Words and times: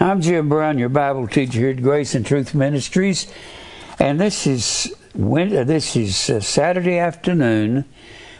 I'm 0.00 0.20
Jim 0.20 0.48
Brown, 0.48 0.76
your 0.78 0.88
Bible 0.88 1.28
teacher 1.28 1.60
here 1.60 1.70
at 1.70 1.80
Grace 1.80 2.16
and 2.16 2.26
Truth 2.26 2.52
Ministries, 2.52 3.32
and 4.00 4.20
this 4.20 4.44
is 4.44 4.92
this 5.14 5.94
is 5.94 6.28
uh, 6.28 6.40
Saturday 6.40 6.98
afternoon. 6.98 7.84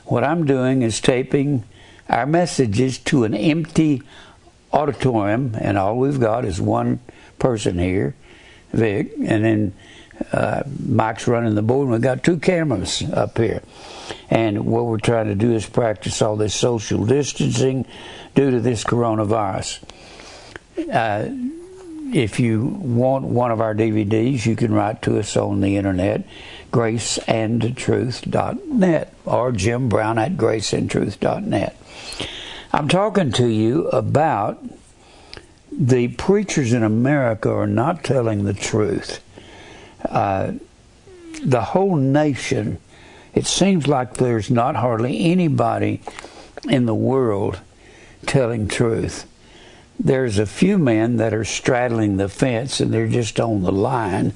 What 0.06 0.24
I'm 0.24 0.46
doing 0.46 0.82
is 0.82 1.00
taping 1.00 1.62
our 2.08 2.26
messages 2.26 2.98
to 2.98 3.22
an 3.22 3.34
empty 3.34 4.02
auditorium, 4.72 5.54
and 5.60 5.78
all 5.78 5.96
we've 5.96 6.18
got 6.18 6.44
is 6.44 6.60
one 6.60 6.98
person 7.38 7.78
here, 7.78 8.16
Vic, 8.72 9.12
and 9.24 9.44
then 9.44 9.74
uh, 10.32 10.64
Mike's 10.84 11.28
running 11.28 11.54
the 11.54 11.62
board, 11.62 11.84
and 11.84 11.92
we've 11.92 12.02
got 12.02 12.24
two 12.24 12.38
cameras 12.40 13.04
up 13.12 13.38
here. 13.38 13.62
And 14.28 14.66
what 14.66 14.86
we're 14.86 14.98
trying 14.98 15.28
to 15.28 15.36
do 15.36 15.52
is 15.52 15.66
practice 15.66 16.20
all 16.20 16.34
this 16.34 16.52
social 16.52 17.06
distancing 17.06 17.86
due 18.34 18.50
to 18.50 18.58
this 18.58 18.82
coronavirus. 18.82 19.78
Uh, 20.76 21.28
if 22.12 22.38
you 22.38 22.64
want 22.64 23.24
one 23.24 23.50
of 23.50 23.60
our 23.60 23.74
DVDs, 23.74 24.46
you 24.46 24.54
can 24.56 24.72
write 24.72 25.02
to 25.02 25.18
us 25.18 25.36
on 25.36 25.60
the 25.60 25.76
internet, 25.76 26.24
graceandtruth.net 26.72 29.14
or 29.24 29.52
Jim 29.52 29.88
Brown 29.88 30.18
at 30.18 30.36
graceandtruth.net. 30.36 31.76
I'm 32.72 32.88
talking 32.88 33.30
to 33.32 33.46
you 33.46 33.88
about 33.88 34.64
the 35.70 36.08
preachers 36.08 36.72
in 36.72 36.82
America 36.82 37.52
are 37.52 37.66
not 37.66 38.02
telling 38.04 38.44
the 38.44 38.54
truth. 38.54 39.22
Uh, 40.04 40.52
the 41.42 41.62
whole 41.62 41.96
nation, 41.96 42.78
it 43.34 43.46
seems 43.46 43.88
like 43.88 44.14
there's 44.14 44.50
not 44.50 44.76
hardly 44.76 45.24
anybody 45.24 46.00
in 46.68 46.86
the 46.86 46.94
world 46.94 47.58
telling 48.26 48.68
truth 48.68 49.26
there's 49.98 50.38
a 50.38 50.46
few 50.46 50.78
men 50.78 51.16
that 51.18 51.32
are 51.32 51.44
straddling 51.44 52.16
the 52.16 52.28
fence 52.28 52.80
and 52.80 52.92
they're 52.92 53.08
just 53.08 53.38
on 53.38 53.62
the 53.62 53.72
line, 53.72 54.34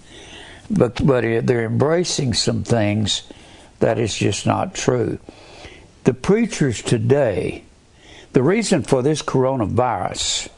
but 0.71 1.05
but 1.05 1.23
they're 1.47 1.65
embracing 1.65 2.35
some 2.35 2.63
things 2.63 3.23
that 3.81 3.99
is 3.99 4.15
just 4.17 4.47
not 4.47 4.75
true. 4.75 5.19
The 6.05 6.15
preachers 6.15 6.83
today, 6.83 7.65
the 8.33 8.43
reason 8.43 8.83
for 8.83 9.03
this 9.03 9.23
coronavirus, 9.23 10.49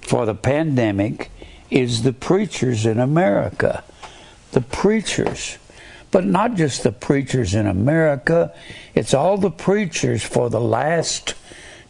for 0.00 0.26
the 0.26 0.34
pandemic, 0.34 1.30
is 1.70 2.02
the 2.02 2.12
preachers 2.12 2.86
in 2.86 2.98
America. 2.98 3.84
The 4.52 4.60
preachers. 4.60 5.58
But 6.10 6.24
not 6.24 6.54
just 6.54 6.84
the 6.84 6.92
preachers 6.92 7.54
in 7.54 7.66
America, 7.66 8.54
it's 8.94 9.14
all 9.14 9.36
the 9.36 9.50
preachers 9.50 10.22
for 10.22 10.48
the 10.48 10.60
last 10.60 11.34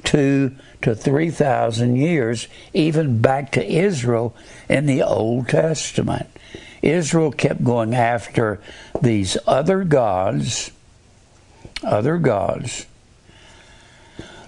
two 0.02 0.56
to 0.84 0.94
3,000 0.94 1.96
years, 1.96 2.46
even 2.74 3.20
back 3.20 3.50
to 3.52 3.66
Israel 3.66 4.36
in 4.68 4.84
the 4.84 5.02
Old 5.02 5.48
Testament. 5.48 6.28
Israel 6.82 7.32
kept 7.32 7.64
going 7.64 7.94
after 7.94 8.60
these 9.00 9.38
other 9.46 9.82
gods, 9.84 10.70
other 11.82 12.18
gods. 12.18 12.84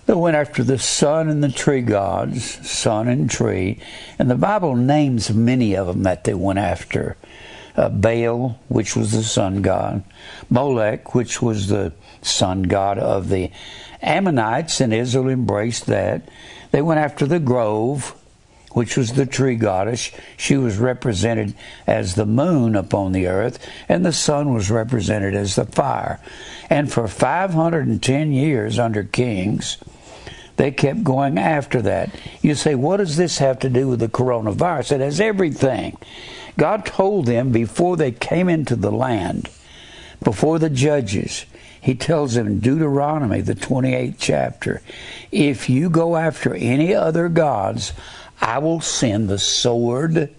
They 0.04 0.12
went 0.12 0.36
after 0.36 0.62
the 0.62 0.78
sun 0.78 1.30
and 1.30 1.42
the 1.42 1.50
tree 1.50 1.80
gods, 1.80 2.44
sun 2.68 3.08
and 3.08 3.30
tree, 3.30 3.80
and 4.18 4.30
the 4.30 4.34
Bible 4.34 4.76
names 4.76 5.32
many 5.32 5.74
of 5.74 5.86
them 5.86 6.02
that 6.02 6.24
they 6.24 6.34
went 6.34 6.58
after. 6.58 7.16
Uh, 7.74 7.88
Baal, 7.88 8.58
which 8.68 8.94
was 8.94 9.12
the 9.12 9.22
sun 9.22 9.62
god, 9.62 10.02
Molech, 10.50 11.14
which 11.14 11.40
was 11.40 11.68
the 11.68 11.92
sun 12.20 12.64
god 12.64 12.98
of 12.98 13.30
the 13.30 13.50
Ammonites, 14.06 14.80
and 14.80 14.94
Israel 14.94 15.28
embraced 15.28 15.86
that. 15.86 16.28
They 16.70 16.80
went 16.80 17.00
after 17.00 17.26
the 17.26 17.40
grove, 17.40 18.14
which 18.72 18.96
was 18.96 19.12
the 19.12 19.26
tree 19.26 19.56
goddess. 19.56 20.10
She 20.36 20.56
was 20.56 20.76
represented 20.76 21.54
as 21.86 22.14
the 22.14 22.26
moon 22.26 22.76
upon 22.76 23.12
the 23.12 23.26
earth, 23.26 23.58
and 23.88 24.04
the 24.04 24.12
sun 24.12 24.54
was 24.54 24.70
represented 24.70 25.34
as 25.34 25.56
the 25.56 25.64
fire. 25.64 26.20
And 26.70 26.92
for 26.92 27.08
510 27.08 28.32
years 28.32 28.78
under 28.78 29.02
kings, 29.02 29.78
they 30.56 30.70
kept 30.70 31.04
going 31.04 31.38
after 31.38 31.82
that. 31.82 32.14
You 32.42 32.54
say, 32.54 32.74
what 32.74 32.98
does 32.98 33.16
this 33.16 33.38
have 33.38 33.58
to 33.60 33.70
do 33.70 33.88
with 33.88 34.00
the 34.00 34.08
coronavirus? 34.08 34.92
It 34.92 35.00
has 35.00 35.20
everything. 35.20 35.96
God 36.56 36.86
told 36.86 37.26
them 37.26 37.52
before 37.52 37.96
they 37.96 38.12
came 38.12 38.48
into 38.48 38.76
the 38.76 38.92
land, 38.92 39.48
before 40.22 40.58
the 40.58 40.70
judges, 40.70 41.44
he 41.86 41.94
tells 41.94 42.34
them 42.34 42.48
in 42.48 42.58
Deuteronomy, 42.58 43.40
the 43.42 43.54
28th 43.54 44.16
chapter, 44.18 44.82
if 45.30 45.70
you 45.70 45.88
go 45.88 46.16
after 46.16 46.52
any 46.52 46.92
other 46.92 47.28
gods, 47.28 47.92
I 48.40 48.58
will 48.58 48.80
send 48.80 49.28
the 49.28 49.38
sword, 49.38 50.34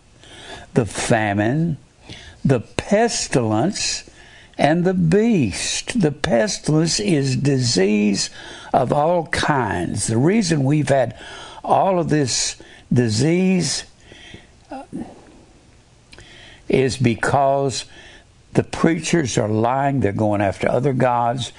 the 0.74 0.86
famine, 0.86 1.78
the 2.44 2.60
pestilence, 2.60 4.10
and 4.58 4.84
the 4.84 4.94
beast. 4.94 6.02
The 6.02 6.12
pestilence 6.12 7.00
is 7.00 7.38
disease 7.38 8.30
of 8.74 8.92
all 8.92 9.28
kinds. 9.28 10.08
The 10.08 10.18
reason 10.18 10.66
we've 10.66 10.90
had 10.90 11.18
all 11.64 11.98
of 11.98 12.10
this 12.10 12.58
disease 12.92 13.86
uh, 14.70 14.84
is 16.68 16.98
because 16.98 17.86
the 18.58 18.64
preachers 18.64 19.38
are 19.38 19.48
lying, 19.48 20.00
they're 20.00 20.12
going 20.12 20.42
after 20.42 20.68
other 20.68 20.92
gods. 20.92 21.52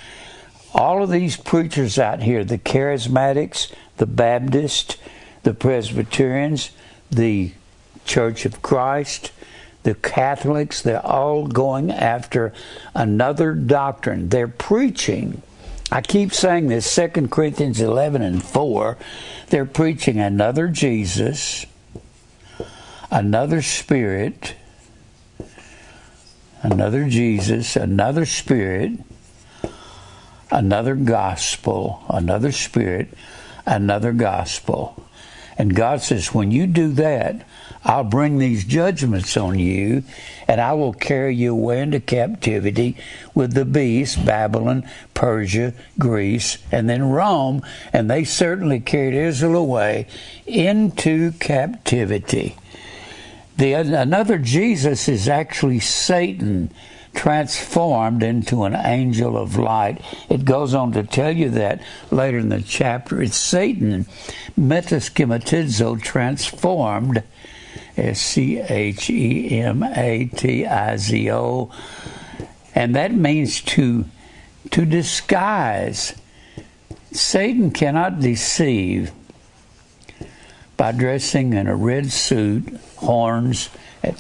All 0.74 1.00
of 1.00 1.10
these 1.10 1.36
preachers 1.36 1.96
out 1.96 2.20
here, 2.20 2.42
the 2.42 2.58
charismatics, 2.58 3.72
the 3.98 4.06
Baptists, 4.06 4.96
the 5.44 5.54
Presbyterians, 5.54 6.70
the 7.08 7.52
Church 8.04 8.44
of 8.44 8.62
Christ, 8.62 9.30
the 9.84 9.94
Catholics, 9.94 10.82
they're 10.82 11.06
all 11.06 11.46
going 11.46 11.92
after 11.92 12.52
another 12.96 13.54
doctrine. 13.54 14.30
They're 14.30 14.48
preaching. 14.48 15.42
I 15.92 16.00
keep 16.00 16.34
saying 16.34 16.66
this 16.66 16.92
2 16.92 17.28
Corinthians 17.28 17.80
11 17.80 18.22
and 18.22 18.42
4. 18.42 18.98
They're 19.50 19.64
preaching 19.64 20.18
another 20.18 20.66
Jesus, 20.66 21.64
another 23.08 23.62
Spirit, 23.62 24.56
another 26.62 27.08
Jesus, 27.08 27.76
another 27.76 28.26
Spirit, 28.26 28.92
another 30.50 30.94
gospel, 30.94 32.04
another 32.08 32.52
Spirit, 32.52 33.08
another 33.66 34.12
gospel. 34.12 35.04
And 35.56 35.74
God 35.74 36.00
says, 36.02 36.32
when 36.32 36.50
you 36.50 36.66
do 36.66 36.92
that, 36.92 37.44
I'll 37.84 38.04
bring 38.04 38.38
these 38.38 38.64
judgments 38.64 39.36
on 39.36 39.58
you, 39.58 40.02
and 40.46 40.60
I 40.60 40.72
will 40.72 40.92
carry 40.92 41.34
you 41.34 41.52
away 41.52 41.80
into 41.80 42.00
captivity 42.00 42.96
with 43.34 43.54
the 43.54 43.64
beast, 43.64 44.24
Babylon, 44.26 44.88
Persia, 45.14 45.74
Greece, 45.98 46.58
and 46.70 46.88
then 46.88 47.10
Rome. 47.10 47.62
And 47.92 48.10
they 48.10 48.24
certainly 48.24 48.80
carried 48.80 49.14
Israel 49.14 49.56
away 49.56 50.06
into 50.46 51.32
captivity. 51.32 52.56
The, 53.58 53.72
another 53.72 54.38
Jesus 54.38 55.08
is 55.08 55.28
actually 55.28 55.80
Satan 55.80 56.72
transformed 57.12 58.22
into 58.22 58.62
an 58.62 58.76
angel 58.76 59.36
of 59.36 59.56
light. 59.56 60.00
It 60.30 60.44
goes 60.44 60.74
on 60.74 60.92
to 60.92 61.02
tell 61.02 61.32
you 61.32 61.50
that 61.50 61.82
later 62.12 62.38
in 62.38 62.50
the 62.50 62.62
chapter. 62.62 63.20
It's 63.20 63.36
Satan, 63.36 64.06
metaschematizo, 64.56 66.00
transformed, 66.00 67.24
S 67.96 68.20
C 68.20 68.60
H 68.60 69.10
E 69.10 69.58
M 69.58 69.82
A 69.82 70.26
T 70.26 70.64
I 70.64 70.96
Z 70.96 71.30
O, 71.32 71.72
and 72.76 72.94
that 72.94 73.12
means 73.12 73.60
to 73.62 74.04
to 74.70 74.84
disguise. 74.84 76.14
Satan 77.10 77.72
cannot 77.72 78.20
deceive 78.20 79.10
by 80.76 80.92
dressing 80.92 81.54
in 81.54 81.66
a 81.66 81.74
red 81.74 82.12
suit, 82.12 82.78
horns, 82.98 83.70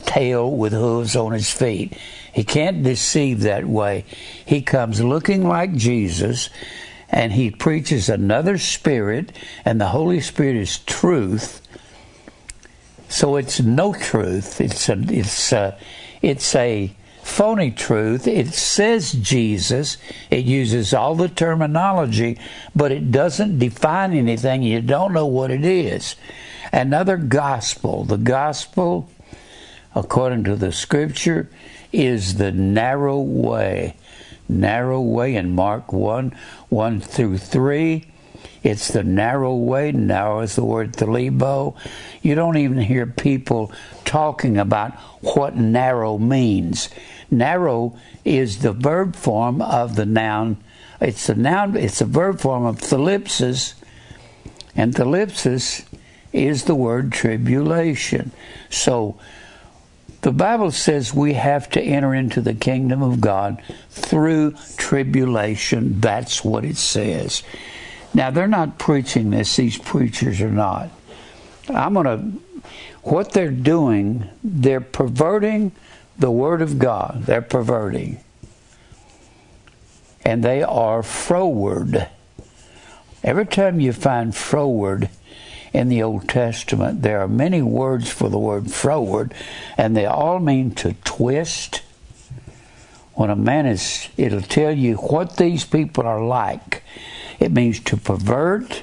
tail 0.04 0.50
with 0.50 0.72
hooves 0.72 1.16
on 1.16 1.32
his 1.32 1.50
feet. 1.50 1.96
He 2.32 2.44
can't 2.44 2.82
deceive 2.82 3.40
that 3.40 3.66
way. 3.66 4.04
He 4.44 4.62
comes 4.62 5.02
looking 5.02 5.46
like 5.46 5.74
Jesus 5.74 6.50
and 7.10 7.32
he 7.32 7.50
preaches 7.50 8.08
another 8.08 8.58
spirit, 8.58 9.32
and 9.64 9.80
the 9.80 9.86
Holy 9.86 10.20
Spirit 10.20 10.56
is 10.56 10.78
truth. 10.80 11.62
So 13.08 13.36
it's 13.36 13.60
no 13.60 13.94
truth. 13.94 14.60
It's 14.60 14.88
a 14.88 14.98
it's 15.08 15.52
a 15.52 15.78
it's 16.20 16.54
a 16.54 16.94
phony 17.28 17.70
truth. 17.70 18.26
It 18.26 18.48
says 18.48 19.12
Jesus. 19.12 19.98
It 20.30 20.44
uses 20.44 20.92
all 20.92 21.14
the 21.14 21.28
terminology, 21.28 22.38
but 22.74 22.90
it 22.90 23.12
doesn't 23.12 23.58
define 23.58 24.12
anything. 24.12 24.62
You 24.62 24.80
don't 24.80 25.12
know 25.12 25.26
what 25.26 25.50
it 25.50 25.64
is. 25.64 26.16
Another 26.72 27.16
gospel. 27.16 28.04
The 28.04 28.16
gospel, 28.16 29.08
according 29.94 30.44
to 30.44 30.56
the 30.56 30.72
scripture, 30.72 31.48
is 31.92 32.36
the 32.38 32.50
narrow 32.50 33.20
way. 33.20 33.96
Narrow 34.48 35.00
way 35.00 35.36
in 35.36 35.54
Mark 35.54 35.92
1 35.92 36.34
1 36.70 37.00
through 37.00 37.38
3. 37.38 38.04
It's 38.62 38.88
the 38.88 39.02
narrow 39.04 39.54
way. 39.54 39.92
Narrow 39.92 40.40
is 40.40 40.56
the 40.56 40.64
word 40.64 40.94
thalibo. 40.94 41.76
You 42.22 42.34
don't 42.34 42.56
even 42.56 42.78
hear 42.78 43.06
people 43.06 43.72
talking 44.04 44.58
about 44.58 44.94
what 45.20 45.56
narrow 45.56 46.18
means. 46.18 46.88
Narrow 47.30 47.96
is 48.24 48.58
the 48.58 48.72
verb 48.72 49.14
form 49.16 49.60
of 49.60 49.96
the 49.96 50.06
noun. 50.06 50.56
It's 51.00 51.26
the 51.26 51.34
noun. 51.34 51.76
It's 51.76 52.00
a 52.00 52.06
verb 52.06 52.40
form 52.40 52.64
of 52.64 52.78
thalipsis, 52.78 53.74
and 54.74 54.94
thalipsis 54.94 55.84
is 56.32 56.64
the 56.64 56.74
word 56.74 57.12
tribulation. 57.12 58.32
So 58.70 59.18
the 60.22 60.32
Bible 60.32 60.70
says 60.70 61.14
we 61.14 61.34
have 61.34 61.70
to 61.70 61.80
enter 61.80 62.14
into 62.14 62.40
the 62.40 62.54
kingdom 62.54 63.02
of 63.02 63.20
God 63.20 63.62
through 63.90 64.54
tribulation. 64.76 66.00
That's 66.00 66.44
what 66.44 66.64
it 66.64 66.76
says. 66.76 67.42
Now, 68.14 68.30
they're 68.30 68.48
not 68.48 68.78
preaching 68.78 69.30
this, 69.30 69.56
these 69.56 69.78
preachers 69.78 70.40
are 70.40 70.50
not. 70.50 70.90
I'm 71.68 71.94
going 71.94 72.04
to, 72.06 72.60
what 73.02 73.32
they're 73.32 73.50
doing, 73.50 74.28
they're 74.42 74.80
perverting 74.80 75.72
the 76.18 76.30
Word 76.30 76.60
of 76.60 76.78
God. 76.78 77.24
They're 77.24 77.40
perverting. 77.42 78.20
And 80.24 80.42
they 80.42 80.62
are 80.62 81.02
froward. 81.02 82.08
Every 83.22 83.46
time 83.46 83.80
you 83.80 83.92
find 83.92 84.34
froward 84.34 85.08
in 85.72 85.88
the 85.88 86.02
Old 86.02 86.28
Testament, 86.28 87.02
there 87.02 87.20
are 87.20 87.28
many 87.28 87.62
words 87.62 88.10
for 88.10 88.28
the 88.28 88.38
word 88.38 88.70
froward, 88.70 89.34
and 89.76 89.96
they 89.96 90.06
all 90.06 90.38
mean 90.38 90.72
to 90.76 90.94
twist. 91.04 91.82
When 93.14 93.30
a 93.30 93.36
man 93.36 93.66
is, 93.66 94.08
it'll 94.16 94.40
tell 94.40 94.72
you 94.72 94.94
what 94.96 95.36
these 95.36 95.64
people 95.64 96.06
are 96.06 96.24
like. 96.24 96.82
It 97.40 97.52
means 97.52 97.80
to 97.80 97.96
pervert, 97.96 98.82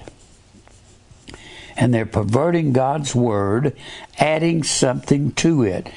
and 1.77 1.93
they're 1.93 2.05
perverting 2.05 2.73
God's 2.73 3.15
word, 3.15 3.75
adding 4.17 4.63
something 4.63 5.31
to 5.33 5.63
it. 5.63 5.89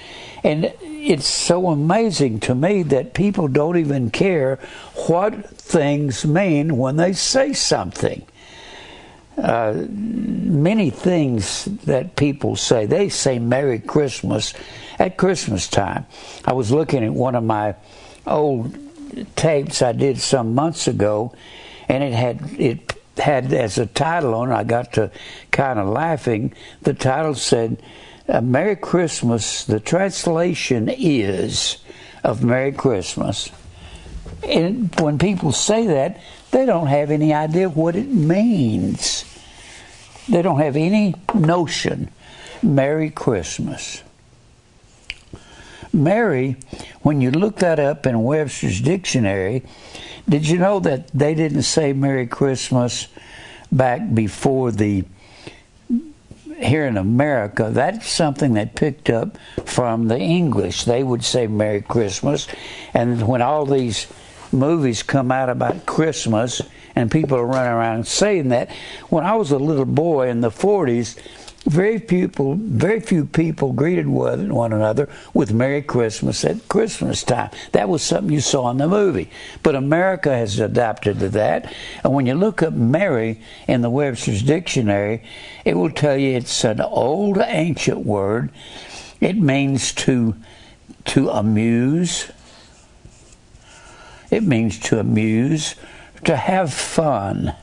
And 0.42 0.72
it's 1.08 1.26
so 1.26 1.68
amazing 1.68 2.38
to 2.40 2.54
me 2.54 2.82
that 2.82 3.14
people 3.14 3.48
don't 3.48 3.78
even 3.78 4.10
care 4.10 4.56
what 5.06 5.48
things 5.50 6.26
mean 6.26 6.76
when 6.76 6.96
they 6.96 7.14
say 7.14 7.54
something. 7.54 8.26
Uh, 9.38 9.86
many 9.88 10.90
things 10.90 11.64
that 11.84 12.14
people 12.16 12.56
say, 12.56 12.84
they 12.84 13.08
say 13.08 13.38
Merry 13.38 13.78
Christmas 13.78 14.52
at 14.98 15.16
Christmas 15.16 15.66
time. 15.66 16.04
I 16.44 16.52
was 16.52 16.70
looking 16.70 17.02
at 17.02 17.14
one 17.14 17.34
of 17.34 17.44
my 17.44 17.74
old 18.26 18.76
tapes 19.34 19.80
I 19.80 19.92
did 19.92 20.18
some 20.18 20.54
months 20.54 20.88
ago, 20.88 21.32
and 21.88 22.04
it 22.04 22.12
had 22.12 22.42
it 22.60 22.92
had 23.16 23.52
as 23.54 23.78
a 23.78 23.86
title 23.86 24.34
on. 24.34 24.52
I 24.52 24.64
got 24.64 24.92
to 24.94 25.10
kind 25.52 25.78
of 25.78 25.88
laughing. 25.88 26.52
The 26.82 26.94
title 26.94 27.34
said, 27.34 27.82
uh, 28.28 28.40
"Merry 28.40 28.76
Christmas." 28.76 29.64
The 29.64 29.80
translation 29.80 30.88
is 30.88 31.78
of 32.24 32.44
Merry 32.44 32.72
Christmas. 32.72 33.50
And 34.46 34.94
when 35.00 35.18
people 35.18 35.52
say 35.52 35.86
that, 35.86 36.20
they 36.50 36.66
don't 36.66 36.86
have 36.86 37.10
any 37.10 37.32
idea 37.34 37.68
what 37.68 37.96
it 37.96 38.08
means. 38.08 39.24
They 40.28 40.42
don't 40.42 40.58
have 40.60 40.76
any 40.76 41.14
notion. 41.34 42.10
Merry 42.62 43.10
Christmas. 43.10 44.02
Merry, 45.92 46.56
when 47.02 47.20
you 47.20 47.30
look 47.30 47.56
that 47.56 47.78
up 47.78 48.06
in 48.06 48.22
Webster's 48.22 48.80
dictionary, 48.80 49.64
did 50.28 50.46
you 50.46 50.58
know 50.58 50.80
that 50.80 51.08
they 51.08 51.34
didn't 51.34 51.62
say 51.62 51.92
Merry 51.92 52.26
Christmas 52.26 53.08
back 53.72 54.14
before 54.14 54.70
the 54.70 55.04
here 56.58 56.86
in 56.86 56.96
America, 56.96 57.70
that's 57.72 58.08
something 58.08 58.54
that 58.54 58.74
picked 58.74 59.10
up 59.10 59.38
from 59.64 60.08
the 60.08 60.18
English. 60.18 60.84
They 60.84 61.02
would 61.02 61.24
say 61.24 61.46
Merry 61.46 61.82
Christmas. 61.82 62.48
And 62.94 63.26
when 63.26 63.42
all 63.42 63.64
these 63.64 64.06
movies 64.52 65.02
come 65.02 65.30
out 65.30 65.48
about 65.48 65.86
Christmas 65.86 66.62
and 66.98 67.10
people 67.10 67.38
are 67.38 67.46
running 67.46 67.72
around 67.72 68.06
saying 68.06 68.48
that. 68.48 68.70
When 69.08 69.24
I 69.24 69.36
was 69.36 69.52
a 69.52 69.58
little 69.58 69.84
boy 69.84 70.28
in 70.28 70.40
the 70.40 70.50
40s, 70.50 71.16
very 71.66 71.98
people, 71.98 72.54
very 72.54 73.00
few 73.00 73.26
people 73.26 73.72
greeted 73.72 74.08
one 74.08 74.72
another 74.72 75.08
with 75.34 75.52
"Merry 75.52 75.82
Christmas" 75.82 76.44
at 76.44 76.68
Christmas 76.68 77.22
time. 77.22 77.50
That 77.72 77.88
was 77.88 78.02
something 78.02 78.32
you 78.32 78.40
saw 78.40 78.70
in 78.70 78.78
the 78.78 78.88
movie. 78.88 79.30
But 79.62 79.74
America 79.74 80.34
has 80.34 80.58
adapted 80.58 81.18
to 81.18 81.28
that, 81.30 81.72
and 82.04 82.14
when 82.14 82.26
you 82.26 82.34
look 82.34 82.62
up 82.62 82.72
"Merry" 82.72 83.40
in 83.66 83.82
the 83.82 83.90
Webster's 83.90 84.42
dictionary, 84.42 85.22
it 85.64 85.76
will 85.76 85.90
tell 85.90 86.16
you 86.16 86.36
it's 86.36 86.64
an 86.64 86.80
old, 86.80 87.38
ancient 87.38 88.06
word. 88.06 88.50
It 89.20 89.36
means 89.36 89.92
to 89.94 90.36
to 91.06 91.30
amuse, 91.30 92.30
it 94.30 94.42
means 94.42 94.78
to 94.78 95.00
amuse, 95.00 95.74
to 96.24 96.36
have 96.36 96.72
fun. 96.72 97.54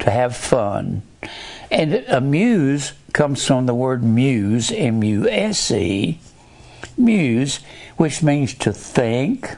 To 0.00 0.10
have 0.10 0.34
fun. 0.34 1.02
And 1.70 1.94
a 1.94 2.20
muse 2.20 2.92
comes 3.12 3.46
from 3.46 3.66
the 3.66 3.74
word 3.74 4.02
muse, 4.02 4.72
M 4.72 5.04
U 5.04 5.28
S 5.28 5.70
E, 5.70 6.18
muse, 6.96 7.60
which 7.96 8.22
means 8.22 8.54
to 8.54 8.72
think 8.72 9.56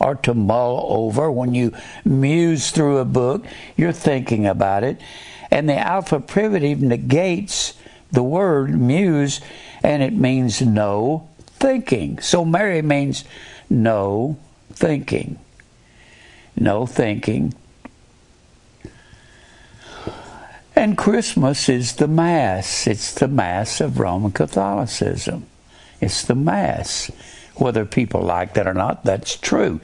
or 0.00 0.14
to 0.16 0.34
mull 0.34 0.84
over. 0.88 1.30
When 1.30 1.54
you 1.54 1.72
muse 2.04 2.70
through 2.70 2.98
a 2.98 3.04
book, 3.04 3.44
you're 3.76 3.92
thinking 3.92 4.46
about 4.46 4.84
it. 4.84 5.00
And 5.50 5.68
the 5.68 5.78
alpha 5.78 6.20
privative 6.20 6.82
negates 6.82 7.74
the 8.10 8.22
word 8.22 8.78
muse 8.78 9.40
and 9.82 10.02
it 10.02 10.12
means 10.12 10.60
no 10.60 11.28
thinking. 11.36 12.18
So 12.20 12.44
Merry 12.44 12.82
means 12.82 13.24
no 13.70 14.38
thinking. 14.72 15.38
No 16.56 16.86
thinking. 16.86 17.54
And 20.78 20.96
Christmas 20.96 21.68
is 21.68 21.96
the 21.96 22.06
Mass. 22.06 22.86
It's 22.86 23.12
the 23.12 23.26
Mass 23.26 23.80
of 23.80 23.98
Roman 23.98 24.30
Catholicism. 24.30 25.44
It's 26.00 26.22
the 26.22 26.36
Mass. 26.36 27.10
Whether 27.56 27.84
people 27.84 28.22
like 28.22 28.54
that 28.54 28.68
or 28.68 28.74
not, 28.74 29.02
that's 29.02 29.34
true. 29.34 29.80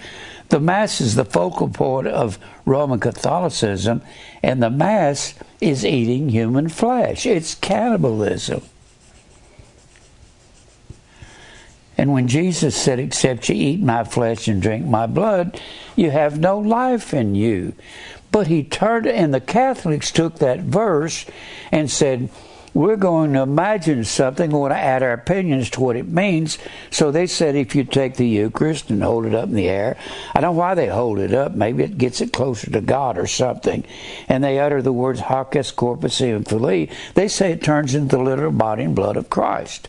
The 0.51 0.61
Mass 0.61 1.01
is 1.01 1.17
the 1.17 1.25
focal 1.25 1.69
point 1.69 2.07
of 2.07 2.39
Roman 2.65 3.01
Catholicism, 3.01 4.03
and 4.41 4.63
the 4.63 4.71
Mass 4.71 5.35
is 5.61 5.85
eating 5.85 6.29
human 6.29 6.69
flesh. 6.69 7.27
It's 7.27 7.57
cannibalism. 7.57 8.63
And 11.97 12.13
when 12.13 12.29
Jesus 12.29 12.77
said, 12.77 12.99
Except 12.99 13.49
you 13.49 13.55
eat 13.57 13.81
my 13.81 14.05
flesh 14.05 14.47
and 14.47 14.61
drink 14.63 14.87
my 14.87 15.07
blood, 15.07 15.61
you 15.97 16.11
have 16.11 16.39
no 16.39 16.59
life 16.59 17.15
in 17.15 17.35
you. 17.35 17.73
But 18.35 18.49
he 18.49 18.65
turned, 18.65 19.07
and 19.07 19.33
the 19.33 19.41
Catholics 19.41 20.11
took 20.11 20.41
that 20.41 20.59
verse 20.59 21.25
and 21.71 21.89
said, 21.89 22.31
we're 22.75 22.97
going 22.97 23.33
to 23.35 23.43
imagine 23.43 24.03
something, 24.03 24.51
we 24.51 24.59
want 24.59 24.73
to 24.73 24.77
add 24.77 25.05
our 25.05 25.13
opinions 25.13 25.71
to 25.71 25.81
what 25.81 25.95
it 25.95 26.09
means. 26.09 26.59
So 26.91 27.13
they 27.13 27.29
said 27.29 27.55
if 27.55 27.77
you 27.77 27.85
take 27.85 28.17
the 28.17 28.27
Eucharist 28.27 28.91
and 28.91 29.05
hold 29.05 29.27
it 29.27 29.37
up 29.37 29.51
in 29.51 29.55
the 29.55 29.69
air, 29.69 29.97
I 30.35 30.41
don't 30.41 30.57
know 30.57 30.59
why 30.59 30.75
they 30.75 30.89
hold 30.89 31.21
it 31.21 31.33
up, 31.33 31.55
maybe 31.55 31.85
it 31.85 31.97
gets 31.97 32.21
it 32.21 32.33
closer 32.33 32.69
to 32.73 32.81
God 32.81 33.19
or 33.19 33.29
something, 33.29 33.85
and 34.27 34.43
they 34.43 34.59
utter 34.59 34.83
the 34.83 34.93
words 34.93 35.21
Hoc 35.21 35.55
est 35.55 35.77
corpus 35.77 36.21
eum 36.21 36.43
filii, 36.43 36.91
they 37.15 37.29
say 37.29 37.53
it 37.53 37.63
turns 37.63 37.95
into 37.95 38.17
the 38.17 38.23
literal 38.25 38.51
body 38.51 38.83
and 38.83 38.97
blood 38.97 39.17
of 39.17 39.31
Christ. 39.31 39.89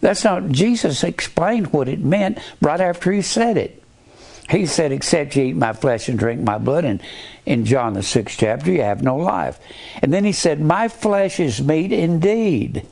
That's 0.00 0.24
not, 0.24 0.48
Jesus 0.48 1.04
explained 1.04 1.70
what 1.74 1.86
it 1.86 2.00
meant 2.00 2.38
right 2.62 2.80
after 2.80 3.12
he 3.12 3.20
said 3.20 3.58
it. 3.58 3.81
He 4.50 4.66
said, 4.66 4.92
Except 4.92 5.36
you 5.36 5.44
eat 5.44 5.56
my 5.56 5.72
flesh 5.72 6.08
and 6.08 6.18
drink 6.18 6.42
my 6.42 6.58
blood. 6.58 6.84
And 6.84 7.02
in 7.46 7.64
John 7.64 7.94
the 7.94 8.02
sixth 8.02 8.38
chapter, 8.38 8.70
you 8.70 8.82
have 8.82 9.02
no 9.02 9.16
life. 9.16 9.58
And 10.00 10.12
then 10.12 10.24
he 10.24 10.32
said, 10.32 10.60
My 10.60 10.88
flesh 10.88 11.40
is 11.40 11.62
meat 11.62 11.92
indeed. 11.92 12.86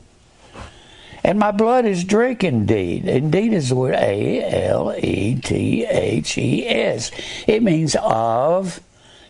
And 1.23 1.37
my 1.37 1.51
blood 1.51 1.85
is 1.85 2.03
drink 2.03 2.43
indeed. 2.43 3.05
Indeed 3.05 3.53
is 3.53 3.69
the 3.69 3.75
word 3.75 3.93
A 3.93 4.65
L 4.65 4.95
E 4.97 5.35
T 5.35 5.85
H 5.85 6.37
E 6.37 6.67
S. 6.67 7.11
It 7.45 7.61
means 7.61 7.95
of 8.01 8.79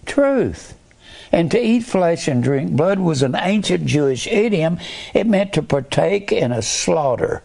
truth. 0.06 0.78
And 1.34 1.50
to 1.52 1.60
eat 1.60 1.84
flesh 1.84 2.28
and 2.28 2.44
drink 2.44 2.72
blood 2.72 3.00
was 3.00 3.22
an 3.22 3.36
ancient 3.36 3.86
Jewish 3.86 4.28
idiom. 4.28 4.80
It 5.14 5.28
meant 5.28 5.54
to 5.54 5.62
partake 5.62 6.32
in 6.32 6.52
a 6.52 6.62
slaughter. 6.62 7.44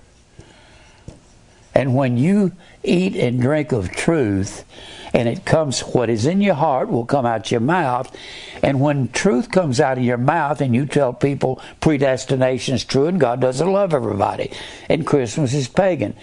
And 1.74 1.94
when 1.94 2.16
you 2.16 2.52
eat 2.86 3.16
and 3.16 3.40
drink 3.40 3.72
of 3.72 3.90
truth, 3.90 4.64
and 5.12 5.28
it 5.28 5.44
comes, 5.44 5.80
what 5.80 6.10
is 6.10 6.26
in 6.26 6.40
your 6.40 6.54
heart 6.54 6.88
will 6.88 7.06
come 7.06 7.24
out 7.24 7.50
your 7.50 7.60
mouth. 7.60 8.14
And 8.62 8.80
when 8.80 9.08
truth 9.08 9.50
comes 9.50 9.80
out 9.80 9.98
of 9.98 10.04
your 10.04 10.18
mouth 10.18 10.60
and 10.60 10.74
you 10.74 10.86
tell 10.86 11.12
people 11.12 11.60
predestination 11.80 12.74
is 12.74 12.84
true 12.84 13.06
and 13.06 13.18
God 13.18 13.40
doesn't 13.40 13.72
love 13.72 13.94
everybody 13.94 14.52
and 14.88 15.06
Christmas 15.06 15.54
is 15.54 15.68
pagan, 15.68 16.14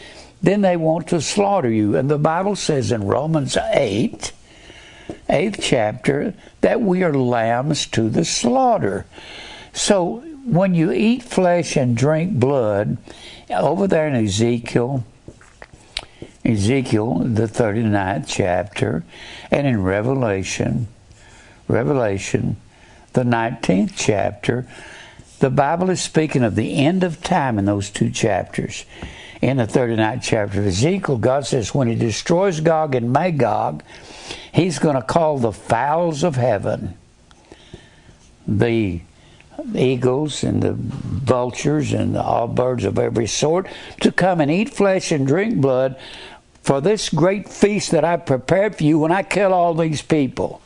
then 0.43 0.61
they 0.61 0.77
want 0.77 1.07
to 1.07 1.21
slaughter 1.21 1.71
you. 1.71 1.95
And 1.95 2.09
the 2.09 2.19
Bible 2.19 2.55
says 2.55 2.91
in 2.91 3.07
Romans 3.07 3.57
8, 3.57 4.31
eighth 5.29 5.59
chapter, 5.61 6.33
that 6.61 6.81
we 6.81 7.03
are 7.03 7.13
lambs 7.13 7.85
to 7.87 8.09
the 8.09 8.25
slaughter. 8.25 9.05
So 9.71 10.17
when 10.45 10.75
you 10.75 10.91
eat 10.91 11.23
flesh 11.23 11.75
and 11.75 11.97
drink 11.97 12.39
blood, 12.39 12.97
over 13.49 13.87
there 13.87 14.07
in 14.07 14.15
Ezekiel, 14.15 15.03
Ezekiel, 16.45 17.19
the 17.19 17.47
39th 17.47 18.25
chapter, 18.27 19.03
and 19.49 19.65
in 19.65 19.81
Revelation, 19.81 20.87
Revelation, 21.67 22.57
the 23.13 23.23
19th 23.23 23.93
chapter, 23.95 24.67
the 25.39 25.49
Bible 25.49 25.89
is 25.89 26.01
speaking 26.01 26.43
of 26.43 26.55
the 26.55 26.77
end 26.77 27.03
of 27.03 27.21
time 27.21 27.57
in 27.57 27.65
those 27.65 27.89
two 27.89 28.09
chapters. 28.09 28.85
In 29.41 29.57
the 29.57 29.67
39th 29.67 30.21
chapter 30.23 30.59
of 30.59 30.67
Ezekiel, 30.67 31.17
God 31.17 31.45
says, 31.45 31.73
when 31.73 31.87
He 31.87 31.95
destroys 31.95 32.59
Gog 32.59 32.95
and 32.95 33.11
Magog, 33.11 33.83
He's 34.53 34.79
going 34.79 34.95
to 34.95 35.01
call 35.01 35.37
the 35.37 35.51
fowls 35.51 36.23
of 36.23 36.35
heaven, 36.35 36.97
the 38.47 39.01
eagles 39.75 40.43
and 40.43 40.61
the 40.61 40.73
vultures 40.73 41.93
and 41.93 42.17
all 42.17 42.47
birds 42.47 42.85
of 42.85 42.99
every 42.99 43.27
sort, 43.27 43.67
to 44.01 44.11
come 44.11 44.41
and 44.41 44.51
eat 44.51 44.69
flesh 44.69 45.11
and 45.11 45.27
drink 45.27 45.55
blood 45.57 45.97
for 46.63 46.79
this 46.79 47.09
great 47.09 47.49
feast 47.49 47.91
that 47.91 48.05
I 48.05 48.17
prepared 48.17 48.77
for 48.77 48.83
you 48.83 48.97
when 48.97 49.11
I 49.11 49.21
kill 49.21 49.53
all 49.53 49.73
these 49.73 50.01
people. 50.01 50.61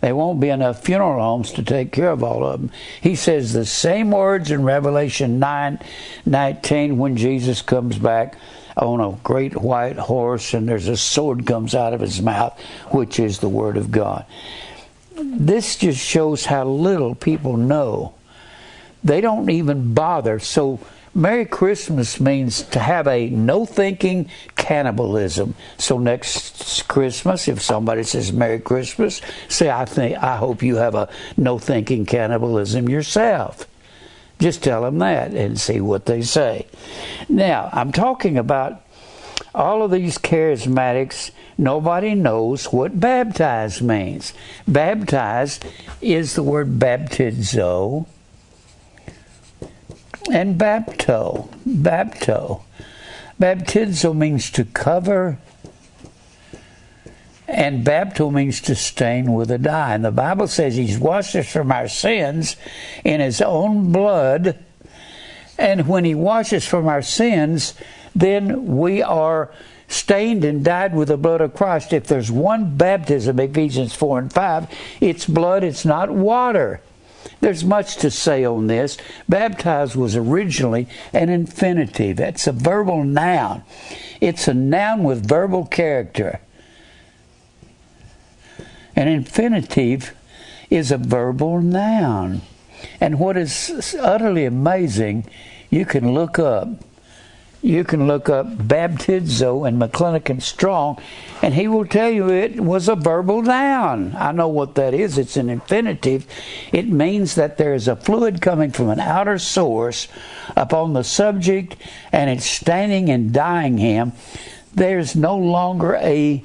There 0.00 0.14
won't 0.14 0.38
be 0.38 0.50
enough 0.50 0.84
funeral 0.84 1.20
homes 1.20 1.50
to 1.52 1.62
take 1.62 1.90
care 1.90 2.10
of 2.10 2.22
all 2.22 2.44
of 2.44 2.60
them. 2.60 2.70
He 3.00 3.16
says 3.16 3.52
the 3.52 3.64
same 3.64 4.10
words 4.10 4.50
in 4.50 4.62
Revelation 4.62 5.38
9 5.38 5.80
19 6.26 6.98
when 6.98 7.16
Jesus 7.16 7.62
comes 7.62 7.98
back 7.98 8.36
on 8.76 9.00
a 9.00 9.16
great 9.22 9.56
white 9.56 9.96
horse 9.96 10.52
and 10.54 10.68
there's 10.68 10.88
a 10.88 10.96
sword 10.96 11.46
comes 11.46 11.74
out 11.74 11.94
of 11.94 12.00
his 12.00 12.20
mouth, 12.20 12.58
which 12.90 13.18
is 13.18 13.38
the 13.38 13.48
Word 13.48 13.76
of 13.76 13.90
God. 13.90 14.26
This 15.16 15.76
just 15.76 16.00
shows 16.00 16.44
how 16.44 16.64
little 16.64 17.14
people 17.14 17.56
know. 17.56 18.14
They 19.02 19.20
don't 19.20 19.50
even 19.50 19.94
bother. 19.94 20.38
So 20.38 20.80
Merry 21.16 21.44
Christmas 21.44 22.18
means 22.18 22.62
to 22.62 22.80
have 22.80 23.06
a 23.06 23.28
no 23.28 23.64
thinking 23.64 24.28
cannibalism. 24.56 25.54
So 25.78 25.96
next 25.98 26.88
Christmas, 26.88 27.46
if 27.46 27.62
somebody 27.62 28.02
says 28.02 28.32
Merry 28.32 28.58
Christmas, 28.58 29.20
say 29.48 29.70
I 29.70 29.84
think 29.84 30.18
I 30.18 30.36
hope 30.36 30.62
you 30.62 30.76
have 30.76 30.96
a 30.96 31.08
no 31.36 31.60
thinking 31.60 32.04
cannibalism 32.04 32.88
yourself. 32.88 33.68
Just 34.40 34.64
tell 34.64 34.82
them 34.82 34.98
that 34.98 35.32
and 35.34 35.60
see 35.60 35.80
what 35.80 36.06
they 36.06 36.22
say. 36.22 36.66
Now, 37.28 37.70
I'm 37.72 37.92
talking 37.92 38.36
about 38.36 38.82
all 39.54 39.84
of 39.84 39.92
these 39.92 40.18
charismatics, 40.18 41.30
nobody 41.56 42.16
knows 42.16 42.72
what 42.72 42.98
baptized 42.98 43.82
means. 43.82 44.34
Baptized 44.66 45.64
is 46.00 46.34
the 46.34 46.42
word 46.42 46.80
baptizo 46.80 48.06
and 50.32 50.58
bapto. 50.58 51.48
Bapto. 51.66 52.62
Baptizo 53.40 54.16
means 54.16 54.50
to 54.52 54.64
cover, 54.64 55.38
and 57.48 57.84
bapto 57.84 58.32
means 58.32 58.60
to 58.62 58.74
stain 58.74 59.32
with 59.34 59.50
a 59.50 59.58
dye. 59.58 59.94
And 59.94 60.04
the 60.04 60.12
Bible 60.12 60.48
says 60.48 60.76
He's 60.76 60.98
washed 60.98 61.34
us 61.34 61.50
from 61.50 61.72
our 61.72 61.88
sins 61.88 62.56
in 63.04 63.20
His 63.20 63.40
own 63.40 63.92
blood. 63.92 64.58
And 65.58 65.88
when 65.88 66.04
He 66.04 66.14
washes 66.14 66.66
from 66.66 66.88
our 66.88 67.02
sins, 67.02 67.74
then 68.14 68.76
we 68.76 69.02
are 69.02 69.50
stained 69.88 70.44
and 70.44 70.64
dyed 70.64 70.94
with 70.94 71.08
the 71.08 71.16
blood 71.16 71.40
of 71.40 71.54
Christ. 71.54 71.92
If 71.92 72.06
there's 72.06 72.30
one 72.30 72.76
baptism, 72.76 73.38
Ephesians 73.38 73.94
4 73.94 74.18
and 74.20 74.32
5, 74.32 74.68
it's 75.00 75.26
blood, 75.26 75.64
it's 75.64 75.84
not 75.84 76.10
water. 76.10 76.80
There's 77.40 77.64
much 77.64 77.96
to 77.96 78.10
say 78.10 78.44
on 78.44 78.66
this. 78.66 78.96
Baptized 79.28 79.96
was 79.96 80.16
originally 80.16 80.88
an 81.12 81.28
infinitive. 81.28 82.16
That's 82.16 82.46
a 82.46 82.52
verbal 82.52 83.04
noun. 83.04 83.62
It's 84.20 84.48
a 84.48 84.54
noun 84.54 85.04
with 85.04 85.26
verbal 85.26 85.66
character. 85.66 86.40
An 88.96 89.08
infinitive 89.08 90.14
is 90.70 90.90
a 90.90 90.98
verbal 90.98 91.60
noun. 91.60 92.42
And 93.00 93.18
what 93.18 93.36
is 93.36 93.96
utterly 94.00 94.44
amazing, 94.44 95.26
you 95.70 95.84
can 95.84 96.14
look 96.14 96.38
up 96.38 96.68
you 97.64 97.82
can 97.82 98.06
look 98.06 98.28
up 98.28 98.46
baptizo 98.58 99.66
and 99.66 99.80
McClintock 99.80 100.42
Strong, 100.42 101.00
and 101.44 101.52
he 101.52 101.68
will 101.68 101.84
tell 101.84 102.08
you 102.08 102.30
it 102.30 102.58
was 102.58 102.88
a 102.88 102.96
verbal 102.96 103.42
noun. 103.42 104.16
I 104.18 104.32
know 104.32 104.48
what 104.48 104.76
that 104.76 104.94
is. 104.94 105.18
It's 105.18 105.36
an 105.36 105.50
infinitive. 105.50 106.26
It 106.72 106.88
means 106.88 107.34
that 107.34 107.58
there 107.58 107.74
is 107.74 107.86
a 107.86 107.96
fluid 107.96 108.40
coming 108.40 108.70
from 108.70 108.88
an 108.88 108.98
outer 108.98 109.38
source 109.38 110.08
upon 110.56 110.94
the 110.94 111.02
subject, 111.02 111.76
and 112.12 112.30
it's 112.30 112.46
staining 112.46 113.10
and 113.10 113.30
dyeing 113.30 113.76
him. 113.76 114.12
There's 114.72 115.14
no 115.14 115.36
longer 115.36 115.96
a 115.96 116.42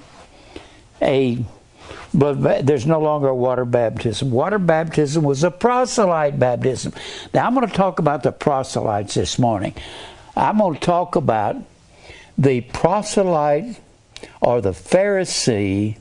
a 1.01 1.45
but 2.13 2.67
there's 2.67 2.85
no 2.85 2.99
longer 2.99 3.29
a 3.29 3.35
water 3.35 3.63
baptism. 3.63 4.31
Water 4.31 4.59
baptism 4.59 5.23
was 5.23 5.45
a 5.45 5.51
proselyte 5.51 6.37
baptism. 6.37 6.91
Now 7.33 7.47
I'm 7.47 7.55
going 7.55 7.65
to 7.65 7.73
talk 7.73 7.99
about 7.99 8.23
the 8.23 8.33
proselytes 8.33 9.13
this 9.13 9.39
morning. 9.39 9.75
I'm 10.35 10.57
going 10.57 10.73
to 10.73 10.79
talk 10.81 11.15
about 11.15 11.55
the 12.37 12.59
proselyte 12.59 13.79
or 14.41 14.61
the 14.61 14.71
Pharisee, 14.71 15.97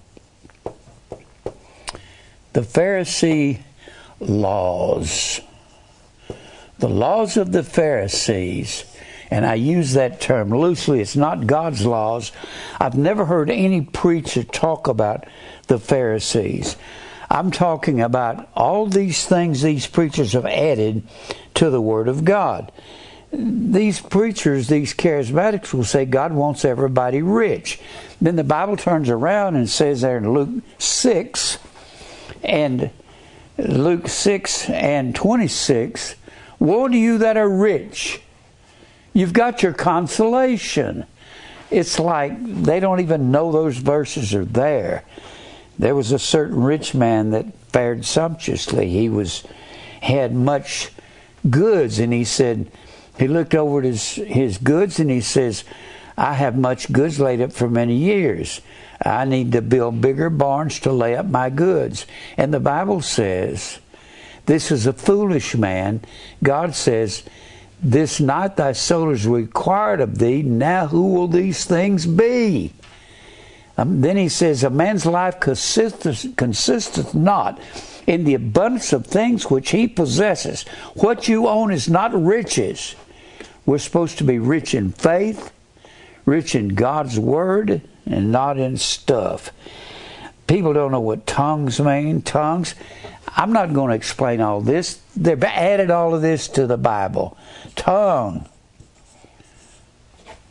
the 2.53 2.61
Pharisee 2.61 3.61
laws. 4.21 5.41
The 6.79 6.89
laws 6.89 7.37
of 7.37 7.51
the 7.51 7.65
Pharisees, 7.65 8.85
and 9.33 9.45
I 9.45 9.55
use 9.55 9.95
that 9.95 10.21
term 10.21 10.51
loosely, 10.51 11.01
it's 11.01 11.17
not 11.17 11.49
God's 11.49 11.85
laws. 11.85 12.31
I've 12.81 12.97
never 12.97 13.25
heard 13.25 13.51
any 13.51 13.81
preacher 13.81 14.45
talk 14.45 14.87
about 14.87 15.27
the 15.67 15.81
Pharisees. 15.81 16.77
I'm 17.29 17.51
talking 17.51 18.01
about 18.01 18.49
all 18.55 18.87
these 18.87 19.27
things 19.27 19.63
these 19.63 19.89
preachers 19.89 20.35
have 20.35 20.47
added 20.47 21.03
to 21.55 21.69
the 21.69 21.81
Word 21.81 22.07
of 22.07 22.25
God 22.25 22.71
these 23.31 24.01
preachers, 24.01 24.69
these 24.69 24.95
charismatics 24.95 25.75
will 25.75 25.85
say 25.85 26.05
God 26.05 26.33
wants 26.33 26.65
everybody 26.65 27.23
rich. 27.23 27.81
Then 28.21 28.37
the 28.37 28.45
Bible 28.45 28.77
turns 28.77 29.09
around 29.09 29.57
and 29.57 29.69
says 29.69 30.01
there 30.01 30.19
in 30.19 30.33
Luke 30.33 30.63
6 30.79 31.59
and 32.43 32.91
Luke 33.57 34.09
6 34.09 34.71
and 34.71 35.15
26, 35.15 36.17
Woe 36.59 36.89
to 36.89 36.97
you 36.97 37.19
that 37.19 37.37
are 37.37 37.49
rich! 37.49 38.21
You've 39.13 39.33
got 39.33 39.63
your 39.63 39.73
consolation. 39.73 41.07
It's 41.71 41.99
like 41.99 42.33
they 42.43 42.81
don't 42.81 43.01
even 43.01 43.31
know 43.31 43.53
those 43.53 43.77
verses 43.77 44.35
are 44.35 44.45
there. 44.45 45.05
There 45.79 45.95
was 45.95 46.13
a 46.13 46.19
certain 46.19 46.63
rich 46.63 46.95
man 46.95 47.31
that 47.31 47.47
fared 47.71 48.05
sumptuously. 48.05 48.89
He 48.89 49.09
was 49.09 49.45
had 50.01 50.35
much 50.35 50.91
goods, 51.51 51.99
and 51.99 52.13
he 52.13 52.25
said, 52.25 52.71
he 53.19 53.27
looked 53.27 53.55
over 53.55 53.83
his, 53.83 54.15
his 54.15 54.59
goods 54.59 55.01
and 55.01 55.11
he 55.11 55.21
says, 55.21 55.65
I 56.19 56.35
have 56.35 56.59
much 56.59 56.93
goods 56.93 57.21
laid 57.21 57.41
up 57.41 57.53
for 57.53 57.71
many 57.71 57.95
years. 57.95 58.61
I 59.01 59.25
need 59.25 59.53
to 59.53 59.63
build 59.63 60.01
bigger 60.01 60.31
barns 60.31 60.81
to 60.81 60.91
lay 60.91 61.15
up 61.15 61.27
my 61.27 61.49
goods. 61.49 62.07
And 62.37 62.53
the 62.53 62.59
Bible 62.59 63.01
says, 63.03 63.79
This 64.47 64.73
is 64.73 64.87
a 64.87 64.93
foolish 64.93 65.55
man. 65.55 66.01
God 66.43 66.75
says, 66.75 67.23
This 67.81 68.19
night 68.19 68.57
thy 68.57 68.73
soul 68.73 69.11
is 69.11 69.29
required 69.29 70.01
of 70.01 70.19
thee. 70.19 70.43
Now 70.43 70.89
who 70.89 71.15
will 71.15 71.29
these 71.29 71.65
things 71.65 72.05
be? 72.05 72.73
Um, 73.77 74.01
then 74.01 74.17
he 74.17 74.29
says, 74.29 74.65
A 74.65 74.71
man's 74.71 75.07
life 75.07 75.39
consisteth, 75.39 76.37
consisteth 76.37 77.15
not 77.15 77.61
in 78.09 78.25
the 78.25 78.35
abundance 78.35 78.93
of 78.93 79.07
things 79.07 79.49
which 79.49 79.71
he 79.71 79.87
possesses. 79.87 80.65
What 80.95 81.29
you 81.29 81.47
own 81.47 81.71
is 81.71 81.89
not 81.89 82.13
riches. 82.13 82.97
We're 83.67 83.79
supposed 83.79 84.19
to 84.19 84.25
be 84.25 84.41
rich 84.41 84.75
in 84.75 84.91
faith, 84.91 85.53
rich 86.29 86.55
in 86.55 86.69
God's 86.69 87.19
Word, 87.19 87.81
and 88.07 88.31
not 88.31 88.59
in 88.59 88.77
stuff. 88.77 89.51
People 90.47 90.73
don't 90.73 90.93
know 90.93 91.01
what 91.01 91.27
tongues 91.27 91.81
mean. 91.81 92.23
Tongues. 92.23 92.75
I'm 93.37 93.53
not 93.53 93.73
going 93.73 93.91
to 93.91 93.97
explain 93.97 94.41
all 94.41 94.61
this. 94.61 95.01
They've 95.17 95.43
added 95.43 95.91
all 95.91 96.15
of 96.15 96.23
this 96.23 96.49
to 96.49 96.67
the 96.67 96.79
Bible. 96.79 97.37
Tongue. 97.77 98.49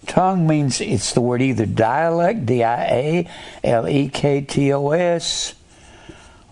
Tongue 0.05 0.47
means 0.47 0.79
it's 0.79 1.13
the 1.13 1.21
word 1.21 1.41
either 1.41 1.65
dialect, 1.65 2.45
D 2.45 2.63
I 2.63 2.85
A 2.85 3.29
L 3.63 3.87
E 3.87 4.07
K 4.09 4.41
T 4.41 4.71
O 4.71 4.91
S, 4.91 5.53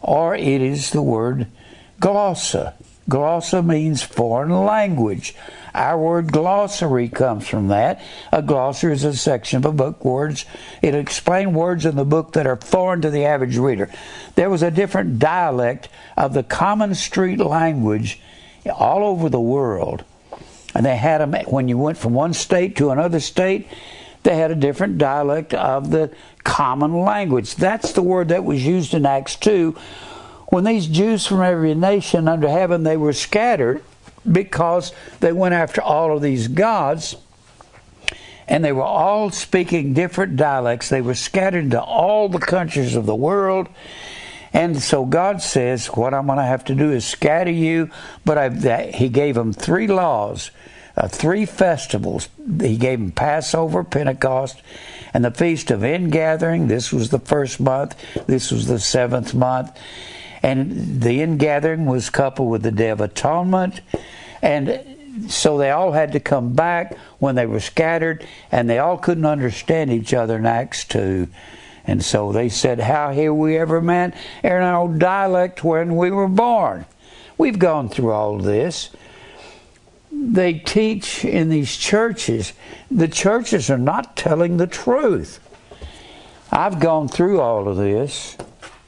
or 0.01 0.35
it 0.35 0.61
is 0.61 0.91
the 0.91 1.01
word 1.01 1.47
glossa, 2.01 2.73
Glossa 3.09 3.63
means 3.63 4.01
foreign 4.01 4.49
language. 4.49 5.35
Our 5.75 5.97
word 5.99 6.31
glossary 6.31 7.07
comes 7.07 7.47
from 7.47 7.67
that. 7.67 8.01
A 8.31 8.41
glossary 8.41 8.93
is 8.93 9.03
a 9.03 9.13
section 9.13 9.57
of 9.57 9.65
a 9.65 9.71
book 9.71 10.03
words. 10.03 10.45
It'll 10.81 10.99
explain 10.99 11.53
words 11.53 11.85
in 11.85 11.95
the 11.95 12.05
book 12.05 12.33
that 12.33 12.47
are 12.47 12.55
foreign 12.55 13.01
to 13.01 13.11
the 13.11 13.25
average 13.25 13.57
reader. 13.57 13.91
There 14.33 14.49
was 14.49 14.63
a 14.63 14.71
different 14.71 15.19
dialect 15.19 15.89
of 16.17 16.33
the 16.33 16.43
common 16.43 16.95
street 16.95 17.39
language 17.39 18.19
all 18.73 19.03
over 19.03 19.29
the 19.29 19.39
world. 19.39 20.03
And 20.73 20.85
they 20.85 20.97
had 20.97 21.19
them 21.21 21.33
when 21.45 21.67
you 21.67 21.77
went 21.77 21.97
from 21.97 22.13
one 22.13 22.33
state 22.33 22.75
to 22.77 22.89
another 22.89 23.19
state, 23.19 23.67
they 24.23 24.35
had 24.35 24.49
a 24.49 24.55
different 24.55 24.97
dialect 24.97 25.53
of 25.53 25.91
the 25.91 26.11
common 26.43 27.01
language. 27.01 27.55
That's 27.55 27.91
the 27.93 28.01
word 28.01 28.29
that 28.29 28.43
was 28.43 28.65
used 28.65 28.95
in 28.95 29.05
Acts 29.05 29.35
2 29.35 29.75
when 30.47 30.63
these 30.63 30.87
Jews 30.87 31.25
from 31.25 31.41
every 31.41 31.73
nation 31.75 32.27
under 32.27 32.49
heaven 32.49 32.83
they 32.83 32.97
were 32.97 33.13
scattered 33.13 33.83
because 34.29 34.91
they 35.19 35.31
went 35.31 35.53
after 35.53 35.81
all 35.81 36.15
of 36.15 36.21
these 36.21 36.47
gods 36.47 37.15
and 38.47 38.63
they 38.63 38.71
were 38.71 38.83
all 38.83 39.31
speaking 39.31 39.93
different 39.93 40.35
dialects. 40.35 40.89
They 40.89 41.01
were 41.01 41.15
scattered 41.15 41.71
to 41.71 41.81
all 41.81 42.29
the 42.29 42.39
countries 42.39 42.95
of 42.95 43.05
the 43.05 43.15
world. 43.15 43.67
And 44.53 44.81
so 44.81 45.05
God 45.05 45.41
says, 45.41 45.87
What 45.87 46.13
I'm 46.13 46.27
going 46.27 46.37
to 46.37 46.43
have 46.43 46.63
to 46.65 46.75
do 46.75 46.91
is 46.91 47.05
scatter 47.05 47.51
you. 47.51 47.89
But 48.23 48.37
I've, 48.37 48.93
He 48.93 49.09
gave 49.09 49.35
them 49.35 49.51
three 49.51 49.87
laws, 49.87 50.51
uh, 50.95 51.07
three 51.07 51.45
festivals. 51.45 52.29
He 52.61 52.77
gave 52.77 52.99
them 52.99 53.11
Passover, 53.11 53.83
Pentecost, 53.83 54.61
and 55.13 55.25
the 55.25 55.31
Feast 55.31 55.71
of 55.71 55.83
Ingathering. 55.83 56.67
This 56.67 56.93
was 56.93 57.09
the 57.09 57.19
first 57.19 57.59
month, 57.59 57.95
this 58.27 58.51
was 58.51 58.67
the 58.67 58.79
seventh 58.79 59.33
month. 59.33 59.77
And 60.45 61.01
the 61.01 61.23
ingathering 61.23 61.87
was 61.87 62.11
coupled 62.11 62.51
with 62.51 62.61
the 62.61 62.71
Day 62.71 62.89
of 62.89 63.01
Atonement. 63.01 63.81
And 64.43 65.27
so 65.27 65.57
they 65.57 65.71
all 65.71 65.91
had 65.91 66.11
to 66.11 66.19
come 66.19 66.53
back 66.53 66.95
when 67.17 67.33
they 67.33 67.47
were 67.47 67.59
scattered, 67.59 68.23
and 68.51 68.69
they 68.69 68.77
all 68.77 68.99
couldn't 68.99 69.25
understand 69.25 69.89
each 69.89 70.13
other 70.13 70.37
in 70.37 70.45
Acts 70.45 70.85
2. 70.85 71.27
And 71.87 72.05
so 72.05 72.31
they 72.31 72.49
said, 72.49 72.79
How 72.79 73.11
hear 73.11 73.33
we 73.33 73.57
ever 73.57 73.81
man 73.81 74.13
in 74.43 74.51
our 74.51 74.81
old 74.81 74.99
dialect 74.99 75.63
when 75.63 75.95
we 75.95 76.11
were 76.11 76.27
born? 76.27 76.85
We've 77.39 77.57
gone 77.57 77.89
through 77.89 78.11
all 78.11 78.37
this. 78.37 78.91
They 80.11 80.53
teach 80.53 81.25
in 81.25 81.49
these 81.49 81.75
churches, 81.75 82.53
the 82.91 83.07
churches 83.07 83.71
are 83.71 83.79
not 83.79 84.15
telling 84.15 84.57
the 84.57 84.67
truth. 84.67 85.39
I've 86.51 86.79
gone 86.79 87.07
through 87.07 87.41
all 87.41 87.67
of 87.67 87.77
this. 87.77 88.37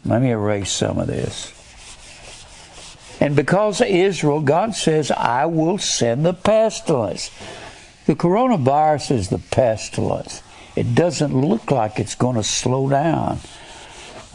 Let 0.07 0.21
me 0.21 0.31
erase 0.31 0.71
some 0.71 0.97
of 0.97 1.07
this. 1.07 1.53
And 3.19 3.35
because 3.35 3.81
of 3.81 3.87
Israel, 3.87 4.41
God 4.41 4.75
says, 4.75 5.11
I 5.11 5.45
will 5.45 5.77
send 5.77 6.25
the 6.25 6.33
pestilence. 6.33 7.31
The 8.05 8.15
coronavirus 8.15 9.11
is 9.11 9.29
the 9.29 9.39
pestilence. 9.39 10.41
It 10.75 10.95
doesn't 10.95 11.35
look 11.35 11.71
like 11.71 11.99
it's 11.99 12.15
going 12.15 12.35
to 12.35 12.43
slow 12.43 12.89
down. 12.89 13.39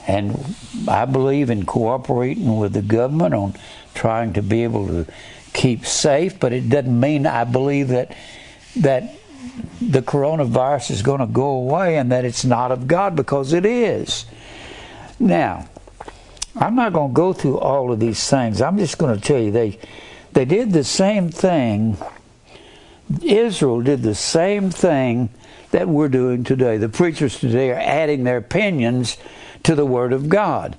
And 0.06 0.56
I 0.88 1.04
believe 1.04 1.48
in 1.48 1.64
cooperating 1.64 2.58
with 2.58 2.72
the 2.72 2.82
government 2.82 3.34
on 3.34 3.54
trying 3.94 4.32
to 4.32 4.42
be 4.42 4.64
able 4.64 4.88
to 4.88 5.06
keep 5.52 5.86
safe, 5.86 6.40
but 6.40 6.52
it 6.52 6.68
doesn't 6.68 6.98
mean 6.98 7.26
I 7.26 7.44
believe 7.44 7.88
that 7.88 8.16
that 8.76 9.14
the 9.80 10.02
coronavirus 10.02 10.90
is 10.90 11.02
going 11.02 11.20
to 11.20 11.26
go 11.26 11.50
away 11.50 11.98
and 11.98 12.10
that 12.10 12.24
it's 12.24 12.44
not 12.44 12.72
of 12.72 12.86
God 12.86 13.14
because 13.14 13.52
it 13.52 13.66
is. 13.66 14.24
Now, 15.22 15.68
I'm 16.56 16.74
not 16.74 16.92
going 16.92 17.10
to 17.10 17.14
go 17.14 17.32
through 17.32 17.58
all 17.58 17.92
of 17.92 18.00
these 18.00 18.28
things. 18.28 18.60
I'm 18.60 18.76
just 18.76 18.98
going 18.98 19.14
to 19.14 19.20
tell 19.20 19.38
you 19.38 19.52
they 19.52 19.78
they 20.32 20.44
did 20.44 20.72
the 20.72 20.82
same 20.82 21.30
thing. 21.30 21.96
Israel 23.22 23.82
did 23.82 24.02
the 24.02 24.16
same 24.16 24.70
thing 24.70 25.30
that 25.70 25.86
we're 25.86 26.08
doing 26.08 26.42
today. 26.42 26.76
The 26.76 26.88
preachers 26.88 27.38
today 27.38 27.70
are 27.70 27.78
adding 27.78 28.24
their 28.24 28.38
opinions 28.38 29.16
to 29.62 29.76
the 29.76 29.86
Word 29.86 30.12
of 30.12 30.28
God. 30.28 30.76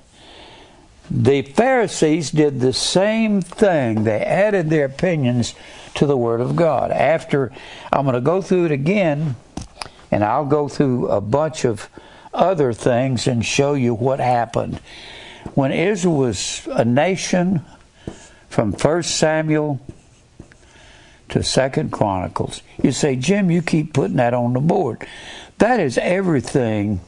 The 1.10 1.40
Pharisees 1.40 2.30
did 2.30 2.60
the 2.60 2.74
same 2.74 3.40
thing. 3.40 4.04
They 4.04 4.20
added 4.20 4.68
their 4.68 4.84
opinions 4.84 5.54
to 5.94 6.04
the 6.04 6.18
Word 6.18 6.42
of 6.42 6.54
God. 6.54 6.90
After, 6.90 7.50
I'm 7.90 8.04
going 8.04 8.14
to 8.14 8.20
go 8.20 8.42
through 8.42 8.66
it 8.66 8.72
again, 8.72 9.36
and 10.10 10.22
I'll 10.22 10.44
go 10.44 10.68
through 10.68 11.08
a 11.08 11.22
bunch 11.22 11.64
of 11.64 11.88
other 12.34 12.72
things 12.72 13.26
and 13.26 13.44
show 13.44 13.74
you 13.74 13.94
what 13.94 14.20
happened. 14.20 14.80
When 15.54 15.72
Israel 15.72 16.16
was 16.16 16.66
a 16.70 16.84
nation, 16.84 17.64
from 18.54 18.72
1 18.72 19.02
Samuel 19.02 19.80
to 21.28 21.42
Second 21.42 21.90
Chronicles. 21.90 22.62
You 22.80 22.92
say, 22.92 23.16
Jim, 23.16 23.50
you 23.50 23.62
keep 23.62 23.92
putting 23.92 24.18
that 24.18 24.32
on 24.32 24.52
the 24.52 24.60
board. 24.60 25.04
That 25.58 25.80
is 25.80 25.98
everything 25.98 27.00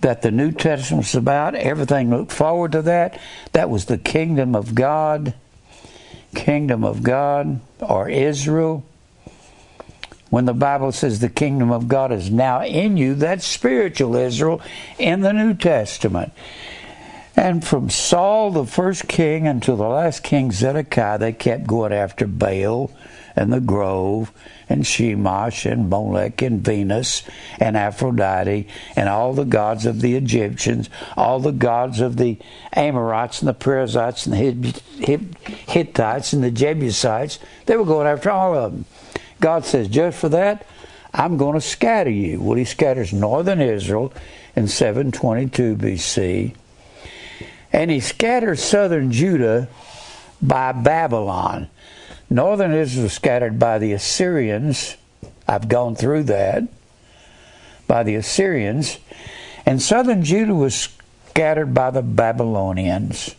that 0.00 0.22
the 0.22 0.30
New 0.30 0.52
Testament's 0.52 1.14
about. 1.14 1.54
Everything 1.54 2.08
looked 2.08 2.32
forward 2.32 2.72
to 2.72 2.80
that. 2.82 3.20
That 3.52 3.68
was 3.68 3.84
the 3.84 3.98
kingdom 3.98 4.56
of 4.56 4.74
God, 4.74 5.34
kingdom 6.34 6.84
of 6.84 7.02
God, 7.02 7.60
or 7.80 8.08
Israel. 8.08 8.82
When 10.36 10.44
the 10.44 10.52
Bible 10.52 10.92
says 10.92 11.20
the 11.20 11.30
kingdom 11.30 11.72
of 11.72 11.88
God 11.88 12.12
is 12.12 12.30
now 12.30 12.62
in 12.62 12.98
you, 12.98 13.14
that's 13.14 13.46
spiritual 13.46 14.16
Israel 14.16 14.60
in 14.98 15.22
the 15.22 15.32
New 15.32 15.54
Testament. 15.54 16.30
And 17.34 17.66
from 17.66 17.88
Saul, 17.88 18.50
the 18.50 18.66
first 18.66 19.08
king, 19.08 19.48
until 19.48 19.78
the 19.78 19.88
last 19.88 20.22
king, 20.22 20.52
Zedekiah, 20.52 21.16
they 21.16 21.32
kept 21.32 21.66
going 21.66 21.94
after 21.94 22.26
Baal 22.26 22.90
and 23.34 23.50
the 23.50 23.62
grove 23.62 24.30
and 24.68 24.82
Shemash 24.82 25.64
and 25.64 25.88
Molech 25.88 26.42
and 26.42 26.62
Venus 26.62 27.22
and 27.58 27.74
Aphrodite 27.74 28.68
and 28.94 29.08
all 29.08 29.32
the 29.32 29.46
gods 29.46 29.86
of 29.86 30.02
the 30.02 30.16
Egyptians, 30.16 30.90
all 31.16 31.40
the 31.40 31.50
gods 31.50 31.98
of 31.98 32.18
the 32.18 32.38
Amorites 32.74 33.40
and 33.40 33.48
the 33.48 33.54
Perizzites 33.54 34.26
and 34.26 34.34
the 34.34 35.18
Hittites 35.66 36.34
and 36.34 36.44
the 36.44 36.50
Jebusites. 36.50 37.38
They 37.64 37.78
were 37.78 37.86
going 37.86 38.06
after 38.06 38.30
all 38.30 38.54
of 38.54 38.72
them. 38.72 38.84
God 39.40 39.64
says, 39.64 39.88
just 39.88 40.18
for 40.18 40.28
that, 40.30 40.66
I'm 41.12 41.36
going 41.36 41.54
to 41.54 41.60
scatter 41.60 42.10
you. 42.10 42.40
Well, 42.40 42.56
he 42.56 42.64
scatters 42.64 43.12
northern 43.12 43.60
Israel 43.60 44.12
in 44.54 44.68
722 44.68 45.76
BC 45.76 46.54
and 47.76 47.90
he 47.90 48.00
scatters 48.00 48.62
southern 48.62 49.12
Judah 49.12 49.68
by 50.40 50.72
Babylon. 50.72 51.68
Northern 52.30 52.72
Israel 52.72 53.04
was 53.04 53.12
scattered 53.12 53.58
by 53.58 53.78
the 53.78 53.92
Assyrians. 53.92 54.96
I've 55.46 55.68
gone 55.68 55.94
through 55.94 56.24
that. 56.24 56.64
By 57.86 58.02
the 58.02 58.14
Assyrians. 58.14 58.98
And 59.66 59.82
southern 59.82 60.24
Judah 60.24 60.54
was 60.54 60.88
scattered 61.28 61.74
by 61.74 61.90
the 61.90 62.00
Babylonians. 62.00 63.34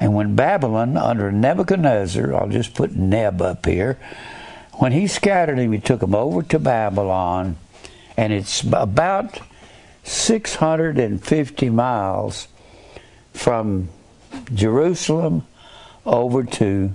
And 0.00 0.14
when 0.14 0.34
Babylon, 0.34 0.96
under 0.96 1.30
Nebuchadnezzar, 1.30 2.34
I'll 2.34 2.48
just 2.48 2.74
put 2.74 2.96
Neb 2.96 3.42
up 3.42 3.66
here, 3.66 3.98
when 4.74 4.92
he 4.92 5.06
scattered 5.06 5.58
him, 5.58 5.72
he 5.72 5.78
took 5.78 6.02
him 6.02 6.14
over 6.14 6.42
to 6.42 6.58
Babylon, 6.58 7.56
and 8.16 8.32
it's 8.32 8.62
about 8.62 9.40
650 10.04 11.68
miles 11.68 12.48
from 13.34 13.90
Jerusalem 14.54 15.46
over 16.06 16.44
to 16.44 16.92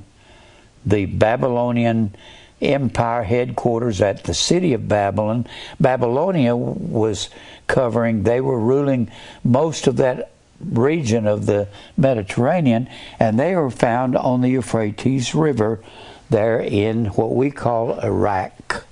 the 0.84 1.06
Babylonian 1.06 2.16
Empire 2.60 3.24
headquarters 3.24 4.02
at 4.02 4.24
the 4.24 4.34
city 4.34 4.74
of 4.74 4.88
Babylon. 4.88 5.46
Babylonia 5.80 6.56
was 6.56 7.30
covering, 7.68 8.24
they 8.24 8.42
were 8.42 8.60
ruling 8.60 9.12
most 9.44 9.86
of 9.86 9.98
that 9.98 10.32
region 10.72 11.28
of 11.28 11.46
the 11.46 11.68
Mediterranean, 11.98 12.90
and 13.20 13.40
they 13.40 13.56
were 13.56 13.72
found 13.72 14.16
on 14.16 14.42
the 14.42 14.50
Euphrates 14.50 15.36
River 15.36 15.82
there 16.30 16.60
in 16.60 17.06
what 17.08 17.36
we 17.36 17.52
call 17.52 18.00
Iraq. 18.00 18.86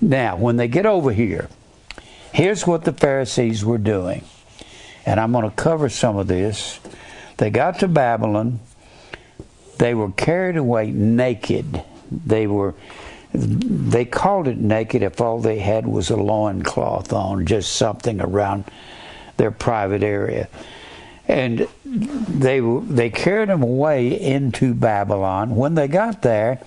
Now, 0.00 0.36
when 0.36 0.56
they 0.56 0.68
get 0.68 0.84
over 0.84 1.12
here, 1.12 1.48
Here's 2.36 2.66
what 2.66 2.84
the 2.84 2.92
Pharisees 2.92 3.64
were 3.64 3.78
doing. 3.78 4.22
And 5.06 5.18
I'm 5.18 5.32
going 5.32 5.48
to 5.48 5.56
cover 5.56 5.88
some 5.88 6.18
of 6.18 6.26
this. 6.26 6.78
They 7.38 7.48
got 7.48 7.78
to 7.78 7.88
Babylon. 7.88 8.60
They 9.78 9.94
were 9.94 10.10
carried 10.10 10.58
away 10.58 10.90
naked. 10.90 11.82
They 12.10 12.46
were 12.46 12.74
they 13.32 14.04
called 14.04 14.48
it 14.48 14.58
naked 14.58 15.02
if 15.02 15.18
all 15.18 15.40
they 15.40 15.60
had 15.60 15.86
was 15.86 16.10
a 16.10 16.16
loincloth 16.16 17.10
on, 17.10 17.46
just 17.46 17.74
something 17.74 18.20
around 18.20 18.64
their 19.38 19.50
private 19.50 20.02
area. 20.02 20.50
And 21.28 21.66
they 21.82 22.60
they 22.60 23.10
carried 23.10 23.48
them 23.48 23.62
away 23.62 24.20
into 24.20 24.74
Babylon. 24.74 25.56
When 25.56 25.74
they 25.74 25.88
got 25.88 26.22
there, 26.22 26.60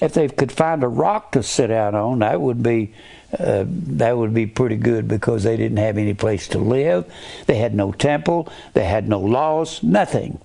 if 0.00 0.14
they 0.14 0.28
could 0.28 0.52
find 0.52 0.82
a 0.82 0.88
rock 0.88 1.32
to 1.32 1.42
sit 1.42 1.70
out 1.70 1.94
on, 1.94 2.20
that 2.20 2.40
would 2.40 2.62
be 2.62 2.94
uh, 3.38 3.64
that 3.66 4.16
would 4.16 4.34
be 4.34 4.46
pretty 4.46 4.76
good 4.76 5.06
because 5.06 5.44
they 5.44 5.56
didn't 5.56 5.78
have 5.78 5.98
any 5.98 6.14
place 6.14 6.48
to 6.48 6.58
live. 6.58 7.10
They 7.46 7.56
had 7.56 7.74
no 7.74 7.92
temple. 7.92 8.52
They 8.74 8.84
had 8.84 9.08
no 9.08 9.20
laws, 9.20 9.82
nothing. 9.82 10.40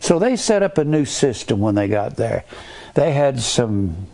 So 0.00 0.18
they 0.18 0.36
set 0.36 0.62
up 0.62 0.78
a 0.78 0.84
new 0.84 1.04
system 1.04 1.60
when 1.60 1.74
they 1.74 1.88
got 1.88 2.16
there. 2.16 2.44
They 2.94 3.12
had 3.12 3.40
some 3.40 4.08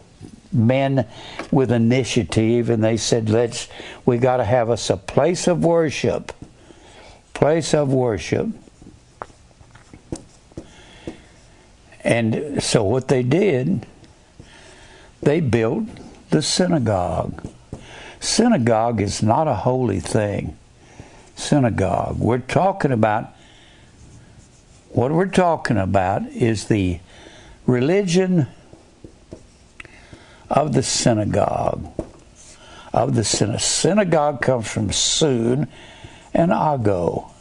men 0.53 1.07
with 1.51 1.70
initiative 1.70 2.70
and 2.70 2.83
they 2.83 2.96
said, 2.96 3.29
let's, 3.29 3.68
we 4.05 4.18
got 4.18 4.38
to 4.38 4.44
have 4.44 4.70
us 4.70 4.90
a 4.90 4.96
place 4.96 5.46
of 5.46 5.64
worship. 5.64 6.33
Place 7.35 7.75
of 7.75 7.92
worship. 7.92 8.49
And 12.07 12.62
so 12.62 12.85
what 12.85 13.09
they 13.09 13.25
did, 13.25 13.85
they 15.23 15.40
built 15.40 15.88
the 16.31 16.40
synagogue. 16.40 17.45
Synagogue 18.21 19.01
is 19.01 19.25
not 19.25 19.49
a 19.49 19.55
holy 19.55 19.99
thing. 19.99 20.57
Synagogue. 21.35 22.21
We're 22.21 22.38
talking 22.38 22.92
about, 22.92 23.35
what 24.90 25.11
we're 25.11 25.27
talking 25.27 25.77
about 25.77 26.29
is 26.29 26.69
the 26.69 27.01
religion 27.66 28.47
of 30.49 30.75
the 30.75 30.85
synagogue. 30.85 31.90
Of 32.92 33.16
the 33.16 33.25
synagogue. 33.25 33.61
Synagogue 33.61 34.42
comes 34.42 34.69
from 34.69 34.92
sun 34.92 35.66
and 36.33 36.53
ago. 36.53 37.33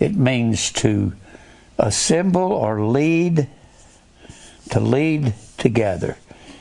It 0.00 0.16
means 0.16 0.72
to 0.72 1.12
assemble 1.78 2.52
or 2.52 2.82
lead, 2.82 3.48
to 4.70 4.80
lead 4.80 5.34
together. 5.56 6.18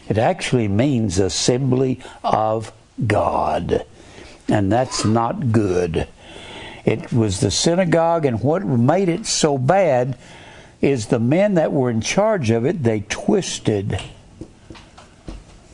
It 0.08 0.18
actually 0.18 0.68
means 0.68 1.20
assembly 1.20 2.00
of 2.24 2.72
God. 3.06 3.86
And 4.48 4.72
that's 4.72 5.04
not 5.04 5.52
good. 5.52 6.08
It 6.86 7.12
was 7.12 7.42
the 7.42 7.52
synagogue, 7.52 8.26
and 8.26 8.42
what 8.42 8.66
made 8.66 9.10
it 9.10 9.26
so 9.26 9.58
bad 9.58 10.18
is 10.80 11.08
the 11.08 11.20
men 11.20 11.56
that 11.56 11.74
were 11.74 11.90
in 11.90 12.00
charge 12.00 12.50
of 12.50 12.66
it, 12.66 12.84
they 12.84 13.02
twisted 13.10 14.00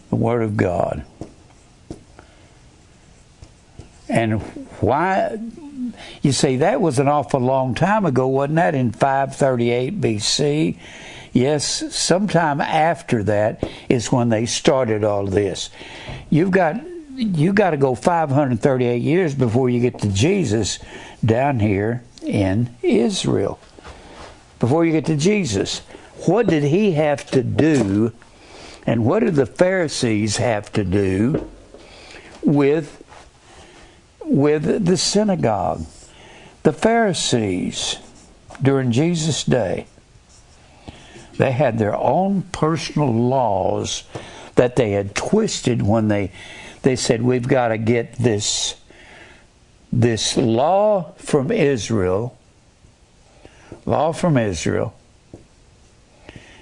the 0.10 0.16
Word 0.16 0.42
of 0.42 0.58
God. 0.58 1.06
And 4.10 4.42
why? 4.80 5.40
You 6.22 6.32
see, 6.32 6.58
that 6.58 6.82
was 6.82 7.00
an 7.00 7.08
awful 7.08 7.40
long 7.40 7.76
time 7.76 8.06
ago, 8.06 8.28
wasn't 8.28 8.56
that? 8.56 8.76
In 8.76 8.92
538 8.92 10.02
BC. 10.02 10.78
Yes, 11.34 11.96
sometime 11.96 12.62
after 12.62 13.24
that 13.24 13.68
is 13.90 14.12
when 14.12 14.30
they 14.30 14.46
started 14.46 15.04
all 15.04 15.26
this. 15.26 15.70
You've 16.30 16.52
got 16.52 16.82
you 17.16 17.54
got 17.54 17.72
to 17.72 17.78
go 17.78 17.94
538 17.94 19.02
years 19.02 19.36
before 19.36 19.70
you 19.70 19.80
get 19.80 20.00
to 20.00 20.10
Jesus 20.10 20.80
down 21.24 21.60
here 21.60 22.04
in 22.24 22.76
Israel. 22.82 23.60
Before 24.60 24.86
you 24.86 24.92
get 24.92 25.06
to 25.06 25.16
Jesus, 25.16 25.80
what 26.26 26.48
did 26.48 26.64
he 26.64 26.94
have 26.94 27.30
to 27.32 27.44
do, 27.44 28.14
and 28.86 29.06
what 29.06 29.20
did 29.20 29.36
the 29.36 29.46
Pharisees 29.46 30.38
have 30.38 30.72
to 30.74 30.84
do 30.84 31.50
with 32.42 33.03
with 34.26 34.86
the 34.86 34.98
synagogue? 34.98 35.86
The 36.64 36.74
Pharisees 36.74 37.98
during 38.62 38.92
Jesus' 38.92 39.44
day 39.44 39.88
they 41.38 41.52
had 41.52 41.80
their 41.80 41.96
own 41.96 42.44
personal 42.52 43.12
laws 43.12 44.04
that 44.56 44.76
they 44.76 44.92
had 44.92 45.16
twisted 45.16 45.82
when 45.82 46.08
they 46.08 46.32
they 46.84 46.96
said 46.96 47.22
we've 47.22 47.48
got 47.48 47.70
to 47.70 47.78
get 47.78 48.14
this 48.14 48.76
this 49.92 50.38
law 50.38 51.14
from 51.18 51.52
Israel 51.52 52.38
law 53.86 54.12
from 54.12 54.38
Israel 54.38 54.94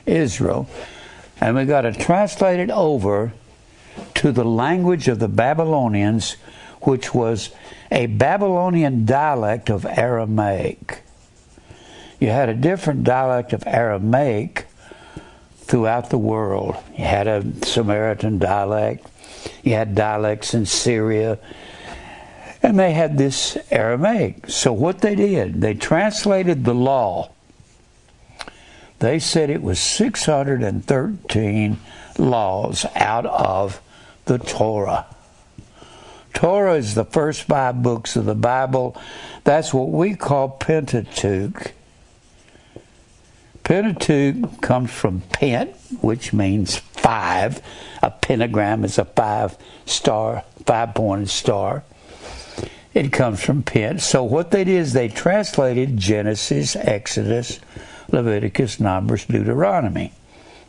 Israel 0.05 0.69
and 1.39 1.55
we 1.55 1.65
got 1.65 1.81
to 1.81 1.91
translate 1.91 2.59
it 2.59 2.69
over 2.71 3.33
to 4.15 4.31
the 4.31 4.45
language 4.45 5.07
of 5.07 5.19
the 5.19 5.27
Babylonians 5.27 6.37
which 6.81 7.13
was 7.13 7.51
a 7.91 8.07
Babylonian 8.07 9.05
dialect 9.05 9.69
of 9.69 9.85
Aramaic 9.85 11.03
you 12.21 12.29
had 12.29 12.47
a 12.49 12.53
different 12.53 13.03
dialect 13.03 13.51
of 13.51 13.63
Aramaic 13.65 14.67
throughout 15.55 16.11
the 16.11 16.19
world. 16.19 16.75
You 16.95 17.03
had 17.03 17.27
a 17.27 17.43
Samaritan 17.65 18.37
dialect, 18.37 19.07
you 19.63 19.73
had 19.73 19.95
dialects 19.95 20.53
in 20.53 20.67
Syria, 20.67 21.39
and 22.61 22.77
they 22.77 22.93
had 22.93 23.17
this 23.17 23.57
Aramaic. 23.71 24.51
So 24.51 24.71
what 24.71 25.01
they 25.01 25.15
did, 25.15 25.61
they 25.61 25.73
translated 25.73 26.63
the 26.63 26.75
law. 26.75 27.31
They 28.99 29.17
said 29.17 29.49
it 29.49 29.63
was 29.63 29.79
613 29.79 31.79
laws 32.19 32.85
out 32.93 33.25
of 33.25 33.81
the 34.25 34.37
Torah. 34.37 35.07
Torah 36.33 36.75
is 36.75 36.95
the 36.95 37.05
first 37.05 37.43
five 37.43 37.83
books 37.83 38.15
of 38.15 38.25
the 38.25 38.35
Bible. 38.35 38.99
That's 39.43 39.73
what 39.73 39.89
we 39.89 40.15
call 40.15 40.49
Pentateuch. 40.49 41.73
Pentateuch 43.63 44.61
comes 44.61 44.91
from 44.91 45.21
pent, 45.31 45.75
which 46.01 46.33
means 46.33 46.77
five. 46.77 47.61
A 48.01 48.11
pentagram 48.11 48.83
is 48.83 48.97
a 48.97 49.05
five 49.05 49.57
star, 49.85 50.43
five 50.65 50.93
pointed 50.95 51.29
star. 51.29 51.83
It 52.93 53.13
comes 53.13 53.41
from 53.41 53.63
pent. 53.63 54.01
So 54.01 54.23
what 54.23 54.51
they 54.51 54.63
did 54.63 54.75
is 54.75 54.93
they 54.93 55.07
translated 55.07 55.97
Genesis, 55.97 56.75
Exodus, 56.75 57.59
Leviticus, 58.09 58.79
Numbers, 58.79 59.25
Deuteronomy. 59.25 60.11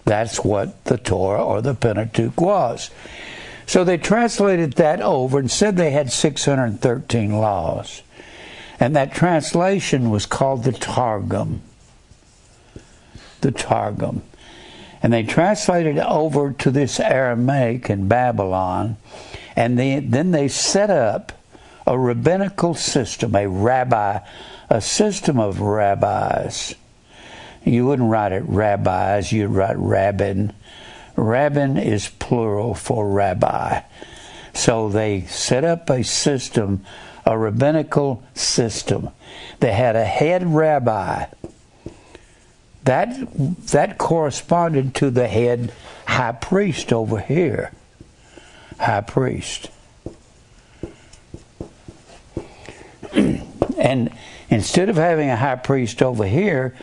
That's 0.05 0.45
what 0.45 0.85
the 0.85 0.99
Torah 0.99 1.45
or 1.45 1.63
the 1.63 1.75
Pentateuch 1.75 2.41
was. 2.41 2.91
So 3.73 3.85
they 3.85 3.97
translated 3.97 4.75
that 4.75 5.01
over 5.01 5.39
and 5.39 5.51
said 5.51 5.77
they 5.77 5.93
had 5.93 6.13
613 6.13 7.33
laws. 7.33 8.03
And 8.79 8.95
that 8.95 9.15
translation 9.15 10.11
was 10.11 10.27
called 10.27 10.65
the 10.65 10.73
Targum 10.73 11.63
the 13.41 13.51
Targum. 13.51 14.23
And 15.03 15.11
they 15.11 15.23
translated 15.23 15.97
it 15.97 16.05
over 16.07 16.53
to 16.53 16.71
this 16.71 17.01
Aramaic 17.01 17.89
in 17.89 18.09
Babylon, 18.09 18.99
and 19.57 19.79
they, 19.79 20.01
then 20.01 20.33
they 20.33 20.49
set 20.49 20.91
up 20.91 21.33
a 21.87 21.99
rabbinical 21.99 22.75
system, 22.75 23.35
a 23.35 23.49
rabbi, 23.49 24.21
a 24.69 24.83
system 24.83 25.41
of 25.41 25.63
rabbis. 25.63 26.75
You 27.65 27.87
wouldn't 27.87 28.11
write 28.11 28.33
it 28.33 28.45
rabbis, 28.47 29.33
you'd 29.33 29.49
write 29.49 29.79
rabbin. 29.79 30.53
Rabbin 31.23 31.77
is 31.77 32.09
plural 32.09 32.75
for 32.75 33.09
rabbi. 33.09 33.83
So 34.55 34.89
they 34.89 35.23
set 35.23 35.65
up 35.65 35.89
a 35.89 36.03
system, 36.03 36.85
a 37.25 37.39
rabbinical 37.39 38.25
system. 38.35 39.11
They 39.61 39.73
had 39.73 39.95
a 39.95 40.05
head 40.05 40.47
rabbi 40.47 41.27
that 42.85 43.17
that 43.69 43.99
corresponded 43.99 44.97
to 44.97 45.11
the 45.11 45.29
head 45.29 45.73
high 46.07 46.33
priest 46.33 46.93
over 46.93 47.21
here. 47.21 47.73
High 48.81 49.03
priest. 49.03 49.71
and 53.13 54.11
instead 54.51 54.89
of 54.89 54.97
having 54.97 55.31
a 55.31 55.37
high 55.37 55.55
priest 55.55 56.03
over 56.03 56.27
here, 56.27 56.75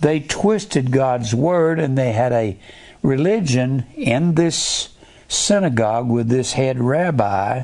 they 0.00 0.18
twisted 0.18 0.90
God's 0.90 1.32
word 1.32 1.78
and 1.78 1.96
they 1.96 2.10
had 2.10 2.32
a 2.32 2.58
religion 3.06 3.86
in 3.94 4.34
this 4.34 4.88
synagogue 5.28 6.08
with 6.08 6.28
this 6.28 6.54
head 6.54 6.80
rabbi. 6.80 7.62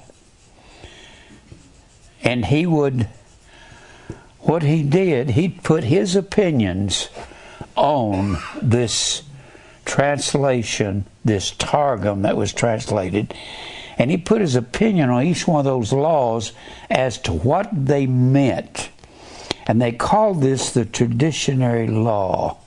And 2.23 2.47
he 2.47 2.65
would, 2.65 3.09
what 4.41 4.63
he 4.63 4.83
did, 4.85 5.31
he'd 5.31 5.65
put 5.65 5.85
his 5.85 6.15
opinions 6.15 7.09
on 7.75 8.39
this 8.61 9.23
translation, 9.85 11.05
this 11.25 11.51
Targum 11.51 12.23
that 12.23 12.37
was 12.37 12.53
translated, 12.53 13.35
and 13.99 14.11
he 14.11 14.17
put 14.17 14.41
his 14.41 14.55
opinion 14.55 15.11
on 15.11 15.25
each 15.25 15.49
one 15.49 15.59
of 15.59 15.65
those 15.65 15.93
laws 15.93 16.53
as 16.89 17.19
to 17.19 17.33
what 17.33 17.69
they 17.73 18.07
meant. 18.07 18.91
And 19.67 19.83
they 19.83 19.93
called 19.93 20.41
this 20.41 20.71
the 20.71 20.85
traditionary 20.85 21.89
law. 21.89 22.62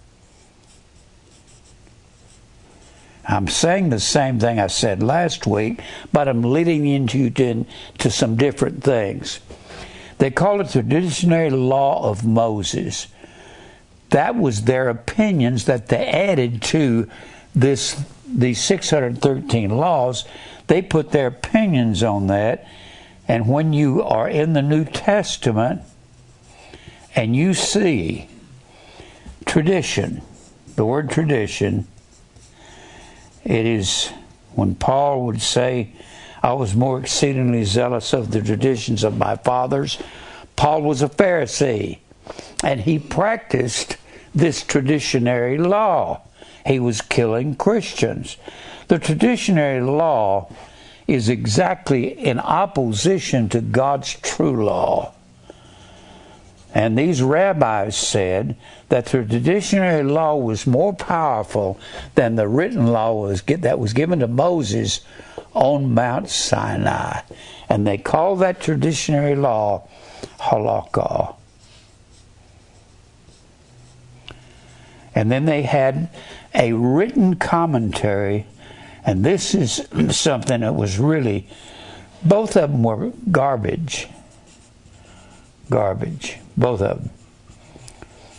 I'm 3.28 3.48
saying 3.48 3.90
the 3.90 4.00
same 4.00 4.40
thing 4.40 4.60
I 4.60 4.68
said 4.68 5.02
last 5.02 5.48
week, 5.48 5.82
but 6.14 6.28
I'm 6.28 6.44
leading 6.44 6.86
into 6.86 7.30
to, 7.32 7.66
to 8.00 8.12
some 8.12 8.36
different 8.36 8.84
things. 8.84 9.40
They 10.18 10.32
call 10.32 10.62
it 10.62 10.68
the 10.70 10.82
traditionary 10.82 11.50
law 11.50 12.10
of 12.10 12.26
Moses 12.26 13.08
that 14.12 14.36
was 14.36 14.62
their 14.62 14.88
opinions 14.88 15.66
that 15.66 15.88
they 15.88 16.06
added 16.06 16.62
to 16.62 17.10
this 17.54 18.02
these 18.28 18.64
613 18.64 19.70
laws 19.72 20.26
they 20.68 20.82
put 20.82 21.12
their 21.12 21.28
opinions 21.28 22.04
on 22.04 22.28
that. 22.28 22.68
And 23.28 23.48
when 23.48 23.74
you 23.74 24.02
are 24.04 24.30
in 24.30 24.54
the 24.54 24.62
New 24.62 24.86
Testament 24.86 25.82
and 27.16 27.36
you 27.36 27.54
see 27.54 28.30
tradition, 29.46 30.22
the 30.76 30.86
word 30.86 31.10
tradition, 31.10 31.88
it 33.46 33.66
is 33.66 34.10
when 34.56 34.76
Paul 34.76 35.26
would 35.26 35.42
say, 35.42 35.92
I 36.42 36.54
was 36.54 36.76
more 36.76 37.00
exceedingly 37.00 37.64
zealous 37.64 38.14
of 38.14 38.32
the 38.32 38.42
traditions 38.42 39.04
of 39.04 39.18
my 39.18 39.36
fathers. 39.36 39.98
Paul 40.56 40.82
was 40.82 41.02
a 41.02 41.10
Pharisee, 41.10 42.00
and 42.64 42.82
he 42.82 43.00
practiced 43.00 43.98
this 44.34 44.64
traditionary 44.64 45.58
law. 45.58 46.22
He 46.66 46.80
was 46.80 47.02
killing 47.02 47.56
Christians. 47.56 48.38
The 48.88 49.00
traditionary 49.00 49.82
law 49.82 50.52
is 51.08 51.30
exactly 51.30 52.08
in 52.08 52.40
opposition 52.40 53.50
to 53.50 53.62
God's 53.62 54.16
true 54.16 54.66
law. 54.66 55.14
And 56.74 56.98
these 56.98 57.22
rabbis 57.22 57.96
said 57.96 58.58
that 58.90 59.06
the 59.08 59.24
traditionary 59.24 60.04
law 60.04 60.36
was 60.36 60.68
more 60.68 60.94
powerful 60.94 61.80
than 62.16 62.36
the 62.36 62.48
written 62.48 62.88
law 62.88 63.14
was 63.14 63.42
that 63.42 63.80
was 63.80 63.94
given 63.94 64.20
to 64.20 64.28
Moses 64.28 65.02
on 65.54 65.94
Mount 65.94 66.30
Sinai. 66.30 67.22
And 67.68 67.88
they 67.88 67.98
called 67.98 68.40
that 68.40 68.62
traditionary 68.62 69.36
law 69.36 69.88
halakha. 70.40 71.36
And 75.16 75.32
then 75.32 75.46
they 75.46 75.64
had 75.64 76.10
a 76.54 76.74
written 76.74 77.38
commentary, 77.38 78.46
and 79.06 79.24
this 79.24 79.56
is 79.56 79.88
something 80.16 80.62
that 80.62 80.76
was 80.76 81.00
really, 81.00 81.48
both 82.22 82.58
of 82.58 82.72
them 82.72 82.84
were 82.84 83.12
garbage. 83.32 84.10
Garbage, 85.70 86.38
both 86.58 86.82
of 86.82 87.02
them. 87.02 87.10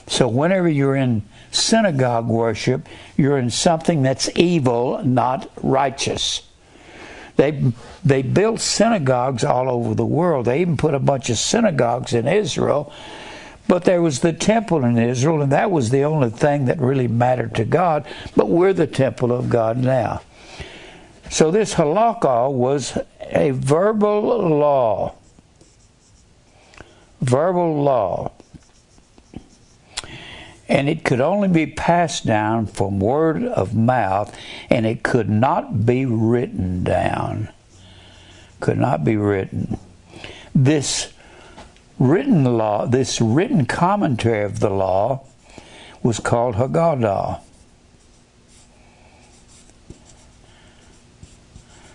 So 0.07 0.29
whenever 0.29 0.69
you're 0.69 0.97
in 0.97 1.23
synagogue 1.51 2.29
worship, 2.29 2.89
you're 3.17 3.39
in 3.39 3.51
something 3.51 4.03
that's 4.03 4.31
evil, 4.37 5.03
not 5.05 5.51
righteous. 5.63 6.43
They 7.37 7.73
they 8.05 8.23
built 8.23 8.61
synagogues 8.61 9.45
all 9.45 9.69
over 9.69 9.95
the 9.95 10.07
world. 10.07 10.47
They 10.47 10.61
even 10.61 10.77
put 10.77 10.95
a 10.95 10.99
bunch 10.99 11.29
of 11.29 11.39
synagogues 11.39 12.13
in 12.13 12.27
Israel. 12.27 12.93
But 13.69 13.85
there 13.85 14.01
was 14.01 14.21
the 14.21 14.33
temple 14.33 14.85
in 14.85 14.97
Israel, 14.97 15.43
and 15.43 15.51
that 15.51 15.73
was 15.73 15.91
the 15.91 16.05
only 16.05 16.31
thing 16.31 16.67
that 16.67 16.79
really 16.79 17.09
mattered 17.09 17.55
to 17.57 17.65
God. 17.65 18.07
But 18.37 18.49
we're 18.49 18.73
the 18.73 18.87
temple 18.87 19.33
of 19.33 19.51
God 19.51 19.77
now. 19.77 20.23
So 21.31 21.51
this 21.51 21.75
halakha 21.75 22.51
was 22.53 22.97
a 23.21 23.51
verbal 23.51 24.23
law. 24.49 25.15
Verbal 27.21 27.83
law. 27.83 28.31
And 30.69 30.89
it 30.89 31.05
could 31.05 31.21
only 31.21 31.49
be 31.49 31.67
passed 31.67 32.27
down 32.27 32.67
from 32.67 32.99
word 32.99 33.45
of 33.45 33.75
mouth, 33.75 34.37
and 34.69 34.85
it 34.85 35.03
could 35.03 35.31
not 35.31 35.87
be 35.87 36.05
written 36.05 36.83
down 36.83 37.51
could 38.61 38.79
not 38.79 39.05
be 39.05 39.17
written. 39.17 39.79
This 40.55 41.13
written 41.99 42.45
law, 42.45 42.87
this 42.87 43.21
written 43.21 43.67
commentary 43.67 44.45
of 44.45 44.61
the 44.61 44.71
law, 44.71 45.25
was 46.03 46.21
called 46.21 46.57
Haggadah. 46.57 47.41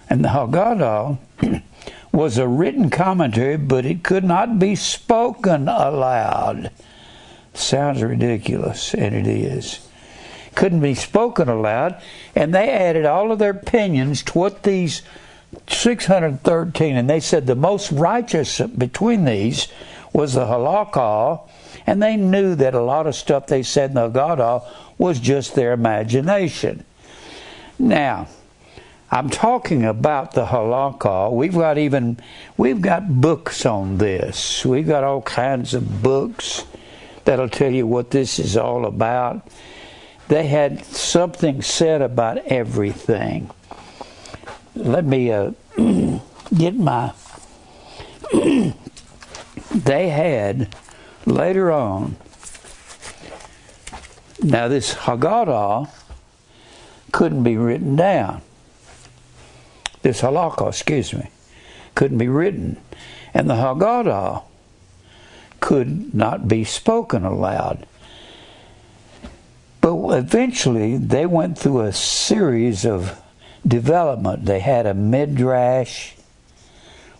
And 0.10 0.24
the 0.24 0.30
Haggadah 0.30 1.18
was 2.12 2.38
a 2.38 2.48
written 2.48 2.90
commentary, 2.90 3.58
but 3.58 3.86
it 3.86 4.04
could 4.04 4.24
not 4.24 4.60
be 4.60 4.76
spoken 4.76 5.68
aloud. 5.68 6.72
Sounds 7.54 8.02
ridiculous, 8.02 8.94
and 8.94 9.14
it 9.14 9.28
is. 9.28 9.88
Couldn't 10.56 10.82
be 10.82 10.96
spoken 10.96 11.50
aloud, 11.50 12.02
and 12.36 12.54
they 12.54 12.70
added 12.70 13.06
all 13.06 13.32
of 13.32 13.40
their 13.40 13.52
opinions 13.52 14.24
to 14.24 14.38
what 14.38 14.64
these 14.64 15.02
613, 15.68 16.96
and 16.96 17.10
they 17.10 17.20
said 17.20 17.48
the 17.48 17.56
most 17.56 17.92
righteous 17.92 18.60
between 18.60 19.26
these 19.26 19.68
was 20.14 20.34
the 20.34 20.46
halakha, 20.46 21.42
and 21.88 22.02
they 22.02 22.16
knew 22.16 22.56
that 22.56 22.74
a 22.74 22.82
lot 22.82 23.08
of 23.08 23.16
stuff 23.16 23.48
they 23.48 23.64
said 23.64 23.92
in 23.92 23.96
the 23.96 24.10
Haggadah 24.10 24.66
was 24.98 25.20
just 25.20 25.56
their 25.56 25.74
imagination. 25.74 26.86
Now, 27.80 28.28
I'm 29.10 29.30
talking 29.30 29.84
about 29.84 30.34
the 30.34 30.46
halakha. 30.46 31.32
We've 31.34 31.54
got 31.54 31.78
even 31.78 32.18
we've 32.56 32.82
got 32.82 33.22
books 33.22 33.66
on 33.66 33.98
this. 33.98 34.66
We've 34.66 34.88
got 34.88 35.04
all 35.04 35.22
kinds 35.22 35.74
of 35.74 36.02
books 36.02 36.66
that'll 37.26 37.50
tell 37.50 37.72
you 37.72 37.88
what 37.88 38.12
this 38.12 38.40
is 38.40 38.58
all 38.58 38.86
about. 38.86 39.48
They 40.28 40.48
had 40.48 40.86
something 40.86 41.62
said 41.62 42.02
about 42.02 42.38
everything 42.46 43.52
let 44.76 45.06
me 45.06 45.32
uh, 45.32 45.52
get 46.58 46.76
my. 46.76 47.14
they 49.72 50.10
had 50.10 50.76
later 51.26 51.72
on. 51.72 52.16
Now 54.42 54.68
this 54.68 54.94
Haggadah 54.96 55.90
couldn't 57.12 57.44
be 57.44 57.58
written 57.58 57.96
down. 57.96 58.42
This 60.02 60.22
halakha, 60.22 60.70
excuse 60.70 61.14
me, 61.14 61.30
couldn't 61.94 62.18
be 62.18 62.28
written, 62.28 62.78
and 63.34 63.50
the 63.50 63.54
Haggadah 63.54 64.44
could 65.62 66.14
not 66.14 66.50
be 66.50 66.66
spoken 66.66 67.24
aloud. 67.24 67.88
But 69.80 70.18
eventually, 70.18 70.98
they 70.98 71.26
went 71.26 71.58
through 71.58 71.82
a 71.82 71.94
series 71.94 72.86
of 72.86 73.18
development. 73.66 74.46
They 74.46 74.60
had 74.60 74.86
a 74.86 74.94
midrash, 74.94 76.14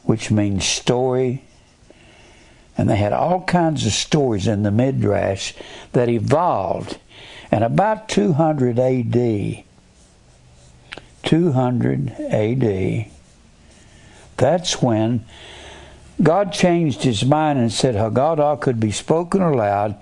which 0.04 0.30
means 0.30 0.66
story, 0.66 1.44
and 2.78 2.90
they 2.90 2.98
had 2.98 3.14
all 3.14 3.44
kinds 3.44 3.86
of 3.86 3.94
stories 3.94 4.48
in 4.48 4.64
the 4.64 4.72
midrash 4.72 5.54
that 5.94 6.10
evolved. 6.10 7.00
And 7.52 7.64
about 7.64 8.10
200 8.10 8.80
AD, 8.80 9.64
200 11.24 12.10
AD, 12.20 13.06
that's 14.38 14.82
when 14.82 15.26
God 16.22 16.54
changed 16.54 17.04
his 17.04 17.26
mind 17.26 17.58
and 17.60 17.72
said 17.72 17.96
Haggadah 17.96 18.62
could 18.62 18.80
be 18.80 18.92
spoken 18.92 19.42
aloud 19.42 19.98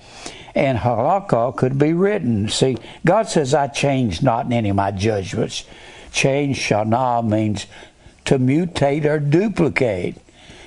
and 0.56 0.78
halakha 0.80 1.56
could 1.56 1.78
be 1.78 1.94
written. 1.94 2.50
See, 2.50 2.78
God 3.06 3.30
says, 3.30 3.54
I 3.54 3.68
change 3.68 4.22
not 4.22 4.46
in 4.46 4.54
any 4.54 4.70
of 4.70 4.76
my 4.76 4.92
judgments. 4.92 5.64
Change 6.12 6.58
shana 6.58 7.26
means 7.26 7.68
to 8.26 8.40
mutate 8.40 9.06
or 9.06 9.20
duplicate. 9.20 10.18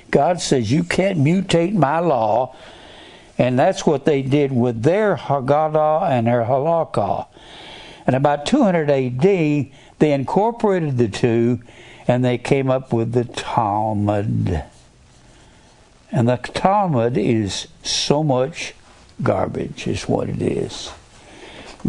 God 0.09 0.41
says 0.41 0.71
you 0.71 0.83
can't 0.83 1.19
mutate 1.19 1.73
my 1.73 1.99
law, 1.99 2.55
and 3.37 3.57
that's 3.57 3.85
what 3.85 4.05
they 4.05 4.21
did 4.21 4.51
with 4.51 4.83
their 4.83 5.15
Haggadah 5.15 6.09
and 6.09 6.27
their 6.27 6.43
Halakha. 6.43 7.27
And 8.05 8.15
about 8.15 8.45
200 8.45 8.89
AD, 8.89 9.21
they 9.21 9.71
incorporated 9.99 10.97
the 10.97 11.07
two, 11.07 11.61
and 12.07 12.23
they 12.23 12.37
came 12.37 12.69
up 12.69 12.93
with 12.93 13.13
the 13.13 13.25
Talmud. 13.25 14.63
And 16.13 16.29
the 16.29 16.35
Talmud 16.37 17.17
is 17.17 17.67
so 17.81 18.23
much 18.23 18.75
garbage, 19.23 19.87
is 19.87 20.03
what 20.03 20.29
it 20.29 20.43
is. 20.43 20.91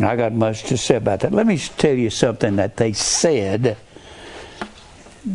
I 0.03 0.17
got 0.17 0.33
much 0.33 0.63
to 0.65 0.79
say 0.79 0.97
about 0.97 1.21
that. 1.21 1.33
Let 1.33 1.47
me 1.47 1.59
tell 1.59 1.95
you 1.95 2.09
something 2.09 2.57
that 2.57 2.79
they 2.79 2.95
said. 2.95 3.77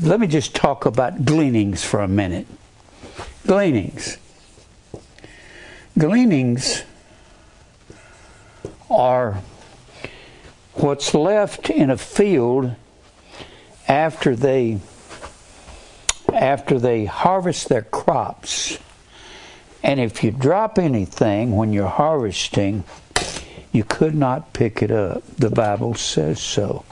Let 0.02 0.20
me 0.20 0.26
just 0.26 0.56
talk 0.56 0.88
about 0.88 1.24
gleanings 1.24 1.84
for 1.84 2.02
a 2.02 2.08
minute. 2.08 2.48
Gleanings. 3.46 4.18
Gleanings 5.96 6.84
are 8.90 9.42
what's 10.74 11.14
left 11.14 11.70
in 11.70 11.92
a 11.92 11.98
field 11.98 12.76
after 13.88 14.36
they 14.36 14.80
after 16.34 16.80
they 16.80 17.06
harvest 17.06 17.70
their 17.70 17.82
crops. 17.82 18.78
And 19.84 20.00
if 20.00 20.24
you 20.24 20.32
drop 20.32 20.78
anything 20.78 21.56
when 21.56 21.74
you're 21.74 21.88
harvesting, 21.88 22.84
you 23.72 23.84
could 23.84 24.16
not 24.16 24.54
pick 24.54 24.82
it 24.82 24.92
up. 24.92 25.24
The 25.38 25.50
Bible 25.50 25.96
says 25.96 26.42
so. 26.42 26.84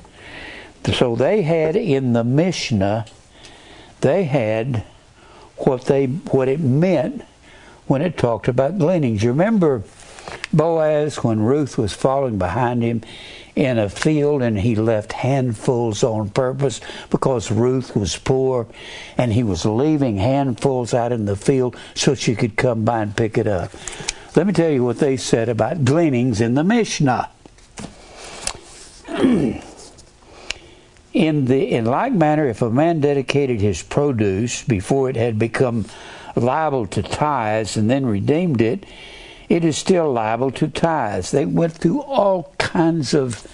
So 0.93 1.15
they 1.15 1.41
had 1.41 1.76
in 1.76 2.13
the 2.13 2.23
Mishnah, 2.23 3.06
they 4.02 4.23
had 4.23 4.84
what 5.58 5.86
they 5.86 6.06
what 6.06 6.47
it 6.47 6.60
meant 6.60 7.23
when 7.88 8.02
it 8.02 8.17
talked 8.17 8.47
about 8.47 8.78
gleanings. 8.78 9.23
You 9.23 9.32
remember 9.32 9.84
Boaz, 10.54 11.23
when 11.23 11.41
Ruth 11.41 11.78
was 11.78 11.93
falling 11.93 12.38
behind 12.38 12.84
him 12.84 13.02
in 13.58 13.80
a 13.80 13.89
field, 13.89 14.43
and 14.43 14.60
he 14.60 14.76
left 14.76 15.13
handfuls 15.13 16.04
on 16.04 16.30
purpose 16.30 16.80
because 17.10 17.52
Ruth 17.52 17.96
was 17.96 18.15
poor, 18.15 18.67
and 19.17 19.34
he 19.34 19.41
was 19.41 19.65
leaving 19.65 20.17
handfuls 20.17 20.93
out 20.93 21.12
in 21.12 21.26
the 21.26 21.36
field 21.36 21.76
so 21.96 22.13
she 22.13 22.36
could 22.36 22.56
come 22.56 22.86
by 22.86 23.02
and 23.02 23.15
pick 23.15 23.36
it 23.36 23.48
up. 23.48 23.72
Let 24.36 24.46
me 24.46 24.54
tell 24.54 24.70
you 24.70 24.84
what 24.84 25.00
they 25.00 25.17
said 25.17 25.50
about 25.50 25.84
gleanings 25.84 26.39
in 26.39 26.54
the 26.54 26.63
Mishnah. 26.63 27.32
in 29.17 29.63
the 31.46 31.72
in 31.72 31.86
like 31.86 32.13
manner, 32.13 32.48
if 32.48 32.62
a 32.62 32.70
man 32.70 33.00
dedicated 33.00 33.60
his 33.60 33.82
produce 33.82 34.62
before 34.62 35.10
it 35.10 35.15
had 35.15 35.39
become 35.39 35.86
liable 36.36 36.86
to 36.86 37.02
tithes 37.02 37.76
and 37.76 37.89
then 37.89 38.06
redeemed 38.06 38.62
it, 38.62 38.86
it 39.50 39.65
is 39.65 39.76
still 39.76 40.12
liable 40.12 40.52
to 40.52 40.67
tithes. 40.67 41.32
They 41.32 41.46
went 41.46 41.74
through 41.74 42.02
all 42.02 42.54
kinds 42.78 43.13
of 43.13 43.48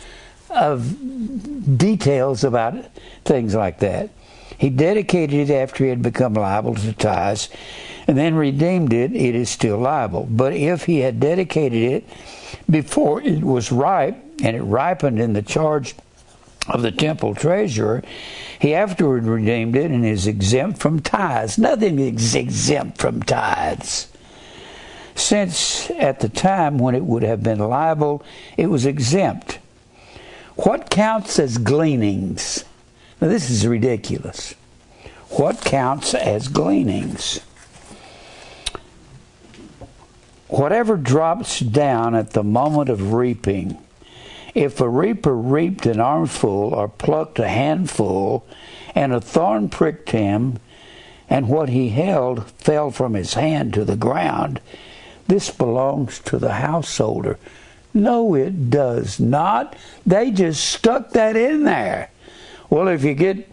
of 0.49 1.77
details 1.77 2.43
about 2.43 2.75
things 3.25 3.55
like 3.55 3.79
that. 3.79 4.09
He 4.57 4.69
dedicated 4.69 5.49
it 5.49 5.53
after 5.53 5.83
he 5.83 5.89
had 5.89 6.03
become 6.03 6.36
liable 6.36 6.75
to 6.75 6.93
tithes 6.93 7.49
and 8.07 8.17
then 8.17 8.36
redeemed 8.36 8.93
it, 8.93 9.15
it 9.15 9.33
is 9.33 9.49
still 9.49 9.77
liable. 9.77 10.27
But 10.29 10.53
if 10.53 10.86
he 10.86 10.99
had 10.99 11.19
dedicated 11.19 11.81
it 11.81 12.09
before 12.69 13.21
it 13.21 13.41
was 13.41 13.71
ripe 13.71 14.17
and 14.43 14.55
it 14.55 14.62
ripened 14.62 15.19
in 15.19 15.33
the 15.33 15.41
charge 15.41 15.95
of 16.67 16.81
the 16.81 16.91
temple 16.91 17.33
treasurer, 17.33 18.03
he 18.59 18.75
afterward 18.75 19.23
redeemed 19.23 19.75
it 19.75 19.89
and 19.89 20.05
is 20.05 20.27
exempt 20.27 20.79
from 20.79 20.99
tithes. 20.99 21.57
Nothing 21.57 21.97
is 21.97 22.36
exempt 22.36 22.99
from 22.99 23.23
tithes. 23.23 24.12
Since 25.15 25.89
at 25.91 26.19
the 26.19 26.30
time 26.30 26.78
when 26.78 26.95
it 26.95 27.06
would 27.06 27.23
have 27.23 27.43
been 27.43 27.60
liable, 27.60 28.23
it 28.58 28.67
was 28.67 28.86
exempt. 28.86 29.60
What 30.56 30.89
counts 30.89 31.39
as 31.39 31.58
gleanings? 31.58 32.65
Now, 33.19 33.28
this 33.28 33.49
is 33.49 33.65
ridiculous. 33.65 34.56
What 35.30 35.62
counts 35.62 36.13
as 36.13 36.47
gleanings? 36.47 37.39
Whatever 40.47 40.97
drops 40.97 41.60
down 41.60 42.13
at 42.13 42.32
the 42.32 42.43
moment 42.43 42.89
of 42.89 43.13
reaping 43.13 43.78
if 44.54 44.80
a 44.80 44.89
reaper 44.89 45.36
reaped 45.36 45.86
an 45.86 45.99
armful 45.99 46.73
or 46.73 46.88
plucked 46.88 47.39
a 47.39 47.47
handful, 47.47 48.45
and 48.93 49.12
a 49.12 49.21
thorn 49.21 49.69
pricked 49.69 50.12
him, 50.12 50.60
and 51.30 51.49
what 51.49 51.69
he 51.69 51.89
held 51.89 52.52
fell 52.52 52.91
from 52.91 53.15
his 53.15 53.34
hand 53.34 53.73
to 53.73 53.84
the 53.84 53.95
ground, 53.95 54.62
this 55.27 55.49
belongs 55.49 56.19
to 56.19 56.38
the 56.38 56.53
householder. 56.53 57.38
No, 57.93 58.36
it 58.36 58.69
does 58.69 59.19
not. 59.19 59.75
They 60.05 60.31
just 60.31 60.63
stuck 60.63 61.12
that 61.12 61.36
in 61.36 61.63
there. 61.63 62.09
Well, 62.69 62.88
if 62.88 63.03
you 63.03 63.13
get 63.13 63.49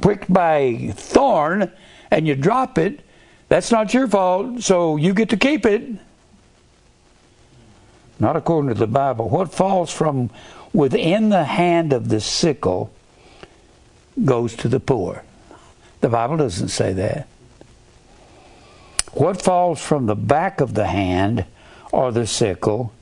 pricked 0.00 0.32
by 0.32 0.56
a 0.56 0.92
thorn 0.92 1.70
and 2.10 2.26
you 2.26 2.36
drop 2.36 2.78
it, 2.78 3.00
that's 3.48 3.70
not 3.70 3.94
your 3.94 4.08
fault, 4.08 4.62
so 4.62 4.96
you 4.96 5.14
get 5.14 5.28
to 5.30 5.36
keep 5.36 5.66
it 5.66 5.98
not 8.18 8.36
according 8.36 8.68
to 8.68 8.74
the 8.74 8.86
Bible. 8.86 9.28
What 9.28 9.52
falls 9.52 9.92
from 9.92 10.30
within 10.72 11.28
the 11.28 11.44
hand 11.44 11.92
of 11.92 12.08
the 12.08 12.20
sickle 12.20 12.92
goes 14.24 14.56
to 14.56 14.68
the 14.68 14.80
poor. 14.80 15.22
The 16.00 16.08
Bible 16.08 16.36
doesn't 16.36 16.68
say 16.68 16.92
that. 16.94 17.28
What 19.16 19.40
falls 19.40 19.80
from 19.80 20.04
the 20.04 20.14
back 20.14 20.60
of 20.60 20.74
the 20.74 20.88
hand 20.88 21.46
or 21.90 22.12
the 22.12 22.26
sickle, 22.26 22.92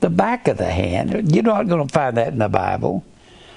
the 0.00 0.10
back 0.10 0.46
of 0.46 0.58
the 0.58 0.70
hand, 0.70 1.34
you're 1.34 1.42
not 1.42 1.68
going 1.68 1.86
to 1.86 1.92
find 1.92 2.18
that 2.18 2.34
in 2.34 2.38
the 2.38 2.50
Bible 2.50 3.02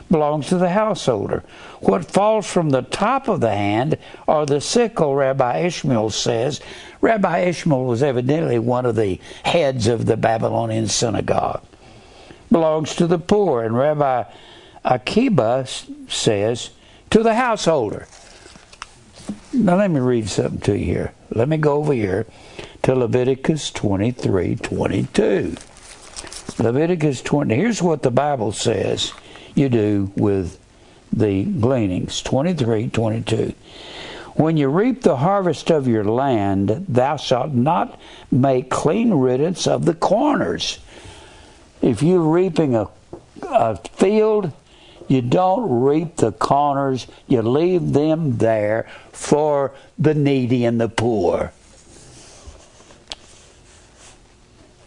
belongs 0.10 0.48
to 0.48 0.58
the 0.58 0.70
householder. 0.70 1.44
What 1.82 2.10
falls 2.10 2.48
from 2.48 2.70
the 2.70 2.82
top 2.82 3.28
of 3.28 3.42
the 3.42 3.54
hand 3.54 3.98
or 4.26 4.46
the 4.46 4.62
sickle, 4.62 5.16
Rabbi 5.16 5.66
Ishmael 5.66 6.12
says. 6.12 6.62
Rabbi 7.02 7.40
Ishmael 7.40 7.84
was 7.84 8.02
evidently 8.02 8.58
one 8.58 8.86
of 8.86 8.96
the 8.96 9.20
heads 9.44 9.88
of 9.88 10.06
the 10.06 10.16
Babylonian 10.16 10.88
synagogue. 10.88 11.62
Belongs 12.50 12.96
to 12.96 13.08
the 13.08 13.20
poor. 13.20 13.64
And 13.64 13.78
Rabbi 13.78 14.24
Akiba 14.86 15.66
says, 16.08 16.70
to 17.10 17.22
the 17.22 17.36
householder. 17.36 18.08
Now 19.54 19.76
let 19.76 19.92
me 19.92 20.00
read 20.00 20.30
something 20.30 20.62
to 20.62 20.78
you 20.78 20.86
here. 20.86 21.14
Let 21.30 21.50
me 21.50 21.58
go 21.58 21.74
over 21.74 21.92
here 21.94 22.26
to 22.84 22.96
Leviticus 22.96 23.70
23 23.72 24.56
22. 24.56 25.58
Leviticus 26.58 27.22
20. 27.22 27.56
Here's 27.56 27.82
what 27.82 28.02
the 28.02 28.12
Bible 28.12 28.54
says 28.54 29.12
you 29.54 29.68
do 29.68 30.14
with 30.16 30.58
the 31.12 31.44
gleanings. 31.44 32.22
23, 32.22 32.90
22. 32.90 33.54
When 34.36 34.56
you 34.56 34.70
reap 34.70 35.02
the 35.02 35.18
harvest 35.18 35.70
of 35.70 35.86
your 35.86 36.06
land, 36.06 36.86
thou 36.88 37.18
shalt 37.18 37.52
not 37.52 38.00
make 38.32 38.70
clean 38.70 39.14
riddance 39.14 39.68
of 39.68 39.84
the 39.84 39.94
corners. 39.94 40.80
If 41.82 42.02
you're 42.02 42.22
reaping 42.22 42.74
a, 42.76 42.88
a 43.42 43.76
field, 43.76 44.54
you 45.12 45.22
don't 45.22 45.84
reap 45.84 46.16
the 46.16 46.32
corners, 46.32 47.06
you 47.28 47.42
leave 47.42 47.92
them 47.92 48.38
there 48.38 48.88
for 49.12 49.74
the 50.00 50.14
needy 50.14 50.64
and 50.64 50.80
the 50.80 50.88
poor. 50.88 51.52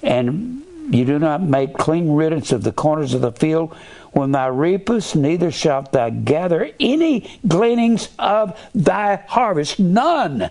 And 0.03 0.63
you 0.91 1.05
do 1.05 1.19
not 1.19 1.43
make 1.43 1.75
clean 1.75 2.13
riddance 2.13 2.53
of 2.53 2.65
the 2.65 2.73
corners 2.73 3.13
of 3.13 3.21
the 3.21 3.33
field 3.33 3.77
when 4.13 4.33
thou 4.33 4.49
reapest, 4.49 5.15
neither 5.15 5.51
shalt 5.51 5.93
thou 5.93 6.09
gather 6.09 6.71
any 6.81 7.39
gleanings 7.47 8.09
of 8.19 8.59
thy 8.75 9.17
harvest. 9.17 9.79
None. 9.79 10.51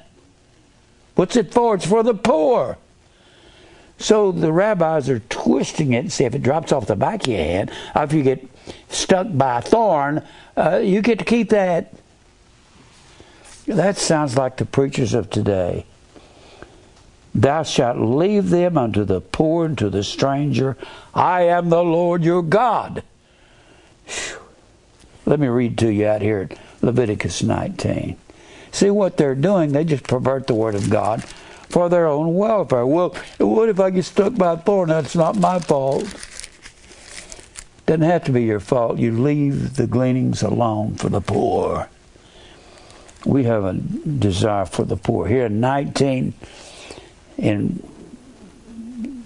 What's 1.16 1.36
it 1.36 1.52
for? 1.52 1.76
It's 1.76 1.86
for 1.88 2.04
the 2.04 2.14
poor. 2.14 2.78
So 3.98 4.32
the 4.32 4.52
rabbis 4.52 5.10
are 5.10 5.20
twisting 5.20 5.94
it 5.94 6.12
say 6.12 6.26
if 6.26 6.36
it 6.36 6.44
drops 6.44 6.72
off 6.72 6.88
the 6.88 6.96
back 6.96 7.24
of 7.24 7.28
your 7.28 7.66
or 7.96 8.04
if 8.04 8.14
you 8.14 8.22
get 8.22 8.53
stuck 8.90 9.28
by 9.32 9.60
a 9.60 9.62
thorn, 9.62 10.26
uh, 10.56 10.78
you 10.78 11.02
get 11.02 11.20
to 11.20 11.26
keep 11.26 11.50
that. 11.50 11.94
That 13.68 13.98
sounds 13.98 14.38
like 14.38 14.58
the 14.58 14.66
preachers 14.66 15.14
of 15.14 15.30
today. 15.30 15.86
Thou 17.36 17.64
shalt 17.64 17.98
leave 17.98 18.50
them 18.50 18.78
unto 18.78 19.04
the 19.04 19.20
poor 19.20 19.66
and 19.66 19.78
to 19.80 19.90
the 19.90 20.04
stranger. 20.04 20.78
I 21.16 21.44
am 21.44 21.70
the 21.70 21.84
Lord 21.84 22.24
your 22.24 22.44
God. 22.44 23.04
Let 25.26 25.40
me 25.40 25.48
read 25.48 25.78
to 25.80 25.92
you 25.92 26.06
out 26.06 26.22
here 26.22 26.50
at 26.52 26.58
Leviticus 26.82 27.42
19. 27.42 28.18
See 28.72 28.90
what 28.90 29.18
they're 29.18 29.36
doing? 29.36 29.72
They 29.72 29.84
just 29.84 30.04
pervert 30.04 30.48
the 30.48 30.54
Word 30.54 30.76
of 30.76 30.90
God 30.90 31.24
for 31.70 31.90
their 31.90 32.08
own 32.08 32.36
welfare. 32.36 32.86
Well, 32.86 33.16
what 33.40 33.70
if 33.70 33.80
I 33.80 33.90
get 33.90 34.06
stuck 34.06 34.36
by 34.36 34.54
a 34.54 34.58
thorn? 34.58 34.90
That's 34.90 35.16
not 35.16 35.38
my 35.38 35.60
fault. 35.60 36.04
Doesn't 37.94 38.10
have 38.10 38.24
to 38.24 38.32
be 38.32 38.46
your 38.46 38.60
fault. 38.60 38.98
You 38.98 39.12
leave 39.12 39.76
the 39.76 39.86
gleanings 39.86 40.42
alone 40.42 40.96
for 40.96 41.10
the 41.10 41.22
poor. 41.22 41.90
We 43.24 43.44
have 43.44 43.64
a 43.64 43.74
desire 43.74 44.66
for 44.66 44.84
the 44.84 44.98
poor. 44.98 45.28
Here 45.28 45.46
in 45.46 45.60
19, 45.60 46.34
in 47.38 47.88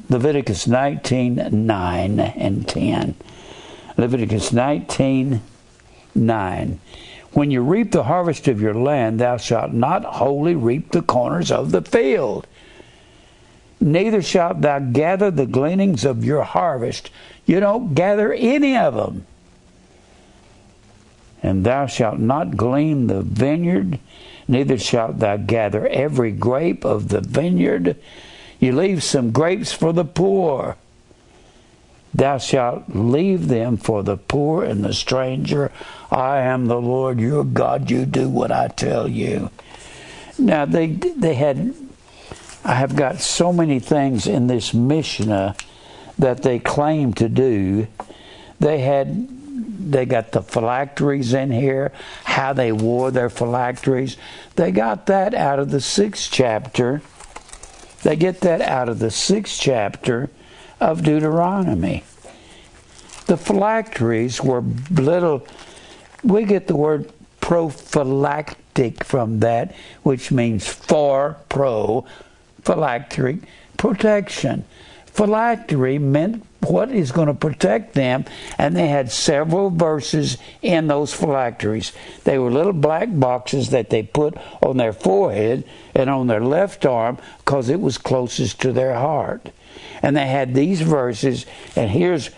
Leviticus 0.09 0.67
19, 0.67 1.65
9 1.65 2.19
and 2.19 2.67
10. 2.67 3.15
Leviticus 3.95 4.51
19, 4.51 5.41
9. 6.13 6.79
When 7.31 7.51
you 7.51 7.61
reap 7.61 7.93
the 7.93 8.03
harvest 8.03 8.49
of 8.49 8.59
your 8.59 8.73
land, 8.73 9.21
thou 9.21 9.37
shalt 9.37 9.71
not 9.71 10.03
wholly 10.03 10.55
reap 10.55 10.91
the 10.91 11.01
corners 11.01 11.53
of 11.53 11.71
the 11.71 11.83
field. 11.83 12.45
Neither 13.79 14.21
shalt 14.21 14.61
thou 14.61 14.79
gather 14.79 15.29
the 15.29 15.45
gleanings 15.45 16.03
of 16.03 16.25
your 16.25 16.43
harvest. 16.43 17.11
You 17.45 17.59
don't 17.59 17.93
gather 17.93 18.33
any 18.33 18.75
of 18.75 18.95
them. 18.95 19.25
And 21.43 21.63
thou 21.63 21.85
shalt 21.85 22.19
not 22.19 22.57
glean 22.57 23.07
the 23.07 23.21
vineyard, 23.21 23.99
neither 24.47 24.77
shalt 24.77 25.19
thou 25.19 25.37
gather 25.37 25.87
every 25.87 26.31
grape 26.31 26.83
of 26.83 27.09
the 27.09 27.21
vineyard. 27.21 27.95
You 28.59 28.75
leave 28.75 29.03
some 29.03 29.31
grapes 29.31 29.71
for 29.71 29.93
the 29.93 30.05
poor. 30.05 30.77
Thou 32.13 32.39
shalt 32.39 32.89
leave 32.89 33.47
them 33.47 33.77
for 33.77 34.01
the 34.01 34.17
poor 34.17 34.63
and 34.63 34.83
the 34.83 34.93
stranger. 34.93 35.71
I 36.09 36.39
am 36.39 36.65
the 36.65 36.81
Lord 36.81 37.19
your 37.19 37.43
God. 37.43 37.91
You 37.91 38.05
do 38.05 38.27
what 38.27 38.51
I 38.51 38.69
tell 38.69 39.07
you. 39.07 39.51
Now 40.39 40.65
they 40.65 40.87
they 40.87 41.35
had. 41.35 41.75
I 42.67 42.73
have 42.75 42.97
got 42.97 43.21
so 43.21 43.53
many 43.53 43.79
things 43.79 44.27
in 44.27 44.47
this 44.47 44.73
Mishnah 44.73 45.55
that 46.19 46.43
they 46.43 46.59
claim 46.59 47.13
to 47.13 47.29
do. 47.29 47.87
They 48.59 48.79
had 48.79 49.29
they 49.91 50.05
got 50.05 50.33
the 50.33 50.41
phylacteries 50.41 51.33
in 51.33 51.49
here, 51.49 51.93
how 52.25 52.51
they 52.51 52.73
wore 52.73 53.09
their 53.09 53.29
phylacteries. 53.29 54.17
They 54.57 54.71
got 54.71 55.05
that 55.05 55.33
out 55.33 55.59
of 55.59 55.71
the 55.71 55.79
sixth 55.79 56.29
chapter 56.29 57.01
They 58.03 58.15
get 58.15 58.41
that 58.41 58.61
out 58.61 58.89
of 58.89 58.99
the 58.99 59.11
sixth 59.11 59.59
chapter 59.59 60.29
of 60.79 61.03
Deuteronomy. 61.03 62.03
The 63.25 63.37
phylacteries 63.37 64.41
were 64.41 64.63
little, 64.91 65.45
we 66.23 66.45
get 66.45 66.67
the 66.67 66.75
word 66.75 67.11
prophylactic 67.41 69.03
from 69.03 69.39
that, 69.39 69.75
which 70.03 70.31
means 70.31 70.67
for, 70.67 71.37
pro, 71.49 72.05
phylactery, 72.67 73.39
protection. 73.77 74.65
Phylactery 75.05 75.97
meant 75.97 76.45
what 76.59 76.91
is 76.91 77.13
going 77.13 77.29
to 77.29 77.33
protect 77.33 77.93
them, 77.93 78.25
and 78.57 78.75
they 78.75 78.89
had 78.89 79.09
several 79.09 79.69
verses 79.69 80.37
in 80.61 80.87
those 80.87 81.13
phylacteries. 81.13 81.93
They 82.25 82.37
were 82.37 82.51
little 82.51 82.73
black 82.73 83.07
boxes 83.09 83.69
that 83.69 83.89
they 83.89 84.03
put 84.03 84.35
on 84.61 84.75
their 84.75 84.91
forehead 84.91 85.63
and 85.95 86.09
on 86.09 86.27
their 86.27 86.41
left 86.41 86.85
arm 86.85 87.19
because 87.37 87.69
it 87.69 87.79
was 87.79 87.97
closest 87.97 88.59
to 88.61 88.73
their 88.73 88.95
heart. 88.95 89.49
And 90.01 90.17
they 90.17 90.27
had 90.27 90.53
these 90.53 90.81
verses, 90.81 91.45
and 91.73 91.89
here's 91.89 92.31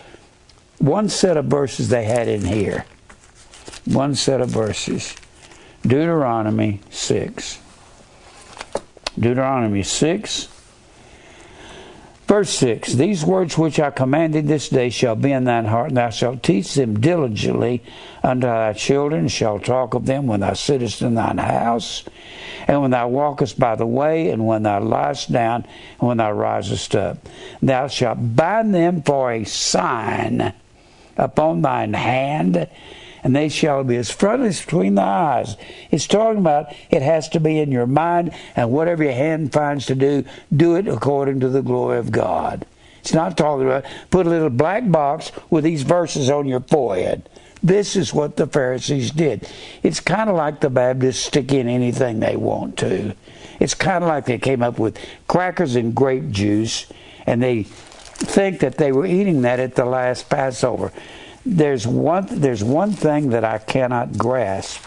one 0.78 1.08
set 1.08 1.36
of 1.36 1.46
verses 1.46 1.88
they 1.88 2.04
had 2.04 2.28
in 2.28 2.44
here. 2.44 2.84
One 3.84 4.14
set 4.14 4.40
of 4.40 4.48
verses. 4.48 5.16
Deuteronomy 5.82 6.80
6. 6.90 7.58
Deuteronomy 9.18 9.82
6 9.82 10.48
Verse 12.30 12.50
6 12.50 12.92
These 12.92 13.24
words 13.24 13.58
which 13.58 13.80
I 13.80 13.90
commanded 13.90 14.46
this 14.46 14.68
day 14.68 14.88
shall 14.90 15.16
be 15.16 15.32
in 15.32 15.42
thine 15.42 15.64
heart, 15.64 15.88
and 15.88 15.96
thou 15.96 16.10
shalt 16.10 16.44
teach 16.44 16.74
them 16.74 17.00
diligently 17.00 17.82
unto 18.22 18.46
thy 18.46 18.72
children, 18.72 19.22
and 19.22 19.32
shalt 19.32 19.64
talk 19.64 19.94
of 19.94 20.06
them 20.06 20.28
when 20.28 20.38
thou 20.38 20.52
sittest 20.52 21.02
in 21.02 21.16
thine 21.16 21.38
house, 21.38 22.04
and 22.68 22.82
when 22.82 22.92
thou 22.92 23.08
walkest 23.08 23.58
by 23.58 23.74
the 23.74 23.84
way, 23.84 24.30
and 24.30 24.46
when 24.46 24.62
thou 24.62 24.78
liest 24.78 25.32
down, 25.32 25.64
and 25.98 26.08
when 26.08 26.18
thou 26.18 26.30
risest 26.30 26.94
up. 26.94 27.18
Thou 27.60 27.88
shalt 27.88 28.36
bind 28.36 28.72
them 28.72 29.02
for 29.02 29.32
a 29.32 29.42
sign 29.42 30.54
upon 31.16 31.62
thine 31.62 31.94
hand, 31.94 32.68
and 33.22 33.34
they 33.34 33.48
shall 33.48 33.84
be 33.84 33.96
as 33.96 34.10
frontlets 34.10 34.64
between 34.64 34.94
the 34.94 35.02
eyes. 35.02 35.56
It's 35.90 36.06
talking 36.06 36.40
about 36.40 36.74
it 36.90 37.02
has 37.02 37.28
to 37.30 37.40
be 37.40 37.58
in 37.58 37.72
your 37.72 37.86
mind, 37.86 38.32
and 38.56 38.70
whatever 38.70 39.04
your 39.04 39.12
hand 39.12 39.52
finds 39.52 39.86
to 39.86 39.94
do, 39.94 40.24
do 40.54 40.76
it 40.76 40.88
according 40.88 41.40
to 41.40 41.48
the 41.48 41.62
glory 41.62 41.98
of 41.98 42.12
God. 42.12 42.66
It's 43.00 43.14
not 43.14 43.36
talking 43.36 43.66
about 43.66 43.84
put 44.10 44.26
a 44.26 44.30
little 44.30 44.50
black 44.50 44.90
box 44.90 45.32
with 45.48 45.64
these 45.64 45.82
verses 45.82 46.30
on 46.30 46.46
your 46.46 46.60
forehead. 46.60 47.28
This 47.62 47.96
is 47.96 48.14
what 48.14 48.36
the 48.36 48.46
Pharisees 48.46 49.10
did. 49.10 49.46
It's 49.82 50.00
kind 50.00 50.30
of 50.30 50.36
like 50.36 50.60
the 50.60 50.70
Baptists 50.70 51.26
stick 51.26 51.52
in 51.52 51.68
anything 51.68 52.20
they 52.20 52.36
want 52.36 52.78
to. 52.78 53.14
It's 53.58 53.74
kind 53.74 54.02
of 54.02 54.08
like 54.08 54.24
they 54.24 54.38
came 54.38 54.62
up 54.62 54.78
with 54.78 54.98
crackers 55.28 55.76
and 55.76 55.94
grape 55.94 56.30
juice, 56.30 56.86
and 57.26 57.42
they 57.42 57.64
think 57.64 58.60
that 58.60 58.78
they 58.78 58.92
were 58.92 59.06
eating 59.06 59.42
that 59.42 59.60
at 59.60 59.74
the 59.74 59.84
last 59.84 60.30
Passover 60.30 60.92
there's 61.44 61.86
one 61.86 62.26
there's 62.30 62.62
one 62.62 62.92
thing 62.92 63.30
that 63.30 63.44
I 63.44 63.58
cannot 63.58 64.18
grasp. 64.18 64.82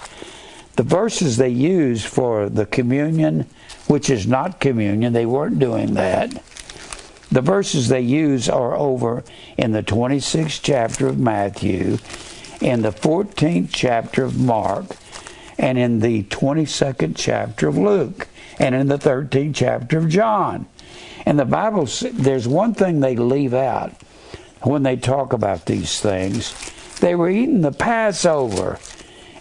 The 0.76 0.84
verses 0.84 1.38
they 1.38 1.50
use 1.50 2.04
for 2.04 2.50
the 2.50 2.66
communion, 2.66 3.48
which 3.88 4.10
is 4.10 4.26
not 4.26 4.60
communion, 4.60 5.14
they 5.14 5.26
weren't 5.26 5.60
doing 5.60 5.94
that. 5.94 6.32
The 7.32 7.42
verses 7.42 7.90
they 7.90 8.02
use 8.02 8.50
are 8.50 8.76
over 8.76 9.24
in 9.58 9.72
the 9.72 9.84
26th 9.84 10.62
chapter 10.62 11.08
of 11.08 11.20
Matthew, 11.20 11.98
in 12.62 12.82
the 12.82 12.92
14th 12.92 13.70
chapter 13.72 14.24
of 14.24 14.40
Mark, 14.40 14.86
and 15.58 15.78
in 15.78 16.00
the 16.00 16.24
22nd 16.24 17.14
chapter 17.16 17.68
of 17.68 17.78
Luke, 17.78 18.28
and 18.60 18.74
in 18.76 18.88
the 18.88 18.98
13th 18.98 19.56
chapter 19.56 19.98
of 19.98 20.10
John. 20.10 20.68
And 21.26 21.40
the 21.40 21.46
Bible, 21.46 21.88
there's 22.14 22.48
one 22.48 22.74
thing 22.74 23.00
they 23.00 23.16
leave 23.16 23.54
out 23.54 23.94
when 24.64 24.84
they 24.84 24.96
talk 24.96 25.34
about 25.34 25.66
these 25.66 26.00
things. 26.00 26.54
They 27.00 27.16
were 27.16 27.30
eating 27.30 27.62
the 27.62 27.72
Passover, 27.72 28.80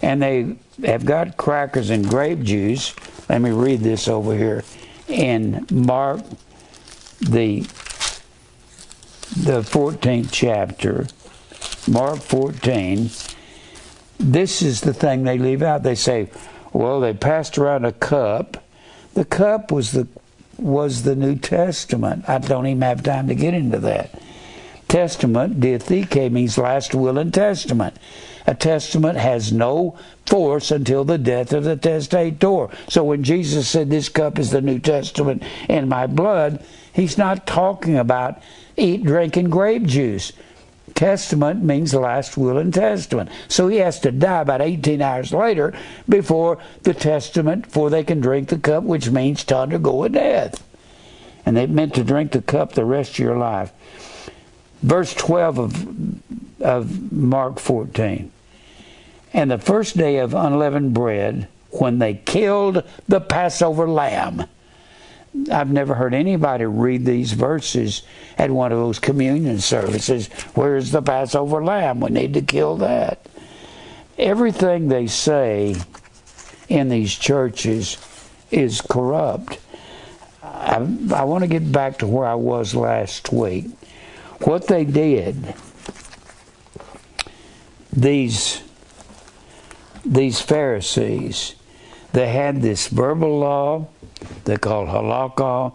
and 0.01 0.21
they 0.21 0.55
have 0.85 1.05
got 1.05 1.37
crackers 1.37 1.89
and 1.89 2.07
grape 2.07 2.41
juice. 2.41 2.93
Let 3.29 3.41
me 3.41 3.51
read 3.51 3.79
this 3.79 4.07
over 4.07 4.35
here 4.35 4.63
in 5.07 5.65
Mark, 5.71 6.21
the 7.21 7.61
the 9.35 9.61
14th 9.61 10.29
chapter, 10.31 11.07
Mark 11.89 12.19
14. 12.19 13.09
This 14.19 14.61
is 14.61 14.81
the 14.81 14.93
thing 14.93 15.23
they 15.23 15.39
leave 15.39 15.63
out. 15.63 15.81
They 15.81 15.95
say, 15.95 16.29
well, 16.71 16.99
they 16.99 17.13
passed 17.13 17.57
around 17.57 17.85
a 17.85 17.91
cup. 17.91 18.63
The 19.15 19.25
cup 19.25 19.71
was 19.71 19.91
the 19.91 20.07
was 20.57 21.03
the 21.03 21.15
New 21.15 21.35
Testament. 21.35 22.29
I 22.29 22.37
don't 22.37 22.67
even 22.67 22.81
have 22.81 23.01
time 23.01 23.27
to 23.27 23.35
get 23.35 23.53
into 23.53 23.79
that. 23.79 24.11
Testament, 24.93 25.59
diatheke, 25.59 26.31
means 26.31 26.55
last 26.55 26.93
will 26.93 27.17
and 27.17 27.33
testament. 27.33 27.97
A 28.45 28.53
testament 28.53 29.17
has 29.17 29.51
no 29.51 29.97
force 30.27 30.69
until 30.69 31.03
the 31.03 31.17
death 31.17 31.51
of 31.51 31.63
the 31.63 31.75
testator. 31.75 32.67
So 32.89 33.03
when 33.03 33.23
Jesus 33.23 33.67
said, 33.67 33.89
This 33.89 34.07
cup 34.07 34.37
is 34.37 34.51
the 34.51 34.61
New 34.61 34.77
Testament 34.77 35.41
in 35.67 35.89
my 35.89 36.05
blood, 36.05 36.63
he's 36.93 37.17
not 37.17 37.47
talking 37.47 37.97
about 37.97 38.39
eat, 38.77 39.03
drink, 39.03 39.35
and 39.35 39.51
grape 39.51 39.85
juice. 39.85 40.31
Testament 40.93 41.63
means 41.63 41.95
last 41.95 42.37
will 42.37 42.59
and 42.59 42.71
testament. 42.71 43.31
So 43.47 43.69
he 43.69 43.77
has 43.77 43.99
to 44.01 44.11
die 44.11 44.41
about 44.41 44.61
18 44.61 45.01
hours 45.01 45.33
later 45.33 45.73
before 46.07 46.59
the 46.83 46.93
testament, 46.93 47.63
before 47.63 47.89
they 47.89 48.03
can 48.03 48.21
drink 48.21 48.49
the 48.49 48.59
cup, 48.59 48.83
which 48.83 49.09
means 49.09 49.43
to 49.45 49.57
undergo 49.57 50.03
a 50.03 50.09
death. 50.09 50.63
And 51.47 51.57
they 51.57 51.65
meant 51.65 51.95
to 51.95 52.03
drink 52.03 52.31
the 52.31 52.43
cup 52.43 52.73
the 52.73 52.85
rest 52.85 53.13
of 53.13 53.19
your 53.25 53.37
life 53.37 53.73
verse 54.83 55.13
12 55.15 55.59
of, 55.59 56.61
of 56.61 57.11
Mark 57.11 57.59
14. 57.59 58.31
And 59.33 59.49
the 59.49 59.57
first 59.57 59.97
day 59.97 60.17
of 60.17 60.35
unleavened 60.35 60.93
bread, 60.93 61.47
when 61.71 61.99
they 61.99 62.13
killed 62.13 62.83
the 63.07 63.19
Passover 63.19 63.89
lamb. 63.89 64.45
I've 65.51 65.71
never 65.71 65.95
heard 65.95 66.13
anybody 66.13 66.65
read 66.65 67.05
these 67.05 67.33
verses 67.33 68.03
at 68.37 68.51
one 68.51 68.71
of 68.71 68.77
those 68.77 68.99
communion 68.99 69.59
services. 69.59 70.27
Where's 70.53 70.91
the 70.91 71.01
Passover 71.01 71.63
lamb? 71.63 71.99
We 72.01 72.11
need 72.11 72.35
to 72.35 72.41
kill 72.41 72.77
that. 72.77 73.25
Everything 74.19 74.89
they 74.89 75.07
say 75.07 75.75
in 76.69 76.89
these 76.89 77.15
churches 77.15 77.97
is 78.51 78.79
corrupt. 78.81 79.57
I, 80.43 80.75
I 81.15 81.23
want 81.23 81.43
to 81.43 81.47
get 81.47 81.71
back 81.71 81.97
to 81.99 82.07
where 82.07 82.27
I 82.27 82.35
was 82.35 82.75
last 82.75 83.33
week 83.33 83.65
what 84.45 84.67
they 84.67 84.85
did, 84.85 85.55
these 87.91 88.61
these 90.05 90.41
Pharisees, 90.41 91.55
they 92.11 92.27
had 92.27 92.61
this 92.61 92.87
verbal 92.87 93.39
law 93.39 93.87
they 94.45 94.57
called 94.57 94.89
halakha, 94.89 95.73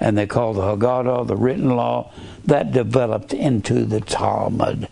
and 0.00 0.16
they 0.16 0.26
called 0.26 0.56
the 0.56 0.62
Haggadah, 0.62 1.26
the 1.26 1.36
written 1.36 1.70
law, 1.76 2.12
that 2.44 2.72
developed 2.72 3.32
into 3.32 3.84
the 3.84 4.00
Talmud. 4.00 4.88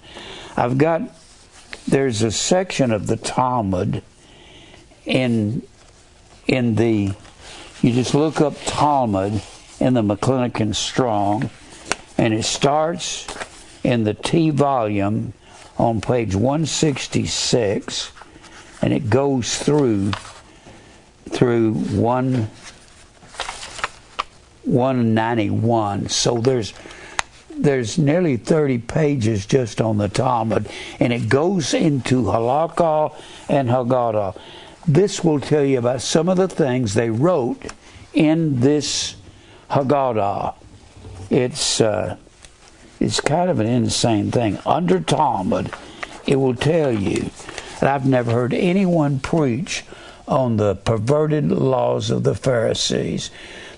I've 0.56 0.78
got 0.78 1.02
there's 1.86 2.22
a 2.22 2.30
section 2.30 2.92
of 2.92 3.06
the 3.06 3.16
Talmud 3.16 4.02
in 5.04 5.62
in 6.46 6.76
the 6.76 7.12
you 7.82 7.92
just 7.92 8.14
look 8.14 8.40
up 8.40 8.54
Talmud 8.64 9.42
in 9.80 9.94
the 9.94 10.02
McClintock 10.02 10.74
Strong 10.74 11.50
and 12.18 12.34
it 12.34 12.44
starts 12.44 13.26
in 13.82 14.04
the 14.04 14.14
T 14.14 14.50
volume 14.50 15.32
on 15.78 16.00
page 16.00 16.34
166 16.34 18.12
and 18.82 18.92
it 18.92 19.10
goes 19.10 19.58
through 19.58 20.12
through 21.30 21.74
1 21.74 22.50
191 24.64 26.08
so 26.08 26.38
there's 26.38 26.72
there's 27.56 27.98
nearly 27.98 28.36
30 28.36 28.78
pages 28.78 29.46
just 29.46 29.80
on 29.80 29.98
the 29.98 30.08
Talmud 30.08 30.68
and 30.98 31.12
it 31.12 31.28
goes 31.28 31.72
into 31.72 32.24
Halakha 32.24 33.14
and 33.48 33.68
Haggadah. 33.68 34.36
This 34.88 35.22
will 35.22 35.40
tell 35.40 35.64
you 35.64 35.78
about 35.78 36.02
some 36.02 36.28
of 36.28 36.36
the 36.36 36.48
things 36.48 36.94
they 36.94 37.10
wrote 37.10 37.72
in 38.12 38.60
this 38.60 39.14
Haggadah 39.70 40.54
it's 41.30 41.80
uh, 41.80 42.16
it's 43.00 43.20
kind 43.20 43.50
of 43.50 43.60
an 43.60 43.66
insane 43.66 44.30
thing. 44.30 44.58
Under 44.64 45.00
Talmud, 45.00 45.70
it 46.26 46.36
will 46.36 46.54
tell 46.54 46.92
you, 46.92 47.30
and 47.80 47.88
I've 47.88 48.06
never 48.06 48.30
heard 48.30 48.54
anyone 48.54 49.20
preach 49.20 49.84
on 50.26 50.56
the 50.56 50.74
perverted 50.74 51.50
laws 51.50 52.10
of 52.10 52.22
the 52.22 52.34
Pharisees. 52.34 53.30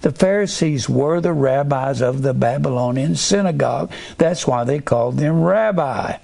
The 0.02 0.12
Pharisees 0.12 0.88
were 0.88 1.20
the 1.20 1.32
rabbis 1.32 2.00
of 2.00 2.22
the 2.22 2.34
Babylonian 2.34 3.16
synagogue. 3.16 3.90
That's 4.18 4.46
why 4.46 4.62
they 4.64 4.78
called 4.78 5.16
them 5.16 5.42
rabbi. 5.42 6.18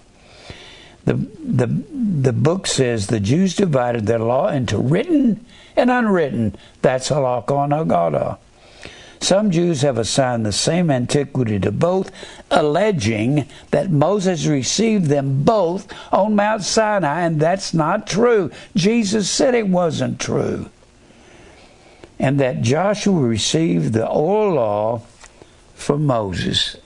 The, 1.05 1.15
the, 1.15 1.67
the 1.67 2.33
book 2.33 2.69
says 2.69 3.09
the 3.09 3.19
Jews 3.19 3.57
divided 3.57 4.07
their 4.07 4.21
law 4.21 4.49
into 4.49 4.79
written 4.79 5.45
and 5.75 5.91
unwritten. 5.91 6.55
That's 6.83 7.09
halakha 7.09 7.65
and 7.65 7.73
haggadah. 7.73 8.39
Some 9.23 9.53
Jews 9.53 9.83
have 9.83 9.99
assigned 9.99 10.45
the 10.45 10.51
same 10.51 10.91
antiquity 10.91 11.61
to 11.61 11.71
both, 11.71 12.11
alleging 12.51 13.47
that 13.71 13.89
Moses 13.89 14.47
received 14.47 15.07
them 15.07 15.45
both 15.45 15.87
on 16.13 16.35
Mount 16.35 16.65
Sinai, 16.65 17.21
and 17.21 17.39
that's 17.39 17.73
not 17.73 18.09
true. 18.09 18.51
Jesus 18.75 19.31
said 19.31 19.55
it 19.55 19.69
wasn't 19.69 20.19
true. 20.19 20.71
And 22.19 22.41
that 22.41 22.63
Joshua 22.63 23.21
received 23.21 23.93
the 23.93 24.09
oral 24.09 24.55
law 24.55 25.03
from 25.75 26.05
Moses. 26.05 26.77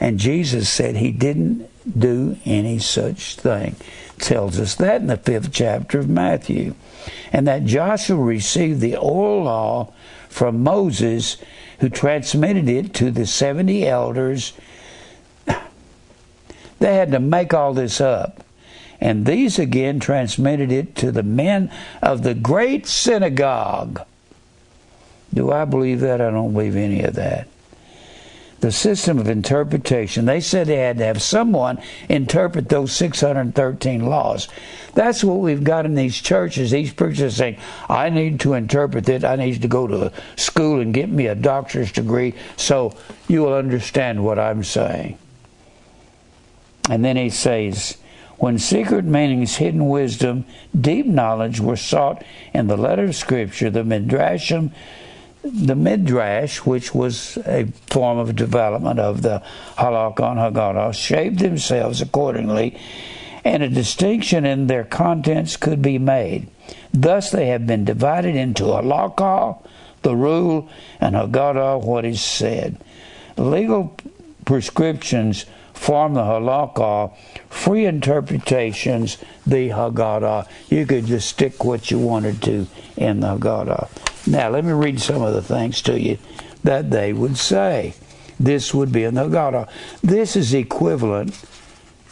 And 0.00 0.18
Jesus 0.18 0.70
said 0.70 0.96
he 0.96 1.12
didn't 1.12 1.68
do 1.98 2.38
any 2.46 2.78
such 2.78 3.36
thing. 3.36 3.76
Tells 4.18 4.58
us 4.58 4.74
that 4.76 5.02
in 5.02 5.08
the 5.08 5.18
fifth 5.18 5.52
chapter 5.52 5.98
of 5.98 6.08
Matthew. 6.08 6.74
And 7.34 7.46
that 7.46 7.66
Joshua 7.66 8.16
received 8.16 8.80
the 8.80 8.96
oral 8.96 9.44
law 9.44 9.92
from 10.28 10.62
Moses, 10.62 11.38
who 11.80 11.88
transmitted 11.88 12.68
it 12.68 12.94
to 12.94 13.10
the 13.10 13.26
70 13.26 13.86
elders. 13.86 14.52
They 16.78 16.96
had 16.96 17.12
to 17.12 17.20
make 17.20 17.54
all 17.54 17.72
this 17.72 18.02
up. 18.02 18.44
And 19.00 19.24
these 19.24 19.58
again 19.58 19.98
transmitted 19.98 20.70
it 20.70 20.94
to 20.96 21.10
the 21.10 21.22
men 21.22 21.70
of 22.02 22.22
the 22.22 22.34
great 22.34 22.86
synagogue. 22.86 24.02
Do 25.32 25.50
I 25.50 25.64
believe 25.64 26.00
that? 26.00 26.20
I 26.20 26.30
don't 26.30 26.52
believe 26.52 26.76
any 26.76 27.02
of 27.02 27.14
that 27.14 27.48
the 28.60 28.72
system 28.72 29.18
of 29.18 29.28
interpretation. 29.28 30.24
They 30.24 30.40
said 30.40 30.66
they 30.66 30.76
had 30.76 30.98
to 30.98 31.04
have 31.04 31.20
someone 31.20 31.80
interpret 32.08 32.68
those 32.68 32.92
613 32.92 34.06
laws. 34.06 34.48
That's 34.94 35.22
what 35.22 35.38
we've 35.38 35.64
got 35.64 35.84
in 35.84 35.94
these 35.94 36.20
churches. 36.20 36.70
These 36.70 36.92
preachers 36.92 37.36
saying, 37.36 37.58
I 37.88 38.08
need 38.08 38.40
to 38.40 38.54
interpret 38.54 39.08
it. 39.08 39.24
I 39.24 39.36
need 39.36 39.62
to 39.62 39.68
go 39.68 39.86
to 39.86 40.12
school 40.36 40.80
and 40.80 40.94
get 40.94 41.10
me 41.10 41.26
a 41.26 41.34
doctor's 41.34 41.92
degree 41.92 42.34
so 42.56 42.96
you 43.28 43.42
will 43.42 43.54
understand 43.54 44.24
what 44.24 44.38
I'm 44.38 44.64
saying. 44.64 45.18
And 46.88 47.04
then 47.04 47.16
he 47.16 47.30
says, 47.30 47.98
when 48.38 48.58
secret 48.58 49.04
meanings, 49.04 49.56
hidden 49.56 49.88
wisdom, 49.88 50.44
deep 50.78 51.06
knowledge 51.06 51.58
were 51.58 51.76
sought 51.76 52.22
in 52.52 52.66
the 52.66 52.76
letter 52.76 53.04
of 53.04 53.16
Scripture, 53.16 53.70
the 53.70 53.82
Midrashim 53.82 54.72
the 55.52 55.74
Midrash, 55.74 56.58
which 56.58 56.94
was 56.94 57.38
a 57.46 57.66
form 57.86 58.18
of 58.18 58.36
development 58.36 58.98
of 58.98 59.22
the 59.22 59.42
Halakha 59.76 60.34
Haggadah, 60.36 60.94
shaped 60.94 61.38
themselves 61.38 62.00
accordingly, 62.00 62.78
and 63.44 63.62
a 63.62 63.68
distinction 63.68 64.44
in 64.44 64.66
their 64.66 64.84
contents 64.84 65.56
could 65.56 65.80
be 65.80 65.98
made. 65.98 66.48
Thus, 66.92 67.30
they 67.30 67.46
have 67.48 67.66
been 67.66 67.84
divided 67.84 68.34
into 68.34 68.64
Halakha, 68.64 69.58
the 70.02 70.16
rule, 70.16 70.68
and 71.00 71.14
Haggadah, 71.14 71.82
what 71.84 72.04
is 72.04 72.20
said. 72.20 72.76
Legal 73.36 73.96
prescriptions 74.44 75.46
form 75.76 76.14
the 76.14 76.22
Halakha, 76.22 77.14
free 77.48 77.84
interpretations, 77.84 79.18
the 79.46 79.68
Haggadah. 79.68 80.48
You 80.68 80.86
could 80.86 81.06
just 81.06 81.28
stick 81.28 81.64
what 81.64 81.90
you 81.90 81.98
wanted 81.98 82.42
to 82.42 82.66
in 82.96 83.20
the 83.20 83.36
Haggadah. 83.38 83.88
Now, 84.26 84.48
let 84.48 84.64
me 84.64 84.72
read 84.72 85.00
some 85.00 85.22
of 85.22 85.34
the 85.34 85.42
things 85.42 85.80
to 85.82 86.00
you 86.00 86.18
that 86.64 86.90
they 86.90 87.12
would 87.12 87.36
say. 87.36 87.94
This 88.40 88.74
would 88.74 88.90
be 88.90 89.04
in 89.04 89.14
the 89.14 89.28
Haggadah. 89.28 89.68
This 90.02 90.34
is 90.34 90.52
equivalent 90.52 91.40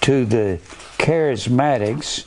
to 0.03 0.25
the 0.25 0.61
charismatics 0.99 2.25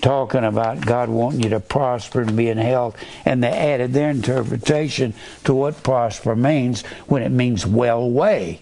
talking 0.00 0.44
about 0.44 0.84
God 0.84 1.08
wanting 1.08 1.42
you 1.42 1.50
to 1.50 1.60
prosper 1.60 2.22
and 2.22 2.36
be 2.36 2.48
in 2.48 2.58
health, 2.58 2.96
and 3.24 3.42
they 3.42 3.50
added 3.50 3.92
their 3.92 4.10
interpretation 4.10 5.14
to 5.44 5.54
what 5.54 5.82
prosper 5.82 6.34
means 6.34 6.82
when 7.06 7.22
it 7.22 7.30
means 7.30 7.66
well 7.66 8.10
way. 8.10 8.60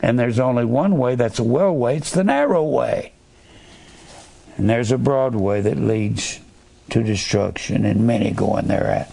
And 0.00 0.18
there's 0.18 0.38
only 0.38 0.64
one 0.64 0.98
way 0.98 1.14
that's 1.14 1.38
a 1.38 1.44
well 1.44 1.74
way, 1.74 1.96
it's 1.96 2.10
the 2.10 2.24
narrow 2.24 2.64
way. 2.64 3.12
And 4.56 4.68
there's 4.68 4.92
a 4.92 4.98
broad 4.98 5.34
way 5.34 5.60
that 5.60 5.78
leads 5.78 6.40
to 6.90 7.02
destruction, 7.02 7.84
and 7.84 8.06
many 8.06 8.30
going 8.30 8.68
thereat. 8.68 9.12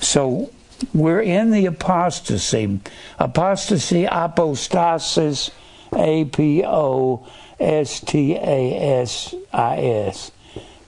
So 0.00 0.50
we're 0.92 1.20
in 1.20 1.50
the 1.50 1.66
apostasy. 1.66 2.80
Apostasy, 3.18 4.04
apostasis, 4.04 5.50
A 5.94 6.24
P 6.26 6.62
O 6.64 7.26
S 7.60 8.00
T 8.00 8.34
A 8.34 9.00
S 9.00 9.34
I 9.52 9.76
S. 9.78 10.30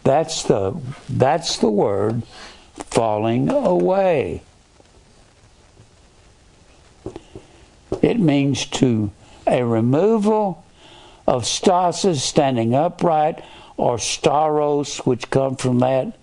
That's 0.05 0.43
the 0.45 0.81
that's 1.09 1.59
the 1.59 1.71
word 1.71 2.23
falling 2.75 3.51
away. 3.51 4.43
It 8.03 8.18
means 8.18 8.66
to 8.66 9.11
a 9.47 9.62
removal 9.64 10.64
of 11.26 11.47
stasis, 11.47 12.22
standing 12.22 12.74
upright, 12.74 13.43
or 13.76 13.97
staros, 13.97 14.99
which 15.07 15.30
come 15.30 15.57
from 15.57 15.80
that 15.80 16.16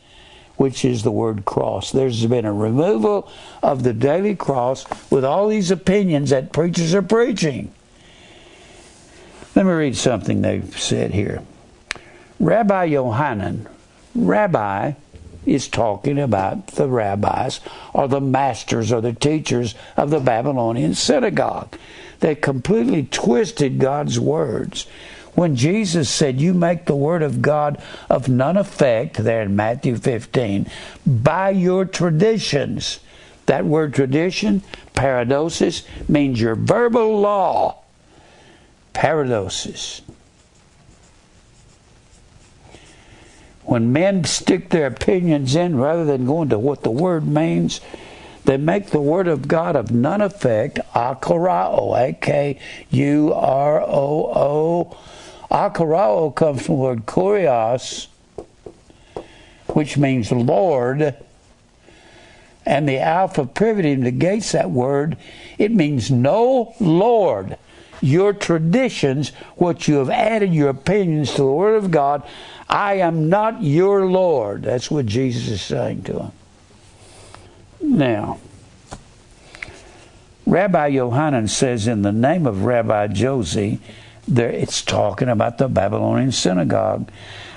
which 0.56 0.86
is 0.86 1.04
the 1.04 1.12
word 1.12 1.46
cross. 1.46 1.92
There's 1.92 2.26
been 2.26 2.46
a 2.46 2.54
removal 2.54 3.30
of 3.62 3.84
the 3.84 3.94
daily 3.94 4.36
cross 4.36 4.86
with 5.10 5.26
all 5.26 5.48
these 5.48 5.72
opinions 5.72 6.30
that 6.30 6.54
preachers 6.54 6.94
are 6.94 7.02
preaching. 7.02 7.74
Let 9.56 9.66
me 9.66 9.72
read 9.72 9.98
something 9.98 10.42
they've 10.42 10.80
said 10.80 11.12
here. 11.12 11.42
Rabbi 12.40 12.86
Yohanan, 12.86 13.68
Rabbi 14.16 14.94
is 15.46 15.68
talking 15.68 16.20
about 16.20 16.68
the 16.68 16.88
rabbis 16.88 17.60
or 17.94 18.08
the 18.08 18.22
masters 18.22 18.92
or 18.92 19.02
the 19.02 19.14
teachers 19.14 19.76
of 19.98 20.10
the 20.10 20.20
Babylonian 20.20 20.94
synagogue. 20.94 21.78
They 22.20 22.36
completely 22.36 23.04
twisted 23.04 23.80
God's 23.80 24.20
words 24.20 24.88
when 25.36 25.56
Jesus 25.56 26.10
said, 26.10 26.40
You 26.40 26.54
make 26.54 26.86
the 26.86 26.96
word 26.96 27.24
of 27.24 27.42
God 27.42 27.82
of 28.10 28.30
none 28.30 28.58
effect, 28.58 29.18
there 29.18 29.42
in 29.42 29.56
Matthew 29.56 29.98
15, 29.98 30.68
by 31.06 31.50
your 31.50 31.86
traditions. 31.86 33.00
That 33.46 33.66
word 33.66 33.94
tradition, 33.94 34.62
paradosis, 34.94 35.84
means 36.08 36.40
your 36.40 36.56
verbal 36.56 37.20
law. 37.20 37.80
Paradosis. 38.94 40.02
When 43.66 43.94
men 43.94 44.24
stick 44.26 44.70
their 44.70 44.88
opinions 44.88 45.56
in 45.56 45.78
rather 45.78 46.06
than 46.06 46.26
going 46.26 46.50
to 46.50 46.60
what 46.60 46.84
the 46.84 46.92
word 46.92 47.26
means, 47.26 47.80
they 48.46 48.58
make 48.58 48.88
the 48.88 49.00
word 49.00 49.28
of 49.28 49.48
God 49.48 49.76
of 49.76 49.92
none 49.92 50.22
effect. 50.22 50.80
Akurao, 50.94 51.98
A 51.98 52.14
K 52.14 52.60
U 52.92 53.34
R 53.34 53.82
O 53.82 53.88
O 53.88 54.98
Akarao 55.54 56.34
comes 56.34 56.66
from 56.66 56.76
the 56.76 56.82
word 56.82 57.06
kurios, 57.06 58.08
which 59.68 59.98
means 59.98 60.32
Lord, 60.32 61.16
and 62.66 62.90
the 62.90 62.98
alpha 62.98 63.46
privative 63.46 64.00
negates 64.00 64.54
that 64.54 64.72
word. 64.72 65.16
It 65.60 65.72
means 65.72 66.10
no 66.10 66.74
Lord. 66.80 67.58
Your 68.02 68.34
traditions, 68.34 69.30
what 69.56 69.88
you 69.88 69.96
have 69.98 70.10
added 70.10 70.54
your 70.54 70.70
opinions 70.70 71.32
to 71.32 71.38
the 71.38 71.46
Word 71.46 71.76
of 71.82 71.90
God, 71.90 72.24
I 72.70 72.96
am 72.96 73.30
not 73.30 73.62
your 73.62 74.06
Lord. 74.06 74.64
That's 74.64 74.90
what 74.90 75.06
Jesus 75.06 75.48
is 75.50 75.62
saying 75.62 76.04
to 76.04 76.20
him. 76.20 76.32
Now, 77.82 78.40
Rabbi 80.46 80.88
Yohanan 80.88 81.48
says, 81.48 81.88
in 81.88 82.02
the 82.02 82.12
name 82.12 82.46
of 82.46 82.66
Rabbi 82.66 83.08
Josie, 83.08 83.80
there, 84.28 84.50
it's 84.50 84.82
talking 84.82 85.30
about 85.30 85.58
the 85.58 85.68
Babylonian 85.68 86.32
synagogue. 86.32 87.10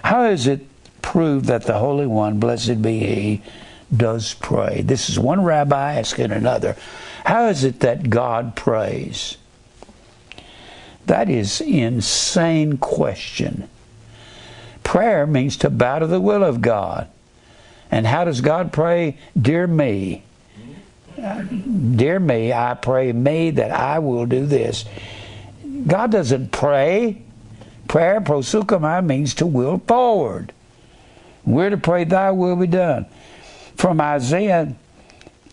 How 0.03 0.25
is 0.25 0.47
it 0.47 0.67
proved 1.03 1.47
that 1.47 1.63
the 1.63 1.79
Holy 1.79 2.07
One, 2.07 2.41
blessed 2.41 2.83
be 2.83 2.99
He, 2.99 3.43
does 3.95 4.35
pray? 4.35 4.83
This 4.83 5.09
is 5.09 5.19
one 5.19 5.43
rabbi 5.45 5.95
asking 5.95 6.33
another. 6.33 6.77
How 7.25 7.49
is 7.49 7.65
it 7.65 7.81
that 7.81 8.11
God 8.11 8.57
prays? 8.57 9.37
That 11.07 11.31
is 11.31 11.61
insane 11.61 12.79
question. 12.79 13.69
Prayer 14.87 15.27
means 15.27 15.57
to 15.57 15.69
bow 15.69 15.99
to 15.99 16.07
the 16.07 16.21
will 16.21 16.45
of 16.45 16.61
God. 16.61 17.09
And 17.91 18.07
how 18.07 18.25
does 18.25 18.41
God 18.41 18.73
pray? 18.73 19.19
Dear 19.37 19.67
me, 19.67 20.23
uh, 21.21 21.43
dear 21.43 22.21
me, 22.21 22.53
I 22.53 22.75
pray 22.75 23.13
me 23.13 23.51
that 23.51 23.73
I 23.73 23.99
will 23.99 24.27
do 24.27 24.47
this. 24.47 24.85
God 25.89 26.13
doesn't 26.13 26.53
pray. 26.53 27.21
Prayer, 27.89 28.21
proseuchomai, 28.21 29.05
means 29.05 29.35
to 29.35 29.47
will 29.47 29.79
forward. 29.79 30.53
We're 31.45 31.71
to 31.71 31.79
pray, 31.79 32.05
Thy 32.05 32.31
will 32.31 32.55
be 32.55 32.69
done. 32.69 33.07
From 33.75 34.01
Isaiah 34.01 34.77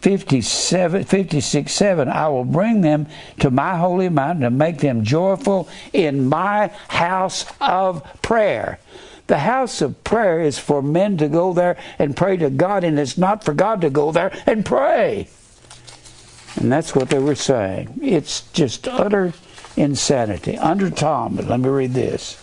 57, 0.02 1.06
56 1.06 1.74
7, 1.74 2.08
I 2.08 2.28
will 2.28 2.46
bring 2.46 2.82
them 2.82 3.08
to 3.40 3.50
my 3.50 3.78
holy 3.78 4.10
mountain 4.10 4.44
to 4.44 4.52
make 4.52 4.78
them 4.78 5.04
joyful 5.04 5.68
in 5.92 6.30
my 6.30 6.68
house 6.88 7.48
of 7.60 8.04
prayer. 8.22 8.78
The 9.28 9.40
house 9.40 9.82
of 9.82 10.04
prayer 10.04 10.42
is 10.42 10.60
for 10.60 10.82
men 10.82 11.18
to 11.18 11.30
go 11.30 11.54
there 11.54 11.78
and 11.98 12.16
pray 12.16 12.38
to 12.38 12.50
God, 12.50 12.84
and 12.84 13.00
it's 13.00 13.18
not 13.18 13.44
for 13.44 13.54
God 13.54 13.82
to 13.82 13.90
go 13.90 14.12
there 14.12 14.32
and 14.46 14.66
pray. 14.66 15.30
And 16.56 16.72
that's 16.72 16.94
what 16.94 17.10
they 17.10 17.20
were 17.20 17.36
saying. 17.36 18.00
It's 18.02 18.42
just 18.52 18.88
utter 18.88 19.34
insanity. 19.76 20.58
Under 20.58 20.90
Talmud, 20.90 21.48
let 21.48 21.60
me 21.60 21.70
read 21.70 21.94
this. 21.94 22.40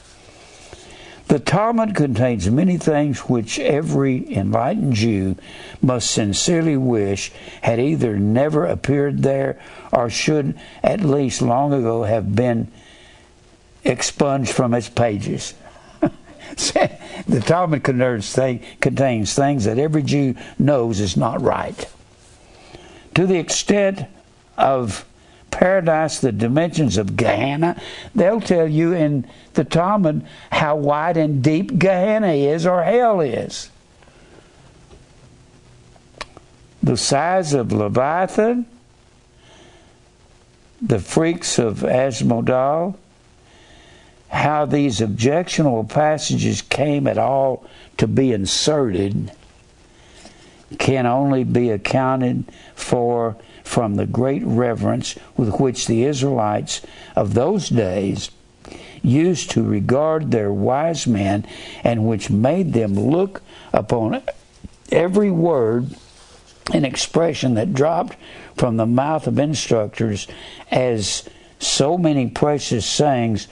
The 1.29 1.39
Talmud 1.39 1.95
contains 1.95 2.51
many 2.51 2.77
things 2.77 3.21
which 3.21 3.61
every 3.61 4.35
enlightened 4.35 4.95
Jew 4.95 5.37
must 5.81 6.11
sincerely 6.11 6.77
wish 6.77 7.31
had 7.63 7.79
either 7.79 8.19
never 8.19 8.67
appeared 8.67 9.23
there 9.23 9.61
or 9.93 10.11
should 10.11 10.59
at 10.83 11.03
least 11.03 11.41
long 11.41 11.73
ago 11.73 12.03
have 12.03 12.35
been 12.35 12.67
expunged 13.85 14.51
from 14.51 14.75
its 14.75 14.89
pages. 14.89 15.55
the 17.27 17.43
Talmud 17.45 17.85
contains 17.85 19.35
things 19.35 19.65
that 19.65 19.79
every 19.79 20.03
Jew 20.03 20.35
knows 20.59 21.01
is 21.01 21.17
not 21.17 21.41
right. 21.41 21.89
To 23.15 23.27
the 23.27 23.39
extent 23.39 24.07
of 24.57 25.05
paradise, 25.51 26.21
the 26.21 26.33
dimensions 26.33 26.97
of 26.97 27.17
Gehenna. 27.17 27.81
They'll 28.15 28.41
tell 28.41 28.67
you 28.67 28.93
in 28.93 29.27
the 29.55 29.65
Talmud 29.65 30.25
how 30.51 30.77
wide 30.77 31.17
and 31.17 31.43
deep 31.43 31.79
Gehenna 31.79 32.33
is 32.33 32.67
or 32.67 32.83
hell 32.83 33.21
is. 33.21 33.71
The 36.83 36.97
size 36.97 37.53
of 37.53 37.73
Leviathan, 37.73 38.67
the 40.81 40.99
freaks 40.99 41.59
of 41.59 41.81
Asmodai, 41.81 42.95
how 44.31 44.65
these 44.65 45.01
objectionable 45.01 45.85
passages 45.85 46.63
came 46.63 47.07
at 47.07 47.19
all 47.19 47.65
to 47.97 48.07
be 48.07 48.33
inserted 48.33 49.31
can 50.79 51.05
only 51.05 51.43
be 51.43 51.71
accounted 51.71 52.45
for 52.75 53.37
from 53.65 53.97
the 53.97 54.07
great 54.07 54.43
reverence 54.45 55.17
with 55.37 55.61
which 55.61 55.87
the 55.87 56.05
Israelites 56.05 56.81
of 57.17 57.35
those 57.35 57.69
days 57.69 58.31
used 59.03 59.51
to 59.51 59.63
regard 59.63 60.31
their 60.31 60.53
wise 60.53 61.07
men 61.07 61.45
and 61.83 62.07
which 62.07 62.31
made 62.31 62.73
them 62.73 62.95
look 62.95 63.43
upon 63.73 64.23
every 64.93 65.31
word 65.31 65.95
and 66.73 66.87
expression 66.87 67.55
that 67.55 67.75
dropped 67.75 68.17
from 68.57 68.77
the 68.77 68.87
mouth 68.87 69.27
of 69.27 69.39
instructors 69.39 70.29
as 70.71 71.29
so 71.59 71.99
many 71.99 72.29
precious 72.29 72.87
sayings 72.87 73.49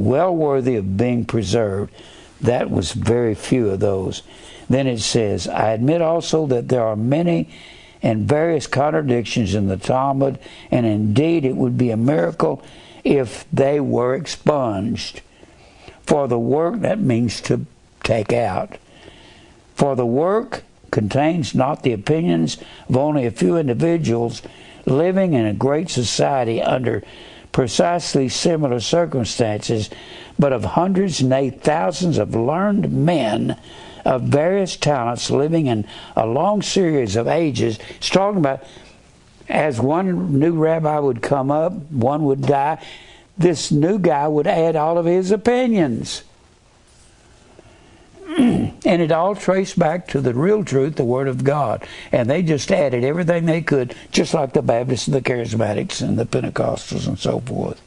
well 0.00 0.34
worthy 0.34 0.76
of 0.76 0.96
being 0.96 1.24
preserved. 1.24 1.92
That 2.40 2.70
was 2.70 2.92
very 2.92 3.34
few 3.34 3.68
of 3.70 3.80
those. 3.80 4.22
Then 4.68 4.86
it 4.86 5.00
says, 5.00 5.46
I 5.48 5.72
admit 5.72 6.00
also 6.00 6.46
that 6.46 6.68
there 6.68 6.84
are 6.84 6.96
many 6.96 7.48
and 8.02 8.26
various 8.26 8.66
contradictions 8.66 9.54
in 9.54 9.68
the 9.68 9.76
Talmud, 9.76 10.38
and 10.70 10.86
indeed 10.86 11.44
it 11.44 11.56
would 11.56 11.76
be 11.76 11.90
a 11.90 11.96
miracle 11.96 12.62
if 13.04 13.44
they 13.52 13.78
were 13.80 14.14
expunged. 14.14 15.20
For 16.02 16.26
the 16.26 16.38
work, 16.38 16.80
that 16.80 16.98
means 16.98 17.40
to 17.42 17.66
take 18.02 18.32
out. 18.32 18.78
For 19.74 19.94
the 19.96 20.06
work 20.06 20.64
contains 20.90 21.54
not 21.54 21.82
the 21.82 21.92
opinions 21.92 22.58
of 22.88 22.96
only 22.96 23.26
a 23.26 23.30
few 23.30 23.56
individuals 23.56 24.42
living 24.86 25.34
in 25.34 25.46
a 25.46 25.52
great 25.52 25.90
society 25.90 26.60
under 26.60 27.02
precisely 27.52 28.28
similar 28.28 28.80
circumstances, 28.80 29.90
but 30.38 30.52
of 30.52 30.64
hundreds, 30.64 31.22
nay, 31.22 31.50
thousands 31.50 32.18
of 32.18 32.34
learned 32.34 32.92
men 32.92 33.56
of 34.04 34.22
various 34.22 34.76
talents 34.76 35.30
living 35.30 35.66
in 35.66 35.86
a 36.16 36.26
long 36.26 36.62
series 36.62 37.16
of 37.16 37.28
ages. 37.28 37.78
It's 37.96 38.08
talking 38.08 38.38
about 38.38 38.64
as 39.48 39.80
one 39.80 40.38
new 40.38 40.52
rabbi 40.52 40.98
would 40.98 41.22
come 41.22 41.50
up, 41.50 41.72
one 41.90 42.24
would 42.24 42.42
die, 42.42 42.82
this 43.36 43.72
new 43.72 43.98
guy 43.98 44.28
would 44.28 44.46
add 44.46 44.76
all 44.76 44.96
of 44.96 45.06
his 45.06 45.30
opinions. 45.30 46.22
and 48.38 49.02
it 49.02 49.10
all 49.10 49.34
traced 49.34 49.78
back 49.78 50.06
to 50.08 50.20
the 50.20 50.34
real 50.34 50.64
truth, 50.64 50.94
the 50.94 51.04
Word 51.04 51.26
of 51.26 51.42
God. 51.42 51.86
And 52.12 52.30
they 52.30 52.42
just 52.42 52.70
added 52.70 53.02
everything 53.02 53.46
they 53.46 53.60
could, 53.60 53.94
just 54.12 54.34
like 54.34 54.52
the 54.52 54.62
Baptists 54.62 55.08
and 55.08 55.16
the 55.16 55.20
Charismatics 55.20 56.00
and 56.00 56.16
the 56.16 56.26
Pentecostals 56.26 57.08
and 57.08 57.18
so 57.18 57.40
forth. 57.40 57.80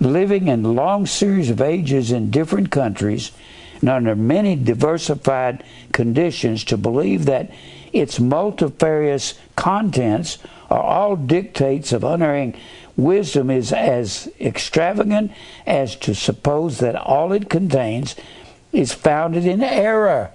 Living 0.00 0.48
in 0.48 0.74
long 0.74 1.06
series 1.06 1.48
of 1.48 1.62
ages 1.62 2.12
in 2.12 2.30
different 2.30 2.70
countries, 2.70 3.32
and 3.80 3.88
under 3.88 4.14
many 4.14 4.54
diversified 4.54 5.64
conditions 5.92 6.64
to 6.64 6.76
believe 6.76 7.24
that 7.24 7.50
its 7.92 8.20
multifarious 8.20 9.34
contents 9.54 10.38
are 10.70 10.82
all 10.82 11.16
dictates 11.16 11.92
of 11.92 12.04
unerring 12.04 12.54
wisdom 12.96 13.50
is 13.50 13.72
as 13.72 14.28
extravagant 14.40 15.32
as 15.66 15.96
to 15.96 16.14
suppose 16.14 16.78
that 16.78 16.96
all 16.96 17.32
it 17.32 17.50
contains 17.50 18.16
is 18.72 18.92
founded 18.92 19.46
in 19.46 19.62
error. 19.62 20.30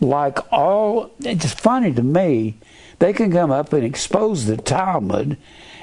Like 0.00 0.38
all, 0.52 1.10
it's 1.20 1.52
funny 1.52 1.92
to 1.92 2.02
me, 2.02 2.56
they 2.98 3.12
can 3.12 3.32
come 3.32 3.50
up 3.50 3.72
and 3.72 3.84
expose 3.84 4.46
the 4.46 4.56
Talmud 4.56 5.36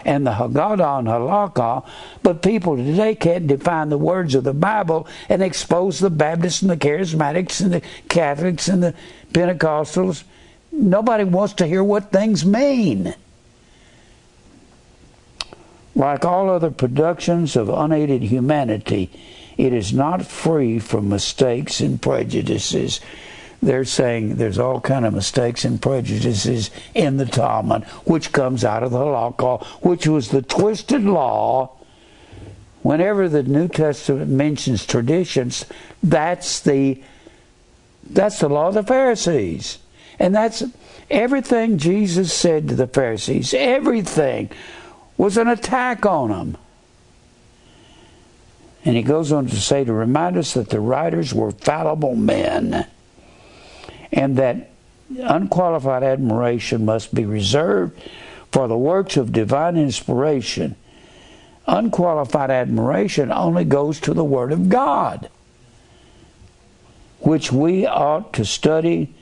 and 0.05 0.25
the 0.25 0.31
Haggadah 0.31 0.99
and 0.99 1.07
Halakha, 1.07 1.85
but 2.23 2.41
people 2.41 2.77
today 2.77 3.13
can't 3.13 3.47
define 3.47 3.89
the 3.89 3.97
words 3.97 4.35
of 4.35 4.43
the 4.43 4.53
Bible 4.53 5.07
and 5.29 5.43
expose 5.43 5.99
the 5.99 6.09
Baptists 6.09 6.61
and 6.61 6.71
the 6.71 6.77
Charismatics 6.77 7.61
and 7.61 7.73
the 7.73 7.81
Catholics 8.07 8.67
and 8.67 8.81
the 8.81 8.93
Pentecostals. 9.33 10.23
Nobody 10.71 11.23
wants 11.23 11.53
to 11.55 11.67
hear 11.67 11.83
what 11.83 12.11
things 12.11 12.45
mean. 12.45 13.13
Like 15.97 16.23
all 16.23 16.49
other 16.49 16.71
productions 16.71 17.55
of 17.55 17.69
unaided 17.69 18.21
humanity, 18.23 19.09
it 19.57 19.73
is 19.73 19.91
not 19.91 20.25
free 20.25 20.79
from 20.79 21.09
mistakes 21.09 21.81
and 21.81 22.01
prejudices 22.01 23.01
they're 23.61 23.85
saying 23.85 24.35
there's 24.35 24.59
all 24.59 24.79
kind 24.79 25.05
of 25.05 25.13
mistakes 25.13 25.65
and 25.65 25.81
prejudices 25.81 26.69
in 26.93 27.17
the 27.17 27.25
Talmud, 27.25 27.83
which 28.05 28.31
comes 28.31 28.63
out 28.63 28.83
of 28.83 28.91
the 28.91 29.03
law, 29.03 29.57
which 29.81 30.07
was 30.07 30.29
the 30.29 30.43
twisted 30.43 31.03
law. 31.03 31.71
Whenever 32.83 33.27
the 33.27 33.43
New 33.43 33.67
Testament 33.67 34.29
mentions 34.29 34.85
traditions, 34.85 35.65
that's 36.03 36.59
the 36.59 37.01
that's 38.09 38.39
the 38.39 38.47
law 38.47 38.69
of 38.69 38.75
the 38.75 38.83
Pharisees. 38.83 39.79
And 40.19 40.33
that's 40.33 40.63
everything 41.09 41.77
Jesus 41.77 42.31
said 42.31 42.69
to 42.69 42.75
the 42.75 42.87
Pharisees, 42.87 43.53
everything 43.53 44.49
was 45.17 45.37
an 45.37 45.47
attack 45.47 46.05
on 46.05 46.29
them. 46.29 46.57
And 48.85 48.95
he 48.95 49.03
goes 49.03 49.31
on 49.31 49.47
to 49.47 49.55
say 49.55 49.83
to 49.83 49.91
remind 49.91 50.37
us 50.37 50.53
that 50.53 50.69
the 50.69 50.79
writers 50.79 51.33
were 51.33 51.51
fallible 51.51 52.15
men 52.15 52.87
and 54.11 54.37
that 54.37 54.69
unqualified 55.19 56.03
admiration 56.03 56.85
must 56.85 57.13
be 57.13 57.25
reserved 57.25 57.99
for 58.51 58.67
the 58.67 58.77
works 58.77 59.17
of 59.17 59.31
divine 59.31 59.75
inspiration. 59.75 60.75
Unqualified 61.67 62.49
admiration 62.49 63.31
only 63.31 63.65
goes 63.65 63.99
to 64.01 64.13
the 64.13 64.23
Word 64.23 64.53
of 64.53 64.69
God, 64.69 65.29
which 67.19 67.51
we 67.51 67.85
ought 67.85 68.31
to 68.33 68.45
study 68.45 69.13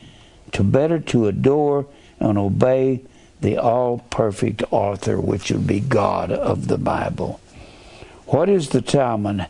to 0.52 0.64
better 0.64 1.00
to 1.00 1.28
adore 1.28 1.88
and 2.20 2.38
obey 2.38 3.02
the 3.46 3.58
all 3.58 4.00
perfect 4.10 4.64
author, 4.72 5.20
which 5.20 5.52
would 5.52 5.68
be 5.68 5.80
God 5.80 6.32
of 6.32 6.68
the 6.68 6.78
Bible. 6.78 7.40
What 8.26 8.50
is 8.50 8.70
the 8.70 8.82
Talmud? 8.82 9.48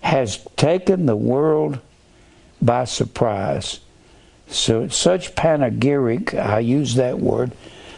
Has 0.00 0.44
taken 0.56 1.06
the 1.06 1.16
world 1.16 1.78
by 2.60 2.84
surprise 2.84 3.80
so 4.52 4.82
it's 4.82 4.96
such 4.96 5.34
panegyric, 5.34 6.34
I 6.34 6.58
use 6.58 6.94
that 6.96 7.18
word, 7.18 7.52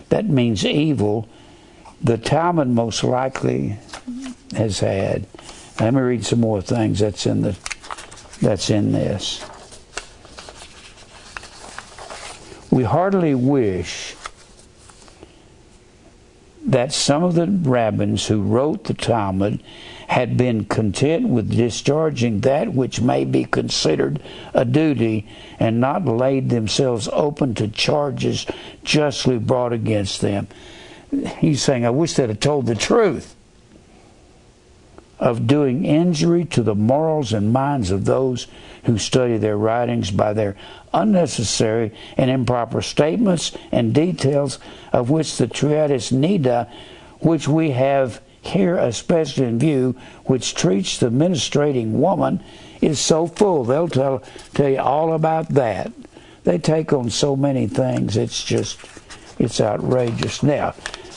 that 0.08 0.26
means 0.26 0.64
evil, 0.64 1.28
the 2.00 2.16
Talmud 2.16 2.68
most 2.68 3.02
likely 3.02 3.78
has 4.54 4.78
had. 4.78 5.26
Let 5.80 5.94
me 5.94 6.00
read 6.00 6.24
some 6.24 6.40
more 6.40 6.62
things 6.62 7.00
that's 7.00 7.26
in 7.26 7.40
the 7.40 7.56
that's 8.40 8.70
in 8.70 8.92
this. 8.92 9.44
We 12.70 12.84
heartily 12.84 13.34
wish 13.34 14.14
that 16.66 16.92
some 16.92 17.22
of 17.22 17.34
the 17.34 17.46
rabbins 17.46 18.26
who 18.26 18.42
wrote 18.42 18.84
the 18.84 18.94
Talmud 18.94 19.62
had 20.08 20.36
been 20.36 20.64
content 20.64 21.28
with 21.28 21.54
discharging 21.56 22.40
that 22.40 22.72
which 22.72 23.00
may 23.00 23.24
be 23.24 23.44
considered 23.44 24.20
a 24.54 24.64
duty 24.64 25.26
and 25.58 25.80
not 25.80 26.04
laid 26.06 26.50
themselves 26.50 27.08
open 27.12 27.54
to 27.54 27.68
charges 27.68 28.46
justly 28.82 29.38
brought 29.38 29.72
against 29.72 30.20
them. 30.20 30.46
He's 31.38 31.62
saying, 31.62 31.84
I 31.84 31.90
wish 31.90 32.14
they'd 32.14 32.28
have 32.28 32.40
told 32.40 32.66
the 32.66 32.74
truth. 32.74 33.34
of 35.20 35.46
doing 35.46 35.84
injury 35.84 36.44
to 36.44 36.62
the 36.62 36.74
morals 36.74 37.32
and 37.32 37.52
minds 37.52 37.90
of 37.90 38.04
those 38.04 38.46
who 38.84 38.98
study 38.98 39.36
their 39.38 39.56
writings 39.56 40.10
by 40.10 40.32
their 40.32 40.56
unnecessary 40.92 41.92
and 42.16 42.30
improper 42.30 42.82
statements 42.82 43.52
and 43.72 43.94
details 43.94 44.58
of 44.92 45.10
which 45.10 45.36
the 45.36 45.46
treatise 45.46 46.10
Niddah, 46.10 46.70
which 47.20 47.48
we 47.48 47.70
have 47.70 48.20
here 48.42 48.76
especially 48.76 49.46
in 49.46 49.58
view, 49.58 49.96
which 50.24 50.54
treats 50.54 50.98
the 50.98 51.10
ministrating 51.10 52.00
woman, 52.00 52.42
is 52.80 53.00
so 53.00 53.26
full. 53.26 53.64
They'll 53.64 53.88
tell, 53.88 54.22
tell 54.52 54.68
you 54.68 54.80
all 54.80 55.14
about 55.14 55.48
that. 55.50 55.90
They 56.44 56.58
take 56.58 56.92
on 56.92 57.08
so 57.08 57.36
many 57.36 57.66
things, 57.66 58.18
it's 58.18 58.44
just, 58.44 58.78
it's 59.38 59.60
outrageous. 59.60 60.42
Now, 60.42 60.74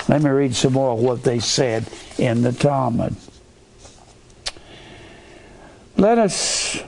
let 0.07 0.22
me 0.22 0.30
read 0.30 0.55
some 0.55 0.74
more 0.74 0.93
of 0.93 0.99
what 0.99 1.24
they 1.24 1.39
said 1.39 1.86
in 2.18 2.43
the 2.43 2.53
Talmud. 2.53 3.13
Let 5.97 6.18
us 6.18 6.82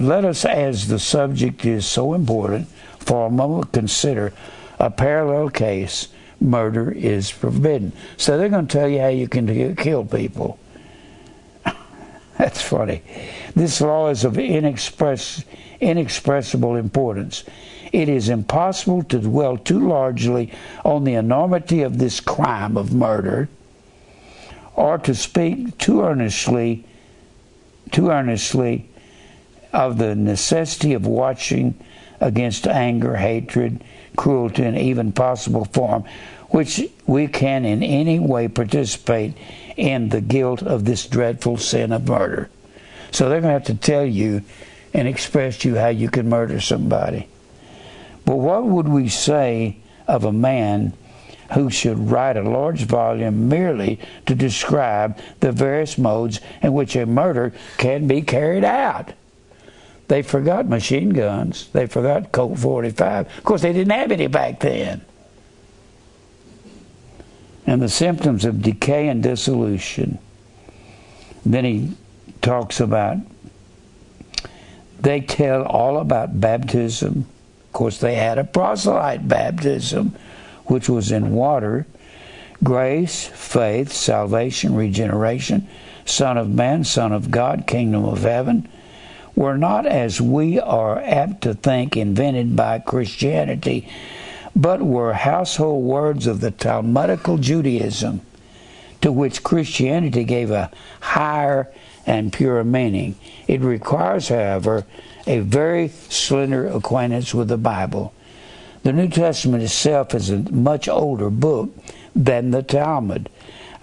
let 0.00 0.24
us, 0.24 0.44
as 0.44 0.88
the 0.88 0.98
subject 0.98 1.64
is 1.64 1.86
so 1.86 2.14
important, 2.14 2.68
for 2.98 3.26
a 3.26 3.30
moment 3.30 3.72
consider 3.72 4.32
a 4.78 4.90
parallel 4.90 5.50
case. 5.50 6.08
Murder 6.40 6.92
is 6.92 7.30
forbidden. 7.30 7.92
So 8.16 8.38
they're 8.38 8.48
going 8.48 8.68
to 8.68 8.72
tell 8.72 8.88
you 8.88 9.00
how 9.00 9.08
you 9.08 9.26
can 9.26 9.74
kill 9.76 10.04
people. 10.04 10.58
That's 12.38 12.62
funny. 12.62 13.02
This 13.56 13.80
law 13.80 14.08
is 14.08 14.24
of 14.24 14.38
inexpress, 14.38 15.44
inexpressible 15.80 16.76
importance. 16.76 17.42
It 17.92 18.08
is 18.08 18.28
impossible 18.28 19.02
to 19.04 19.18
dwell 19.18 19.56
too 19.56 19.88
largely 19.88 20.52
on 20.84 21.04
the 21.04 21.14
enormity 21.14 21.82
of 21.82 21.98
this 21.98 22.20
crime 22.20 22.76
of 22.76 22.94
murder, 22.94 23.48
or 24.76 24.98
to 24.98 25.14
speak 25.14 25.76
too 25.78 26.02
earnestly, 26.02 26.84
too 27.90 28.10
earnestly 28.10 28.88
of 29.72 29.98
the 29.98 30.14
necessity 30.14 30.94
of 30.94 31.06
watching 31.06 31.78
against 32.20 32.66
anger, 32.66 33.16
hatred, 33.16 33.82
cruelty, 34.16 34.64
and 34.64 34.76
even 34.76 35.12
possible 35.12 35.64
form, 35.66 36.04
which 36.48 36.82
we 37.06 37.28
can 37.28 37.64
in 37.64 37.82
any 37.82 38.18
way 38.18 38.48
participate 38.48 39.34
in 39.76 40.08
the 40.08 40.20
guilt 40.20 40.62
of 40.62 40.84
this 40.84 41.06
dreadful 41.06 41.56
sin 41.56 41.92
of 41.92 42.08
murder. 42.08 42.48
So 43.10 43.28
they're 43.28 43.40
going 43.40 43.50
to 43.50 43.58
have 43.58 43.64
to 43.64 43.74
tell 43.74 44.04
you 44.04 44.42
and 44.94 45.06
express 45.06 45.58
to 45.58 45.68
you 45.68 45.76
how 45.76 45.88
you 45.88 46.08
can 46.08 46.28
murder 46.28 46.60
somebody. 46.60 47.28
But 48.24 48.36
what 48.36 48.64
would 48.64 48.88
we 48.88 49.08
say 49.08 49.76
of 50.06 50.24
a 50.24 50.32
man 50.32 50.92
who 51.52 51.70
should 51.70 51.98
write 52.10 52.36
a 52.36 52.42
large 52.42 52.84
volume 52.84 53.48
merely 53.48 53.98
to 54.26 54.34
describe 54.34 55.18
the 55.40 55.52
various 55.52 55.96
modes 55.96 56.40
in 56.62 56.72
which 56.74 56.96
a 56.96 57.06
murder 57.06 57.52
can 57.78 58.06
be 58.06 58.20
carried 58.20 58.64
out? 58.64 59.12
They 60.08 60.22
forgot 60.22 60.66
machine 60.66 61.10
guns. 61.10 61.68
They 61.72 61.86
forgot 61.86 62.32
Colt 62.32 62.58
45. 62.58 63.38
Of 63.38 63.44
course, 63.44 63.62
they 63.62 63.74
didn't 63.74 63.92
have 63.92 64.10
any 64.10 64.26
back 64.26 64.60
then. 64.60 65.02
And 67.66 67.82
the 67.82 67.90
symptoms 67.90 68.46
of 68.46 68.62
decay 68.62 69.08
and 69.08 69.22
dissolution. 69.22 70.18
Then 71.44 71.66
he 71.66 71.92
talks 72.40 72.80
about, 72.80 73.18
they 74.98 75.20
tell 75.20 75.64
all 75.64 75.98
about 75.98 76.40
baptism. 76.40 77.26
Of 77.66 77.72
course, 77.74 77.98
they 77.98 78.14
had 78.14 78.38
a 78.38 78.44
proselyte 78.44 79.28
baptism, 79.28 80.16
which 80.64 80.88
was 80.88 81.12
in 81.12 81.32
water. 81.32 81.86
Grace, 82.64 83.26
faith, 83.26 83.92
salvation, 83.92 84.74
regeneration, 84.74 85.68
Son 86.06 86.38
of 86.38 86.48
Man, 86.48 86.82
Son 86.82 87.12
of 87.12 87.30
God, 87.30 87.66
Kingdom 87.66 88.06
of 88.06 88.22
Heaven 88.22 88.66
were 89.38 89.56
not, 89.56 89.86
as 89.86 90.20
we 90.20 90.58
are 90.58 90.98
apt 90.98 91.42
to 91.42 91.54
think, 91.54 91.96
invented 91.96 92.56
by 92.56 92.80
Christianity, 92.80 93.88
but 94.56 94.82
were 94.82 95.12
household 95.12 95.84
words 95.84 96.26
of 96.26 96.40
the 96.40 96.50
Talmudical 96.50 97.38
Judaism, 97.38 98.20
to 99.00 99.12
which 99.12 99.44
Christianity 99.44 100.24
gave 100.24 100.50
a 100.50 100.72
higher 101.00 101.72
and 102.04 102.32
purer 102.32 102.64
meaning. 102.64 103.14
It 103.46 103.60
requires, 103.60 104.26
however, 104.26 104.84
a 105.24 105.38
very 105.38 105.86
slender 105.86 106.66
acquaintance 106.66 107.32
with 107.32 107.46
the 107.46 107.56
Bible. 107.56 108.12
The 108.82 108.92
New 108.92 109.08
Testament 109.08 109.62
itself 109.62 110.16
is 110.16 110.30
a 110.30 110.38
much 110.50 110.88
older 110.88 111.30
book 111.30 111.70
than 112.12 112.50
the 112.50 112.64
Talmud. 112.64 113.28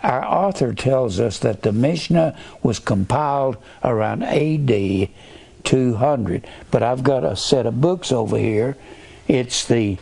Our 0.04 0.26
author 0.26 0.74
tells 0.74 1.18
us 1.18 1.40
that 1.40 1.62
the 1.62 1.72
Mishnah 1.72 2.38
was 2.62 2.80
compiled 2.80 3.56
around 3.86 4.24
AD 4.24 5.10
200. 5.66 6.48
But 6.72 6.84
I've 6.84 7.04
got 7.04 7.24
a 7.24 7.36
set 7.36 7.66
of 7.66 7.82
books 7.82 8.12
over 8.12 8.38
here. 8.38 8.78
It's 9.28 9.66
the 9.66 9.98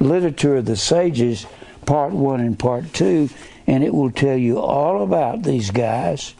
Literature 0.00 0.56
of 0.56 0.66
the 0.66 0.76
Sages, 0.76 1.46
Part 1.84 2.12
1 2.12 2.40
and 2.40 2.58
Part 2.58 2.92
2, 2.92 3.28
and 3.66 3.84
it 3.84 3.92
will 3.92 4.10
tell 4.10 4.36
you 4.36 4.58
all 4.58 5.02
about 5.02 5.42
these 5.42 5.70
guys. 5.70 6.34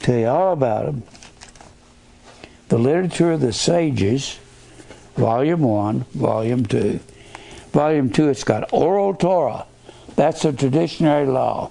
Tell 0.00 0.18
you 0.18 0.26
all 0.26 0.52
about 0.52 0.86
them. 0.86 1.02
The 2.68 2.78
Literature 2.78 3.32
of 3.32 3.40
the 3.40 3.52
Sages, 3.52 4.38
Volume 5.16 5.62
1, 5.62 6.00
Volume 6.14 6.66
2. 6.66 7.00
Volume 7.72 8.10
2, 8.10 8.28
it's 8.28 8.44
got 8.44 8.72
Oral 8.72 9.14
Torah. 9.14 9.66
That's 10.16 10.42
the 10.42 10.52
traditionary 10.52 11.26
law. 11.26 11.70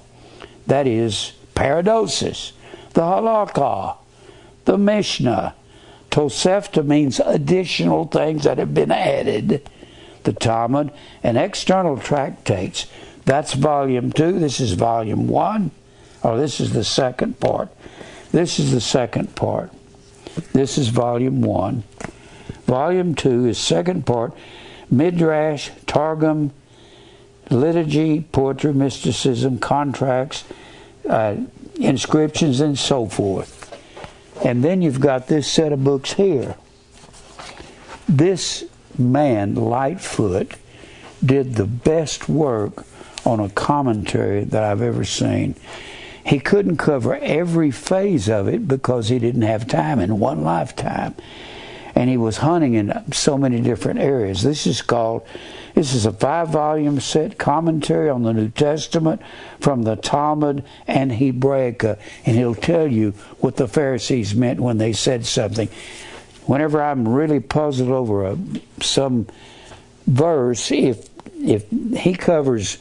That 0.68 0.88
is 0.88 1.34
paradosis, 1.54 2.54
the 2.94 3.02
Halakha, 3.02 3.98
the 4.66 4.78
Mishnah, 4.78 5.54
Tosefta 6.12 6.86
means 6.86 7.20
additional 7.22 8.06
things 8.06 8.44
that 8.44 8.58
have 8.58 8.74
been 8.74 8.92
added. 8.92 9.68
The 10.24 10.34
Talmud 10.34 10.92
and 11.24 11.38
external 11.38 11.98
tractates. 11.98 12.86
That's 13.26 13.54
volume 13.54 14.12
two. 14.12 14.38
This 14.38 14.60
is 14.60 14.74
volume 14.74 15.28
one. 15.28 15.72
Or 16.22 16.34
oh, 16.34 16.38
this 16.38 16.60
is 16.60 16.74
the 16.74 16.84
second 16.84 17.40
part. 17.40 17.70
This 18.32 18.60
is 18.60 18.72
the 18.72 18.82
second 18.82 19.36
part. 19.36 19.72
This 20.54 20.78
is 20.78 20.90
volume 20.90 21.42
one. 21.42 21.84
Volume 22.66 23.16
two 23.16 23.48
is 23.48 23.58
second 23.58 24.06
part. 24.06 24.34
Midrash, 24.92 25.72
Targum, 25.88 26.52
liturgy, 27.50 28.22
poetry, 28.32 28.74
mysticism, 28.74 29.58
contracts, 29.60 30.44
uh, 31.10 31.38
inscriptions, 31.76 32.60
and 32.60 32.78
so 32.78 33.08
forth. 33.08 33.61
And 34.44 34.64
then 34.64 34.82
you've 34.82 35.00
got 35.00 35.28
this 35.28 35.50
set 35.50 35.72
of 35.72 35.84
books 35.84 36.14
here. 36.14 36.56
This 38.08 38.66
man, 38.98 39.56
Lightfoot, 39.56 40.54
did 41.24 41.56
the 41.56 41.66
best 41.66 42.28
work 42.28 42.86
on 43.26 43.40
a 43.40 43.50
commentary 43.50 44.44
that 44.46 44.64
I've 44.64 44.82
ever 44.82 45.06
seen. 45.06 45.56
He 46.26 46.40
couldn't 46.40 46.78
cover 46.78 47.16
every 47.16 47.72
phase 47.72 48.30
of 48.30 48.48
it 48.48 48.68
because 48.68 49.10
he 49.10 49.20
didn't 49.20 49.44
have 49.44 49.68
time 49.68 50.00
in 50.00 50.20
one 50.20 50.44
lifetime. 50.44 51.16
And 51.96 52.10
he 52.10 52.18
was 52.18 52.38
hunting 52.38 52.74
in 52.74 52.94
so 53.12 53.38
many 53.38 53.62
different 53.62 54.00
areas. 54.00 54.44
This 54.44 54.66
is 54.66 54.82
called 54.82 55.26
this 55.74 55.94
is 55.94 56.06
a 56.06 56.12
five 56.12 56.50
volume 56.50 57.00
set 57.00 57.38
commentary 57.38 58.10
on 58.10 58.24
the 58.24 58.34
New 58.34 58.50
Testament 58.50 59.22
from 59.60 59.84
the 59.84 59.96
Talmud 59.96 60.64
and 60.88 61.12
Hebraica, 61.12 61.98
and 62.26 62.36
he'll 62.36 62.56
tell 62.56 62.88
you 62.88 63.12
what 63.40 63.56
the 63.56 63.68
Pharisees 63.68 64.36
meant 64.36 64.60
when 64.60 64.78
they 64.78 64.94
said 64.94 65.26
something. 65.26 65.70
Whenever 66.46 66.82
I'm 66.82 67.08
really 67.08 67.40
puzzled 67.40 67.90
over 67.90 68.26
a, 68.26 68.38
some 68.82 69.28
verse, 70.08 70.72
if 70.72 71.10
if 71.40 71.70
he 71.98 72.14
covers 72.14 72.78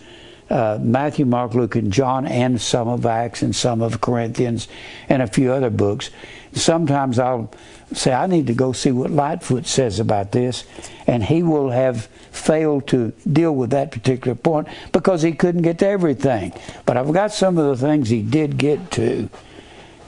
uh, 0.50 0.78
Matthew, 0.80 1.24
Mark, 1.24 1.54
Luke, 1.54 1.76
and 1.76 1.92
John, 1.92 2.26
and 2.26 2.60
some 2.60 2.88
of 2.88 3.06
Acts 3.06 3.42
and 3.42 3.54
some 3.54 3.80
of 3.80 4.00
Corinthians, 4.00 4.66
and 5.08 5.22
a 5.22 5.28
few 5.28 5.52
other 5.52 5.70
books, 5.70 6.10
sometimes 6.52 7.18
I'll 7.18 7.50
say, 7.92 8.12
I 8.12 8.26
need 8.26 8.46
to 8.48 8.54
go 8.54 8.72
see 8.72 8.92
what 8.92 9.10
Lightfoot 9.10 9.66
says 9.66 10.00
about 10.00 10.32
this, 10.32 10.64
and 11.06 11.24
he 11.24 11.42
will 11.42 11.70
have 11.70 12.06
failed 12.30 12.86
to 12.88 13.12
deal 13.30 13.54
with 13.54 13.70
that 13.70 13.90
particular 13.90 14.34
point 14.34 14.68
because 14.92 15.22
he 15.22 15.32
couldn't 15.32 15.62
get 15.62 15.78
to 15.80 15.88
everything. 15.88 16.52
But 16.86 16.96
I've 16.96 17.12
got 17.12 17.32
some 17.32 17.58
of 17.58 17.66
the 17.66 17.86
things 17.86 18.08
he 18.08 18.22
did 18.22 18.58
get 18.58 18.90
to. 18.92 19.28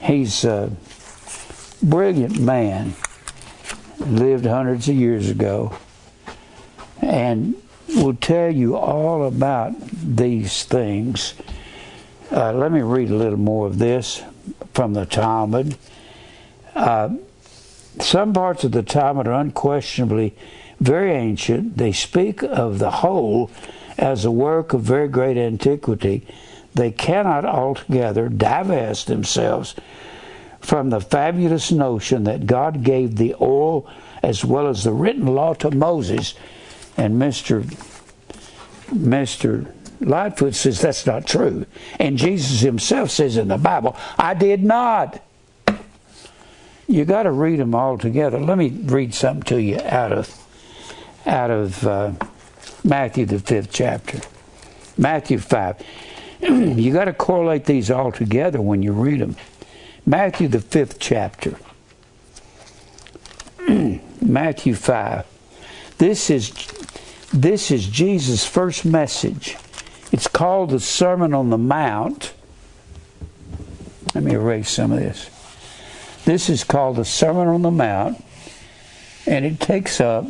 He's 0.01 0.43
a 0.45 0.71
brilliant 1.81 2.39
man, 2.39 2.93
lived 3.99 4.45
hundreds 4.45 4.87
of 4.89 4.95
years 4.95 5.29
ago, 5.29 5.77
and 7.01 7.55
will 7.95 8.15
tell 8.15 8.51
you 8.51 8.75
all 8.75 9.25
about 9.27 9.73
these 9.91 10.63
things. 10.63 11.33
Uh, 12.31 12.51
let 12.53 12.71
me 12.71 12.81
read 12.81 13.09
a 13.09 13.15
little 13.15 13.37
more 13.37 13.67
of 13.67 13.77
this 13.77 14.23
from 14.73 14.93
the 14.93 15.05
Talmud. 15.05 15.77
Uh, 16.75 17.09
some 17.99 18.33
parts 18.33 18.63
of 18.63 18.71
the 18.71 18.83
Talmud 18.83 19.27
are 19.27 19.39
unquestionably 19.39 20.35
very 20.79 21.13
ancient. 21.13 21.77
They 21.77 21.91
speak 21.91 22.43
of 22.43 22.79
the 22.79 22.91
whole 22.91 23.51
as 23.97 24.25
a 24.25 24.31
work 24.31 24.73
of 24.73 24.81
very 24.81 25.07
great 25.07 25.37
antiquity. 25.37 26.25
they 26.73 26.89
cannot 26.89 27.45
altogether 27.45 28.27
divest 28.27 29.05
themselves 29.05 29.75
from 30.59 30.89
the 30.89 30.99
fabulous 30.99 31.71
notion 31.71 32.23
that 32.23 32.47
God 32.47 32.83
gave 32.83 33.17
the 33.17 33.33
oral 33.33 33.87
as 34.23 34.43
well 34.43 34.67
as 34.67 34.83
the 34.83 34.93
written 34.93 35.27
law 35.27 35.53
to 35.55 35.69
Moses. 35.69 36.33
And 36.97 37.21
Mr. 37.21 37.63
Mr. 38.89 39.71
Lightfoot 39.99 40.55
says 40.55 40.81
that's 40.81 41.05
not 41.05 41.27
true. 41.27 41.65
And 41.99 42.17
Jesus 42.17 42.61
himself 42.61 43.11
says 43.11 43.37
in 43.37 43.49
the 43.49 43.57
Bible, 43.57 43.95
I 44.17 44.33
did 44.33 44.63
not. 44.63 45.21
You 46.87 47.05
got 47.05 47.23
to 47.23 47.31
read 47.31 47.59
them 47.59 47.73
all 47.73 47.97
together. 47.97 48.39
Let 48.39 48.57
me 48.57 48.69
read 48.69 49.13
something 49.13 49.43
to 49.43 49.61
you 49.61 49.79
out 49.83 50.11
of 50.11 50.39
out 51.25 51.49
of 51.49 51.87
uh, 51.87 52.11
Matthew 52.83 53.25
the 53.25 53.39
fifth 53.39 53.71
chapter, 53.71 54.19
Matthew 54.97 55.39
five. 55.39 55.81
you 56.41 56.91
got 56.91 57.05
to 57.05 57.13
correlate 57.13 57.65
these 57.65 57.89
all 57.89 58.11
together 58.11 58.61
when 58.61 58.83
you 58.83 58.91
read 58.91 59.21
them. 59.21 59.37
Matthew 60.05 60.49
the 60.49 60.59
fifth 60.59 60.99
chapter, 60.99 61.55
Matthew 64.21 64.75
five. 64.75 65.25
This 65.97 66.29
is 66.29 66.51
this 67.33 67.71
is 67.71 67.87
Jesus' 67.87 68.45
first 68.45 68.83
message. 68.83 69.55
It's 70.11 70.27
called 70.27 70.71
the 70.71 70.79
Sermon 70.79 71.33
on 71.33 71.49
the 71.49 71.57
Mount. 71.57 72.33
Let 74.13 74.23
me 74.23 74.33
erase 74.33 74.69
some 74.69 74.91
of 74.91 74.99
this. 74.99 75.29
This 76.25 76.49
is 76.49 76.63
called 76.63 76.95
the 76.95 77.05
Sermon 77.05 77.49
on 77.49 77.63
the 77.63 77.71
Mount, 77.71 78.23
and 79.27 79.43
it 79.43 79.59
takes 79.59 79.99
up 79.99 80.25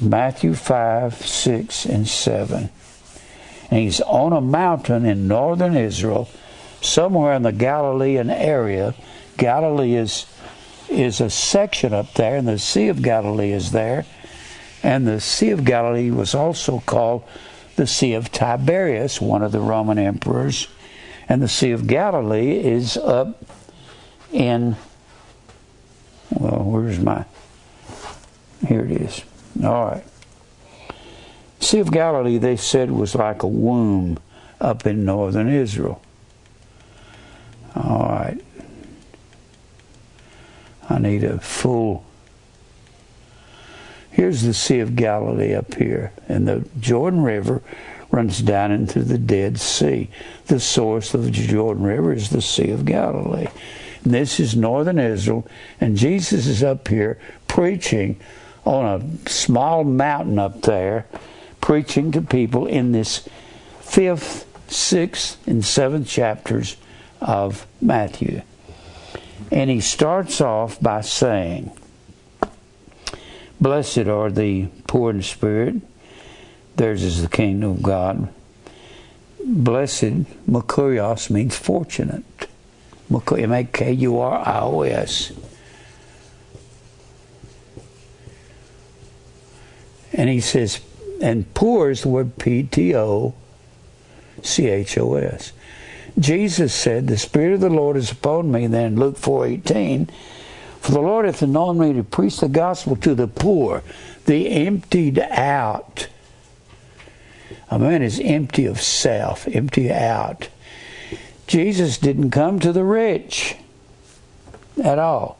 Matthew 0.00 0.54
5, 0.54 1.14
6, 1.14 1.86
and 1.86 2.06
7. 2.06 2.70
And 3.70 3.80
he's 3.80 4.00
on 4.00 4.32
a 4.32 4.40
mountain 4.40 5.04
in 5.04 5.26
northern 5.26 5.76
Israel, 5.76 6.28
somewhere 6.80 7.32
in 7.34 7.42
the 7.42 7.52
Galilean 7.52 8.30
area. 8.30 8.94
Galilee 9.38 9.94
is, 9.94 10.26
is 10.88 11.20
a 11.20 11.28
section 11.30 11.92
up 11.92 12.14
there, 12.14 12.36
and 12.36 12.46
the 12.46 12.60
Sea 12.60 12.88
of 12.88 13.02
Galilee 13.02 13.50
is 13.50 13.72
there. 13.72 14.06
And 14.84 15.04
the 15.04 15.20
Sea 15.20 15.50
of 15.50 15.64
Galilee 15.64 16.12
was 16.12 16.32
also 16.32 16.80
called 16.86 17.24
the 17.74 17.88
Sea 17.88 18.14
of 18.14 18.30
Tiberias, 18.30 19.20
one 19.20 19.42
of 19.42 19.50
the 19.50 19.60
Roman 19.60 19.98
emperors. 19.98 20.68
And 21.28 21.42
the 21.42 21.48
Sea 21.48 21.72
of 21.72 21.88
Galilee 21.88 22.58
is 22.58 22.96
up 22.96 23.44
in, 24.32 24.76
well, 26.30 26.64
where's 26.64 26.98
my, 26.98 27.24
here 28.66 28.84
it 28.84 28.92
is. 28.92 29.22
All 29.62 29.86
right. 29.86 30.04
Sea 31.60 31.78
of 31.78 31.92
Galilee, 31.92 32.38
they 32.38 32.56
said, 32.56 32.90
was 32.90 33.14
like 33.14 33.42
a 33.42 33.46
womb 33.46 34.18
up 34.60 34.86
in 34.86 35.04
northern 35.04 35.48
Israel. 35.48 36.02
All 37.74 38.08
right. 38.08 38.38
I 40.88 40.98
need 40.98 41.24
a 41.24 41.38
full. 41.38 42.04
Here's 44.10 44.42
the 44.42 44.52
Sea 44.52 44.80
of 44.80 44.94
Galilee 44.94 45.54
up 45.54 45.74
here, 45.74 46.12
and 46.28 46.46
the 46.46 46.68
Jordan 46.80 47.22
River 47.22 47.62
runs 48.10 48.42
down 48.42 48.70
into 48.70 49.02
the 49.02 49.16
Dead 49.16 49.58
Sea. 49.58 50.10
The 50.46 50.60
source 50.60 51.14
of 51.14 51.24
the 51.24 51.30
Jordan 51.30 51.84
River 51.84 52.12
is 52.12 52.28
the 52.28 52.42
Sea 52.42 52.70
of 52.70 52.84
Galilee. 52.84 53.48
This 54.04 54.40
is 54.40 54.56
northern 54.56 54.98
Israel, 54.98 55.46
and 55.80 55.96
Jesus 55.96 56.46
is 56.46 56.62
up 56.62 56.88
here 56.88 57.18
preaching 57.46 58.18
on 58.64 58.84
a 58.84 59.28
small 59.28 59.84
mountain 59.84 60.38
up 60.38 60.62
there, 60.62 61.06
preaching 61.60 62.12
to 62.12 62.22
people 62.22 62.66
in 62.66 62.92
this 62.92 63.28
fifth, 63.80 64.46
sixth, 64.70 65.46
and 65.46 65.64
seventh 65.64 66.08
chapters 66.08 66.76
of 67.20 67.66
Matthew. 67.80 68.42
And 69.50 69.70
he 69.70 69.80
starts 69.80 70.40
off 70.40 70.80
by 70.80 71.02
saying, 71.02 71.70
Blessed 73.60 74.08
are 74.08 74.30
the 74.30 74.66
poor 74.88 75.10
in 75.10 75.22
spirit, 75.22 75.76
theirs 76.76 77.02
is 77.02 77.22
the 77.22 77.28
kingdom 77.28 77.70
of 77.70 77.82
God. 77.82 78.28
Blessed, 79.44 80.24
Makurios 80.48 81.30
means 81.30 81.56
fortunate. 81.56 82.24
M 83.14 83.52
A 83.52 83.64
K 83.64 83.92
U 83.92 84.18
R 84.18 84.38
I 84.46 84.60
O 84.60 84.82
S. 84.82 85.32
And 90.12 90.28
he 90.28 90.40
says, 90.40 90.80
and 91.22 91.52
poor 91.54 91.90
is 91.90 92.02
the 92.02 92.08
word 92.08 92.36
P 92.38 92.64
T 92.64 92.94
O 92.94 93.34
C 94.42 94.68
H 94.68 94.98
O 94.98 95.14
S. 95.14 95.52
Jesus 96.18 96.74
said, 96.74 97.06
The 97.06 97.16
Spirit 97.16 97.54
of 97.54 97.60
the 97.60 97.70
Lord 97.70 97.96
is 97.96 98.10
upon 98.10 98.52
me, 98.52 98.66
then 98.66 98.96
Luke 98.96 99.16
four 99.16 99.46
eighteen. 99.46 100.10
For 100.80 100.92
the 100.92 101.00
Lord 101.00 101.26
hath 101.26 101.42
anointed 101.42 101.80
me 101.80 101.92
to 101.94 102.04
preach 102.04 102.40
the 102.40 102.48
gospel 102.48 102.96
to 102.96 103.14
the 103.14 103.28
poor, 103.28 103.84
the 104.26 104.50
emptied 104.50 105.20
out. 105.20 106.08
A 107.70 107.78
man 107.78 108.02
is 108.02 108.20
empty 108.20 108.66
of 108.66 108.80
self, 108.80 109.46
empty 109.48 109.92
out. 109.92 110.48
Jesus 111.46 111.98
didn't 111.98 112.30
come 112.30 112.60
to 112.60 112.72
the 112.72 112.84
rich 112.84 113.56
at 114.82 114.98
all. 114.98 115.38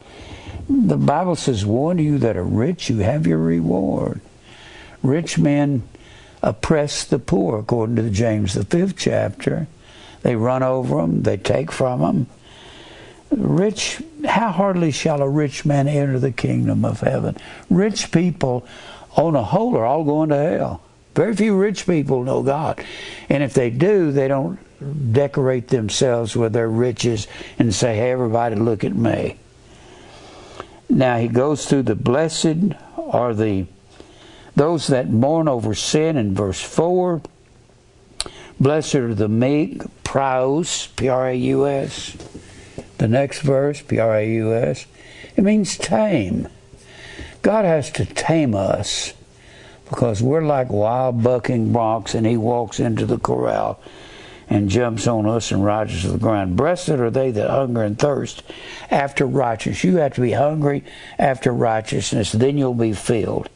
The 0.68 0.96
Bible 0.96 1.36
says, 1.36 1.66
Warn 1.66 1.98
you 1.98 2.18
that 2.18 2.36
are 2.36 2.44
rich, 2.44 2.88
you 2.88 2.98
have 2.98 3.26
your 3.26 3.38
reward. 3.38 4.20
Rich 5.03 5.38
men 5.38 5.82
oppress 6.42 7.05
the 7.05 7.18
poor, 7.18 7.59
according 7.59 7.96
to 7.96 8.11
James, 8.11 8.55
the 8.55 8.64
fifth 8.64 8.96
chapter. 8.96 9.66
They 10.22 10.36
run 10.36 10.62
over 10.62 11.00
them, 11.00 11.22
they 11.22 11.36
take 11.36 11.72
from 11.72 12.00
them. 12.00 12.26
Rich, 13.30 14.03
how 14.24 14.50
hardly 14.50 14.90
shall 14.90 15.22
a 15.22 15.28
rich 15.28 15.64
man 15.64 15.88
enter 15.88 16.18
the 16.18 16.32
kingdom 16.32 16.84
of 16.84 17.00
heaven? 17.00 17.36
Rich 17.70 18.12
people, 18.12 18.66
on 19.16 19.34
a 19.34 19.42
whole, 19.42 19.76
are 19.76 19.86
all 19.86 20.05
going 20.05 20.28
to 20.28 20.36
hell. 20.36 20.82
Very 21.14 21.34
few 21.34 21.57
rich 21.57 21.86
people 21.86 22.22
know 22.22 22.42
God. 22.42 22.82
And 23.28 23.42
if 23.42 23.55
they 23.55 23.70
do, 23.70 24.12
they 24.12 24.28
don't 24.28 24.59
decorate 25.12 25.68
themselves 25.68 26.37
with 26.37 26.53
their 26.53 26.68
riches 26.68 27.26
and 27.59 27.74
say, 27.74 27.97
hey, 27.97 28.11
everybody, 28.11 28.57
look 28.57 28.85
at 28.85 28.95
me. 28.95 29.39
Now 30.89 31.18
he 31.18 31.28
goes 31.28 31.66
through 31.66 31.85
the 31.85 31.95
blessed 31.95 32.74
are 32.97 33.35
the 33.35 33.66
those 34.55 34.89
that 34.89 35.09
mourn 35.09 35.49
over 35.49 35.74
sin 35.74 36.18
in 36.18 36.35
verse 36.35 36.61
4. 36.61 37.22
Blessed 38.61 38.95
are 38.97 39.14
the 39.14 39.28
meek, 39.28 39.83
praus, 40.05 40.89
P 40.97 41.09
R 41.09 41.30
A 41.30 41.35
U 41.35 41.66
S. 41.66 42.16
The 42.99 43.09
next 43.09 43.41
verse, 43.41 43.80
P 43.80 43.99
R 43.99 44.18
A 44.18 44.28
U 44.35 44.55
S, 44.55 44.87
it 45.37 45.43
means 45.43 45.78
tame. 45.78 46.49
God 47.41 47.64
has 47.64 47.91
to 47.93 48.05
tame 48.05 48.55
us 48.55 49.14
because 49.89 50.22
we're 50.22 50.45
like 50.45 50.70
wild 50.70 51.22
bucking 51.22 51.72
broncs 51.72 52.14
and 52.14 52.26
he 52.26 52.37
walks 52.37 52.78
into 52.78 53.05
the 53.05 53.18
corral 53.18 53.80
and 54.53 54.68
jumps 54.68 55.07
on 55.07 55.24
us 55.24 55.50
and 55.50 55.64
rides 55.64 56.03
to 56.03 56.09
the 56.09 56.18
ground. 56.18 56.59
Blessed 56.59 56.90
are 56.90 57.11
they 57.11 57.30
that 57.30 57.48
hunger 57.48 57.82
and 57.82 57.98
thirst 57.98 58.42
after 58.90 59.24
righteousness. 59.24 59.82
You 59.82 59.96
have 59.96 60.12
to 60.14 60.20
be 60.20 60.32
hungry 60.32 60.84
after 61.18 61.50
righteousness, 61.50 62.32
then 62.32 62.59
you'll 62.59 62.74
be 62.74 62.92
filled. 62.92 63.48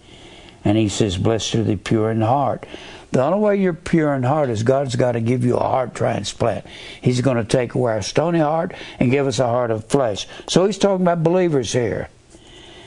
And 0.64 0.78
he 0.78 0.88
says, 0.88 1.18
Blessed 1.18 1.56
are 1.56 1.64
the 1.64 1.76
pure 1.76 2.10
in 2.10 2.22
heart. 2.22 2.64
The 3.12 3.22
only 3.22 3.38
way 3.40 3.56
you're 3.56 3.74
pure 3.74 4.14
in 4.14 4.22
heart 4.22 4.48
is 4.48 4.62
God's 4.62 4.96
got 4.96 5.12
to 5.12 5.20
give 5.20 5.44
you 5.44 5.58
a 5.58 5.62
heart 5.62 5.94
transplant. 5.94 6.64
He's 7.02 7.20
going 7.20 7.36
to 7.36 7.44
take 7.44 7.74
away 7.74 7.92
our 7.92 8.02
stony 8.02 8.38
heart 8.38 8.72
and 8.98 9.10
give 9.10 9.26
us 9.26 9.38
a 9.38 9.46
heart 9.46 9.70
of 9.70 9.84
flesh. 9.84 10.26
So 10.48 10.64
he's 10.64 10.78
talking 10.78 11.04
about 11.04 11.22
believers 11.22 11.74
here. 11.74 12.08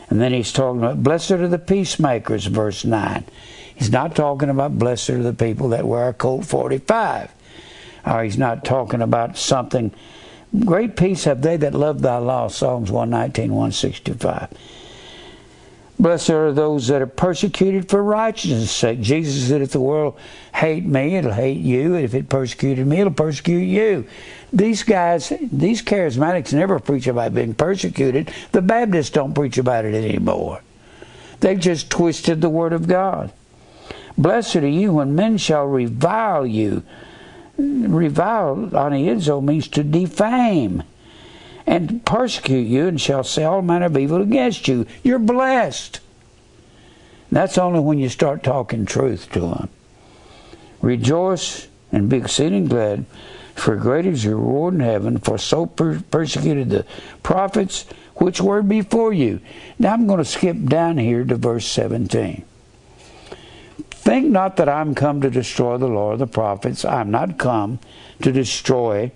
And 0.09 0.19
then 0.19 0.33
he's 0.33 0.51
talking 0.51 0.79
about, 0.79 1.03
Blessed 1.03 1.31
are 1.31 1.47
the 1.47 1.59
peacemakers, 1.59 2.47
verse 2.47 2.83
9. 2.83 3.23
He's 3.75 3.91
not 3.91 4.15
talking 4.15 4.49
about 4.49 4.79
blessed 4.79 5.11
are 5.11 5.23
the 5.23 5.31
people 5.31 5.69
that 5.69 5.85
wear 5.85 6.09
a 6.09 6.13
Colt 6.13 6.45
45 6.45 7.33
or 8.09 8.23
he's 8.23 8.37
not 8.37 8.65
talking 8.65 9.01
about 9.01 9.37
something. 9.37 9.91
Great 10.65 10.97
peace 10.97 11.25
have 11.25 11.41
they 11.41 11.57
that 11.57 11.75
love 11.75 12.01
thy 12.01 12.17
law, 12.17 12.47
Psalms 12.47 12.91
119, 12.91 13.51
165. 13.51 14.49
Blessed 15.99 16.29
are 16.29 16.53
those 16.53 16.87
that 16.87 17.01
are 17.01 17.07
persecuted 17.07 17.89
for 17.89 18.01
righteousness' 18.01 18.71
sake. 18.71 19.01
Jesus 19.01 19.49
said, 19.49 19.61
if 19.61 19.71
the 19.71 19.81
world 19.81 20.17
hate 20.55 20.85
me, 20.85 21.17
it'll 21.17 21.33
hate 21.33 21.59
you. 21.59 21.95
If 21.95 22.15
it 22.15 22.29
persecuted 22.29 22.87
me, 22.87 23.01
it'll 23.01 23.11
persecute 23.11 23.65
you. 23.65 24.07
These 24.51 24.83
guys, 24.83 25.33
these 25.51 25.83
charismatics 25.83 26.53
never 26.53 26.79
preach 26.79 27.05
about 27.05 27.35
being 27.35 27.53
persecuted. 27.53 28.31
The 28.53 28.61
Baptists 28.61 29.09
don't 29.09 29.33
preach 29.33 29.57
about 29.57 29.83
it 29.83 29.93
anymore. 29.93 30.61
They've 31.41 31.59
just 31.59 31.89
twisted 31.89 32.39
the 32.39 32.49
Word 32.49 32.71
of 32.71 32.87
God. 32.87 33.33
Blessed 34.17 34.57
are 34.57 34.67
you 34.67 34.93
when 34.93 35.15
men 35.15 35.37
shall 35.37 35.65
revile 35.65 36.47
you 36.47 36.83
revile 37.59 38.75
on 38.75 38.91
anizo 38.91 39.43
means 39.43 39.67
to 39.69 39.83
defame 39.83 40.83
and 41.67 42.03
persecute 42.05 42.67
you 42.67 42.87
and 42.87 42.99
shall 42.99 43.23
say 43.23 43.43
all 43.43 43.61
manner 43.61 43.85
of 43.85 43.97
evil 43.97 44.21
against 44.21 44.67
you. 44.67 44.87
You're 45.03 45.19
blessed. 45.19 45.99
That's 47.31 47.57
only 47.57 47.79
when 47.79 47.99
you 47.99 48.09
start 48.09 48.41
talking 48.41 48.85
truth 48.85 49.31
to 49.33 49.41
them. 49.41 49.69
Rejoice 50.81 51.67
and 51.91 52.09
be 52.09 52.17
exceeding 52.17 52.65
glad, 52.65 53.05
for 53.53 53.75
great 53.75 54.05
is 54.05 54.23
your 54.23 54.37
reward 54.37 54.75
in 54.75 54.79
heaven, 54.79 55.17
for 55.19 55.37
so 55.37 55.65
per- 55.65 55.99
persecuted 55.99 56.69
the 56.69 56.85
prophets 57.21 57.85
which 58.15 58.41
were 58.41 58.63
before 58.63 59.13
you. 59.13 59.39
Now 59.77 59.93
I'm 59.93 60.07
going 60.07 60.19
to 60.19 60.25
skip 60.25 60.57
down 60.65 60.97
here 60.97 61.23
to 61.23 61.35
verse 61.35 61.65
17. 61.67 62.45
Think 64.09 64.31
not 64.31 64.57
that 64.57 64.67
I'm 64.67 64.95
come 64.95 65.21
to 65.21 65.29
destroy 65.29 65.77
the 65.77 65.85
law 65.87 66.13
or 66.13 66.17
the 66.17 66.25
prophets. 66.25 66.83
I'm 66.83 67.11
not 67.11 67.37
come 67.37 67.77
to 68.23 68.31
destroy. 68.31 69.11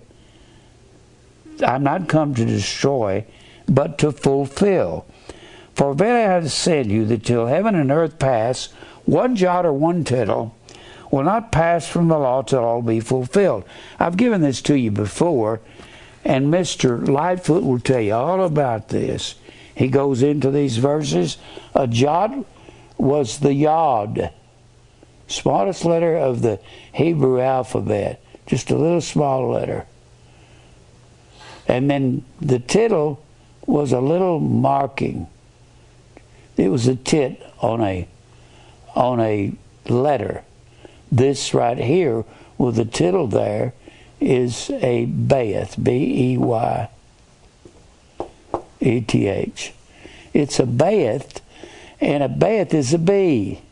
I'm 1.66 1.82
not 1.82 2.06
come 2.08 2.32
to 2.36 2.44
destroy, 2.44 3.26
but 3.66 3.98
to 3.98 4.12
fulfill. 4.12 5.04
For 5.74 5.94
verily 5.94 6.22
I 6.22 6.34
have 6.34 6.52
said 6.52 6.86
you 6.86 7.04
that 7.06 7.24
till 7.24 7.46
heaven 7.46 7.74
and 7.74 7.90
earth 7.90 8.20
pass, 8.20 8.66
one 9.04 9.34
jot 9.34 9.66
or 9.66 9.72
one 9.72 10.04
tittle 10.04 10.54
will 11.10 11.24
not 11.24 11.50
pass 11.50 11.88
from 11.88 12.06
the 12.06 12.16
law 12.16 12.42
till 12.42 12.62
all 12.62 12.80
be 12.80 13.00
fulfilled. 13.00 13.64
I've 13.98 14.16
given 14.16 14.42
this 14.42 14.62
to 14.62 14.78
you 14.78 14.92
before, 14.92 15.60
and 16.24 16.54
Mr. 16.54 17.04
Lightfoot 17.04 17.64
will 17.64 17.80
tell 17.80 18.00
you 18.00 18.14
all 18.14 18.44
about 18.44 18.90
this. 18.90 19.34
He 19.74 19.88
goes 19.88 20.22
into 20.22 20.52
these 20.52 20.76
verses. 20.76 21.36
A 21.74 21.88
jot 21.88 22.46
was 22.96 23.40
the 23.40 23.54
yod, 23.54 24.30
smallest 25.34 25.84
letter 25.84 26.16
of 26.16 26.42
the 26.42 26.60
Hebrew 26.92 27.40
alphabet, 27.40 28.22
just 28.46 28.70
a 28.70 28.76
little 28.76 29.00
small 29.00 29.50
letter. 29.50 29.86
And 31.66 31.90
then 31.90 32.24
the 32.40 32.58
tittle 32.58 33.24
was 33.66 33.92
a 33.92 34.00
little 34.00 34.40
marking. 34.40 35.26
It 36.56 36.68
was 36.68 36.86
a 36.86 36.94
tit 36.94 37.42
on 37.60 37.80
a 37.80 38.06
on 38.94 39.20
a 39.20 39.52
letter. 39.88 40.44
This 41.10 41.52
right 41.52 41.78
here 41.78 42.24
with 42.58 42.76
the 42.76 42.84
tittle 42.84 43.26
there 43.26 43.72
is 44.20 44.70
a 44.70 45.06
bayeth, 45.06 45.82
B 45.82 46.32
E 46.32 46.38
Y 46.38 46.88
E 48.80 49.00
T 49.00 49.26
H. 49.26 49.72
It's 50.32 50.58
a 50.58 50.64
bayeth, 50.64 51.40
and 52.00 52.22
a 52.22 52.28
bayeth 52.28 52.74
is 52.74 52.92
a 52.92 52.98
B. 52.98 53.62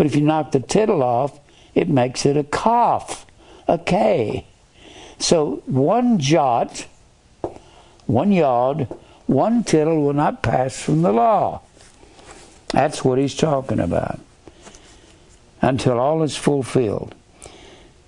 But 0.00 0.06
if 0.06 0.16
you 0.16 0.22
knock 0.22 0.52
the 0.52 0.60
tittle 0.60 1.02
off, 1.02 1.38
it 1.74 1.90
makes 1.90 2.24
it 2.24 2.34
a 2.34 2.42
cough, 2.42 3.26
a 3.68 3.76
K. 3.76 4.46
So 5.18 5.62
one 5.66 6.18
jot, 6.18 6.86
one 8.06 8.32
yod, 8.32 8.88
one 9.26 9.62
tittle 9.62 10.02
will 10.02 10.14
not 10.14 10.42
pass 10.42 10.80
from 10.80 11.02
the 11.02 11.12
law. 11.12 11.60
That's 12.68 13.04
what 13.04 13.18
he's 13.18 13.34
talking 13.34 13.78
about. 13.78 14.18
Until 15.60 16.00
all 16.00 16.22
is 16.22 16.34
fulfilled. 16.34 17.14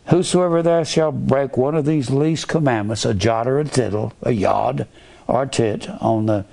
Whosoever 0.06 0.62
thou 0.62 0.84
shalt 0.84 1.26
break 1.26 1.58
one 1.58 1.74
of 1.74 1.84
these 1.84 2.08
least 2.08 2.48
commandments, 2.48 3.04
a 3.04 3.12
jot 3.12 3.46
or 3.46 3.60
a 3.60 3.64
tittle, 3.64 4.14
a 4.22 4.32
yod 4.32 4.88
or 5.26 5.42
a 5.42 5.46
tit 5.46 5.90
on 6.00 6.24
the 6.24 6.46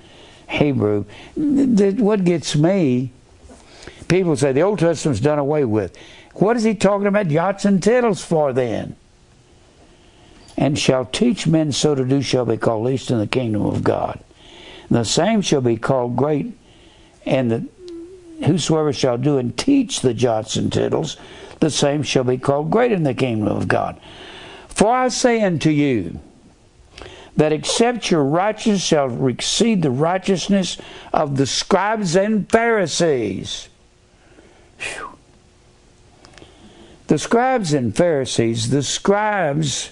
Hebrew, 0.50 1.06
what 1.34 2.24
gets 2.24 2.54
me, 2.54 3.12
people 4.10 4.36
say 4.36 4.52
the 4.52 4.60
Old 4.60 4.80
Testament's 4.80 5.20
done 5.20 5.38
away 5.38 5.64
with. 5.64 5.96
What 6.34 6.56
is 6.56 6.64
he 6.64 6.74
talking 6.74 7.06
about 7.06 7.30
yachts 7.30 7.64
and 7.64 7.82
tittles 7.82 8.22
for 8.22 8.52
then? 8.52 8.96
And 10.58 10.78
shall 10.78 11.06
teach 11.06 11.46
men 11.46 11.72
so 11.72 11.94
to 11.94 12.04
do 12.04 12.20
shall 12.20 12.44
be 12.44 12.58
called 12.58 12.84
least 12.84 13.10
in 13.10 13.18
the 13.18 13.26
kingdom 13.26 13.64
of 13.64 13.82
God. 13.82 14.20
And 14.88 14.98
the 14.98 15.04
same 15.04 15.40
shall 15.40 15.62
be 15.62 15.76
called 15.76 16.16
great, 16.16 16.52
and 17.24 17.50
the 17.50 17.68
whosoever 18.44 18.92
shall 18.92 19.16
do 19.16 19.38
and 19.38 19.56
teach 19.56 20.00
the 20.00 20.12
jots 20.12 20.56
and 20.56 20.72
tittles, 20.72 21.16
the 21.60 21.70
same 21.70 22.02
shall 22.02 22.24
be 22.24 22.38
called 22.38 22.70
great 22.70 22.92
in 22.92 23.04
the 23.04 23.14
kingdom 23.14 23.48
of 23.48 23.68
God. 23.68 24.00
For 24.68 24.92
I 24.92 25.08
say 25.08 25.42
unto 25.42 25.70
you, 25.70 26.20
that 27.36 27.52
except 27.52 28.10
your 28.10 28.24
righteousness 28.24 28.82
shall 28.82 29.28
exceed 29.28 29.82
the 29.82 29.90
righteousness 29.90 30.76
of 31.12 31.36
the 31.36 31.46
scribes 31.46 32.16
and 32.16 32.50
Pharisees. 32.50 33.69
Whew. 34.80 35.16
The 37.06 37.18
scribes 37.18 37.72
and 37.72 37.94
Pharisees, 37.94 38.70
the 38.70 38.82
scribes, 38.82 39.90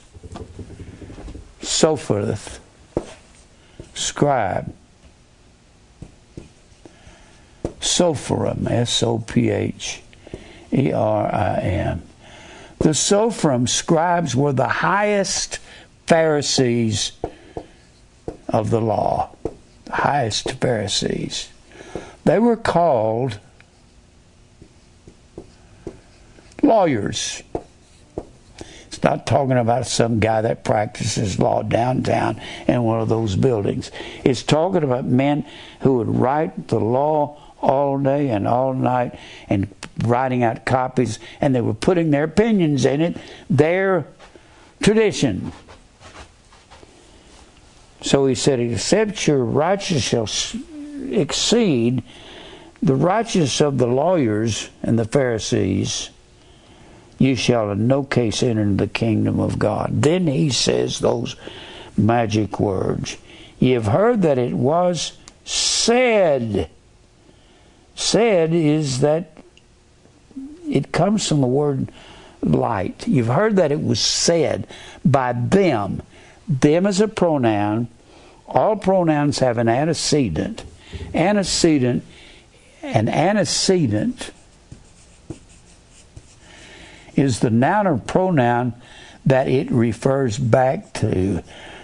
Sopherth, 1.60 2.60
scribe, 3.94 4.74
Sopherim, 7.80 8.70
S 8.70 9.02
O 9.02 9.18
P 9.18 9.50
H 9.50 10.02
E 10.72 10.92
R 10.92 11.26
I 11.34 11.60
M. 11.60 12.02
The 12.78 12.90
Sopherim 12.90 13.68
scribes 13.68 14.36
were 14.36 14.52
the 14.52 14.68
highest 14.68 15.58
Pharisees 16.06 17.12
of 18.48 18.70
the 18.70 18.80
law, 18.80 19.30
the 19.86 19.96
highest 19.96 20.52
Pharisees. 20.52 21.48
They 22.24 22.38
were 22.38 22.56
called 22.56 23.40
lawyers. 26.62 27.42
It's 28.86 29.02
not 29.02 29.26
talking 29.26 29.56
about 29.56 29.86
some 29.86 30.18
guy 30.18 30.40
that 30.40 30.64
practices 30.64 31.38
law 31.38 31.62
downtown 31.62 32.40
in 32.66 32.82
one 32.82 33.00
of 33.00 33.08
those 33.08 33.36
buildings. 33.36 33.90
It's 34.24 34.42
talking 34.42 34.82
about 34.82 35.04
men 35.04 35.46
who 35.80 35.98
would 35.98 36.08
write 36.08 36.68
the 36.68 36.80
law 36.80 37.38
all 37.60 37.98
day 37.98 38.30
and 38.30 38.48
all 38.48 38.72
night 38.74 39.18
and 39.48 39.72
writing 40.04 40.42
out 40.42 40.64
copies, 40.64 41.18
and 41.40 41.54
they 41.54 41.60
were 41.60 41.74
putting 41.74 42.10
their 42.10 42.24
opinions 42.24 42.84
in 42.84 43.00
it, 43.00 43.16
their 43.50 44.06
tradition. 44.82 45.52
So 48.00 48.26
he 48.26 48.34
said, 48.34 48.60
Except 48.60 49.26
your 49.26 49.44
righteousness 49.44 50.30
shall 50.30 50.60
exceed 51.12 52.02
the 52.80 52.94
righteousness 52.94 53.60
of 53.60 53.78
the 53.78 53.86
lawyers 53.86 54.70
and 54.82 54.98
the 54.98 55.04
Pharisees, 55.04 56.10
you 57.18 57.34
shall 57.34 57.70
in 57.70 57.86
no 57.86 58.04
case 58.04 58.42
enter 58.42 58.62
into 58.62 58.84
the 58.84 58.90
kingdom 58.90 59.40
of 59.40 59.58
God. 59.58 60.02
Then 60.02 60.26
he 60.26 60.50
says 60.50 61.00
those 61.00 61.36
magic 61.96 62.60
words. 62.60 63.16
You 63.58 63.74
have 63.74 63.86
heard 63.86 64.22
that 64.22 64.38
it 64.38 64.54
was 64.54 65.12
said 65.44 66.70
said 67.98 68.52
is 68.52 69.00
that 69.00 69.32
it 70.68 70.92
comes 70.92 71.26
from 71.26 71.40
the 71.40 71.46
word 71.46 71.90
light. 72.40 73.08
You've 73.08 73.26
heard 73.26 73.56
that 73.56 73.72
it 73.72 73.82
was 73.82 73.98
said 73.98 74.68
by 75.04 75.32
them. 75.32 76.02
Them 76.48 76.86
is 76.86 77.00
a 77.00 77.08
pronoun. 77.08 77.88
All 78.46 78.76
pronouns 78.76 79.40
have 79.40 79.58
an 79.58 79.68
antecedent. 79.68 80.64
Antecedent, 81.12 82.04
an 82.82 83.08
antecedent 83.08 84.30
is 87.18 87.40
the 87.40 87.50
noun 87.50 87.86
or 87.86 87.98
pronoun 87.98 88.74
that 89.26 89.48
it 89.48 89.70
refers 89.70 90.38
back 90.38 90.92
to. 90.94 91.42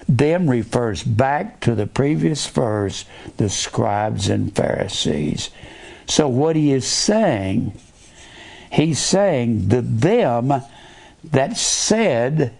Them 0.09 0.49
refers 0.49 1.03
back 1.03 1.61
to 1.61 1.75
the 1.75 1.87
previous 1.87 2.47
verse, 2.47 3.05
the 3.37 3.49
scribes 3.49 4.29
and 4.29 4.55
Pharisees. 4.55 5.51
So, 6.07 6.29
what 6.29 6.57
he 6.57 6.73
is 6.73 6.87
saying, 6.87 7.73
he's 8.71 8.99
saying 8.99 9.69
the 9.69 9.81
them 9.81 10.53
that 11.25 11.57
said 11.57 12.55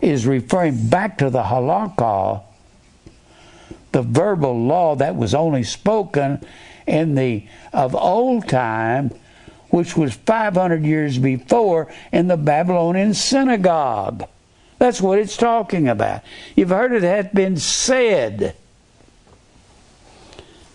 is 0.00 0.26
referring 0.26 0.88
back 0.88 1.18
to 1.18 1.30
the 1.30 1.42
halakha, 1.42 2.42
the 3.92 4.02
verbal 4.02 4.58
law 4.64 4.96
that 4.96 5.16
was 5.16 5.34
only 5.34 5.62
spoken 5.62 6.44
in 6.86 7.14
the 7.14 7.46
of 7.72 7.94
old 7.94 8.48
time, 8.48 9.12
which 9.72 9.96
was 9.96 10.12
500 10.12 10.84
years 10.84 11.16
before 11.16 11.90
in 12.12 12.28
the 12.28 12.36
Babylonian 12.36 13.14
synagogue. 13.14 14.28
That's 14.78 15.00
what 15.00 15.18
it's 15.18 15.36
talking 15.36 15.88
about. 15.88 16.20
You've 16.54 16.68
heard 16.68 16.92
it 16.92 17.02
hath 17.02 17.32
been 17.32 17.56
said. 17.56 18.54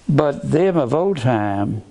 But 0.09 0.49
them 0.49 0.77
of 0.77 0.95
old 0.95 1.17
time, 1.17 1.83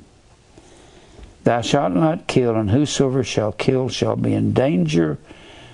thou 1.44 1.60
shalt 1.60 1.92
not 1.92 2.26
kill, 2.26 2.56
and 2.56 2.72
whosoever 2.72 3.22
shall 3.22 3.52
kill 3.52 3.88
shall 3.88 4.16
be 4.16 4.34
in 4.34 4.52
danger 4.52 5.18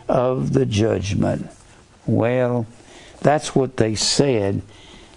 of 0.09 0.53
the 0.53 0.67
judgment. 0.67 1.49
Well, 2.05 2.67
that's 3.21 3.55
what 3.55 3.79
they 3.79 3.95
said. 3.95 4.61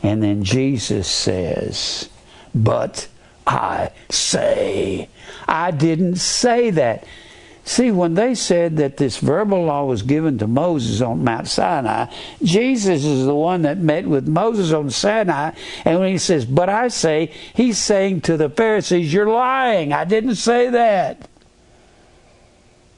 And 0.01 0.24
then 0.24 0.45
Jesus 0.45 1.09
says, 1.09 2.07
But 2.53 3.09
I 3.47 3.91
say, 4.09 5.09
I 5.47 5.71
didn't 5.71 6.15
say 6.15 6.71
that. 6.71 7.05
See, 7.67 7.89
when 7.89 8.13
they 8.13 8.35
said 8.35 8.77
that 8.77 8.97
this 8.97 9.17
verbal 9.17 9.65
law 9.65 9.85
was 9.85 10.03
given 10.03 10.37
to 10.37 10.45
Moses 10.45 11.01
on 11.01 11.23
Mount 11.23 11.47
Sinai, 11.47 12.05
Jesus 12.43 13.03
is 13.03 13.25
the 13.25 13.33
one 13.33 13.63
that 13.63 13.79
met 13.79 14.05
with 14.05 14.27
Moses 14.27 14.71
on 14.71 14.91
Sinai. 14.91 15.51
And 15.83 15.99
when 15.99 16.11
he 16.11 16.19
says, 16.19 16.45
But 16.45 16.69
I 16.69 16.89
say, 16.89 17.31
he's 17.55 17.79
saying 17.79 18.21
to 18.21 18.37
the 18.37 18.49
Pharisees, 18.49 19.11
You're 19.11 19.27
lying. 19.27 19.93
I 19.93 20.05
didn't 20.05 20.35
say 20.35 20.69
that. 20.69 21.27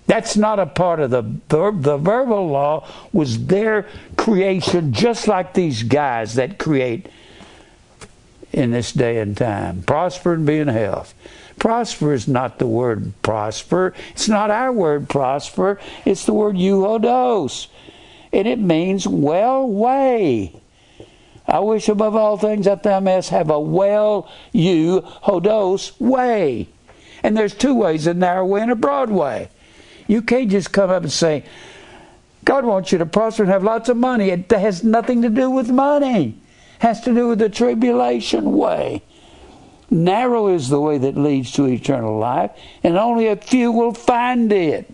That's 0.05 0.35
not 0.35 0.59
a 0.59 0.65
part 0.65 0.99
of 0.99 1.11
the 1.11 1.23
the 1.49 1.97
verbal 1.97 2.47
law 2.47 2.87
was 3.11 3.45
their 3.47 3.87
creation 4.15 4.93
just 4.93 5.27
like 5.27 5.53
these 5.53 5.83
guys 5.83 6.35
that 6.35 6.57
create 6.57 7.07
in 8.53 8.71
this 8.71 8.91
day 8.91 9.19
and 9.19 9.35
time. 9.35 9.83
Prosper 9.83 10.33
and 10.33 10.45
be 10.45 10.57
in 10.57 10.67
health. 10.67 11.13
Prosper 11.59 12.13
is 12.13 12.27
not 12.27 12.59
the 12.59 12.67
word 12.67 13.13
prosper. 13.23 13.93
It's 14.11 14.27
not 14.27 14.51
our 14.51 14.71
word 14.71 15.09
prosper. 15.09 15.79
It's 16.05 16.25
the 16.25 16.33
word 16.33 16.55
euodos. 16.55 17.67
And 18.31 18.47
it 18.47 18.59
means 18.59 19.07
well 19.07 19.67
way. 19.67 20.61
I 21.47 21.59
wish 21.59 21.87
above 21.87 22.15
all 22.15 22.37
things 22.37 22.65
that 22.65 22.83
thou 22.83 22.99
mayest 22.99 23.29
have 23.29 23.49
a 23.49 23.59
well 23.59 24.29
you 24.51 25.01
hodos 25.23 25.99
way. 25.99 26.67
And 27.23 27.35
there's 27.35 27.55
two 27.55 27.73
ways, 27.73 28.05
a 28.05 28.13
narrow 28.13 28.45
way 28.45 28.61
and 28.61 28.71
a 28.71 28.75
broad 28.75 29.09
way. 29.09 29.49
You 30.07 30.21
can't 30.21 30.51
just 30.51 30.71
come 30.71 30.89
up 30.89 31.03
and 31.03 31.11
say, 31.11 31.43
God 32.43 32.65
wants 32.65 32.91
you 32.91 32.97
to 32.99 33.05
prosper 33.05 33.43
and 33.43 33.51
have 33.51 33.63
lots 33.63 33.89
of 33.89 33.97
money. 33.97 34.29
It 34.29 34.51
has 34.51 34.83
nothing 34.83 35.21
to 35.23 35.29
do 35.29 35.49
with 35.49 35.69
money. 35.69 36.37
Has 36.79 37.01
to 37.01 37.13
do 37.13 37.29
with 37.29 37.39
the 37.39 37.49
tribulation 37.49 38.55
way. 38.55 39.01
Narrow 39.89 40.49
is 40.49 40.69
the 40.69 40.81
way 40.81 40.97
that 40.97 41.17
leads 41.17 41.51
to 41.53 41.65
eternal 41.65 42.17
life, 42.17 42.51
and 42.83 42.97
only 42.97 43.27
a 43.27 43.35
few 43.35 43.71
will 43.71 43.93
find 43.93 44.51
it. 44.51 44.93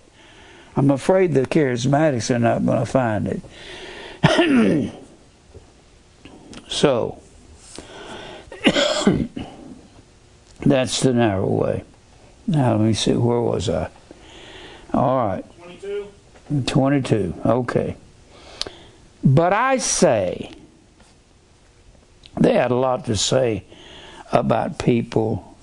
I'm 0.76 0.92
afraid 0.92 1.34
the 1.34 1.42
charismatics 1.42 2.34
are 2.34 2.40
not 2.40 2.66
going 2.66 2.80
to 2.80 2.86
find 2.86 3.42
it. 4.24 4.92
so, 6.68 7.22
that's 10.62 11.00
the 11.02 11.14
narrow 11.14 11.48
way. 11.48 11.84
Now, 12.48 12.76
let 12.76 12.82
me 12.82 12.94
see, 12.94 13.14
where 13.14 13.42
was 13.42 13.70
I? 13.70 13.90
All 14.94 15.28
right. 15.28 15.46
22. 15.64 16.08
22, 16.66 17.34
okay. 17.46 17.96
But 19.24 19.54
I 19.54 19.78
say, 19.78 20.52
they 22.38 22.54
had 22.54 22.72
a 22.72 22.76
lot 22.76 23.06
to 23.06 23.16
say 23.16 23.64
about 24.32 24.80
people. 24.80 25.56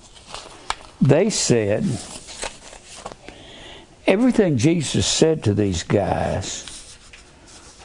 They 1.01 1.29
said, 1.29 1.83
everything 4.07 4.57
Jesus 4.57 5.05
said 5.05 5.43
to 5.43 5.53
these 5.53 5.83
guys 5.83 6.97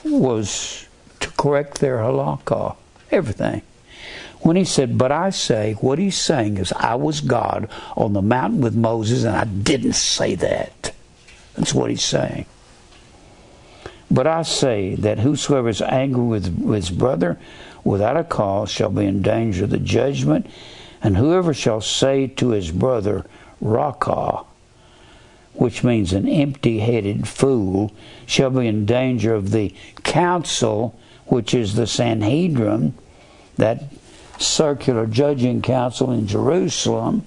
was 0.05 0.87
to 1.20 1.30
correct 1.32 1.80
their 1.80 1.99
halakha. 1.99 2.76
Everything. 3.11 3.62
When 4.41 4.57
he 4.57 4.64
said, 4.64 4.99
But 4.99 5.11
I 5.11 5.30
say, 5.30 5.74
what 5.80 5.99
he's 5.99 6.16
saying 6.16 6.59
is, 6.59 6.72
I 6.72 6.95
was 6.95 7.20
God 7.20 7.68
on 7.97 8.12
the 8.12 8.22
mountain 8.22 8.61
with 8.61 8.76
Moses, 8.76 9.24
and 9.24 9.34
I 9.37 9.45
didn't 9.45 9.95
say 9.95 10.34
that. 10.37 10.95
That's 11.57 11.74
what 11.74 11.91
he's 11.91 12.05
saying. 12.05 12.47
But 14.11 14.26
I 14.26 14.43
say 14.43 14.95
that 14.97 15.18
whosoever 15.18 15.68
is 15.68 15.82
angry 15.82 16.24
with 16.24 16.74
his 16.74 16.91
brother 16.91 17.39
without 17.87 18.16
a 18.16 18.24
cause 18.24 18.68
shall 18.70 18.91
be 18.91 19.07
in 19.07 19.22
danger 19.22 19.64
of 19.64 19.70
the 19.70 19.78
judgment, 19.78 20.45
and 21.01 21.16
whoever 21.16 21.55
shall 21.55 21.80
say 21.80 22.26
to 22.26 22.51
his 22.51 22.72
brother, 22.72 23.24
Raca, 23.61 24.45
which 25.55 25.84
means 25.84 26.12
an 26.12 26.28
empty 26.28 26.80
headed 26.80 27.28
fool, 27.28 27.93
shall 28.26 28.51
be 28.51 28.66
in 28.66 28.84
danger 28.84 29.34
of 29.34 29.53
the 29.53 29.72
council, 30.03 30.99
which 31.26 31.55
is 31.55 31.76
the 31.76 31.87
Sanhedrin, 31.87 32.93
that 33.57 33.84
circular 34.39 35.07
judging 35.07 35.62
council 35.62 36.11
in 36.11 36.26
Jerusalem. 36.26 37.24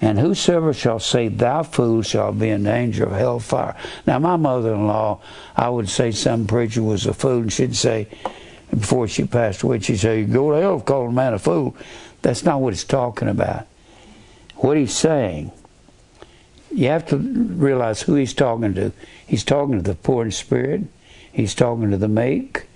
And 0.00 0.18
whosoever 0.18 0.72
shall 0.72 1.00
say, 1.00 1.28
Thou 1.28 1.64
fool, 1.64 2.02
shall 2.02 2.32
be 2.32 2.50
in 2.50 2.62
danger 2.62 3.04
of 3.04 3.12
hellfire. 3.12 3.76
Now, 4.06 4.20
my 4.20 4.36
mother 4.36 4.74
in 4.74 4.86
law, 4.86 5.20
I 5.56 5.68
would 5.68 5.88
say 5.88 6.12
some 6.12 6.46
preacher 6.46 6.82
was 6.82 7.04
a 7.06 7.12
fool, 7.12 7.42
and 7.42 7.52
she'd 7.52 7.76
say, 7.76 8.08
before 8.78 9.06
she 9.06 9.24
passed 9.24 9.62
away, 9.62 9.80
she 9.80 9.96
said, 9.96 10.32
go 10.32 10.50
to 10.50 10.60
hell 10.60 10.80
calling 10.80 11.10
a 11.10 11.12
man 11.12 11.34
a 11.34 11.38
fool. 11.38 11.76
That's 12.22 12.44
not 12.44 12.60
what 12.60 12.72
he's 12.72 12.84
talking 12.84 13.28
about. 13.28 13.66
What 14.56 14.76
he's 14.76 14.96
saying, 14.96 15.52
you 16.70 16.88
have 16.88 17.06
to 17.08 17.16
realize 17.16 18.02
who 18.02 18.14
he's 18.14 18.32
talking 18.32 18.74
to. 18.74 18.92
He's 19.26 19.44
talking 19.44 19.76
to 19.76 19.82
the 19.82 19.94
poor 19.94 20.24
in 20.24 20.30
spirit, 20.30 20.82
he's 21.30 21.54
talking 21.54 21.90
to 21.90 21.96
the 21.96 22.08
meek, 22.08 22.66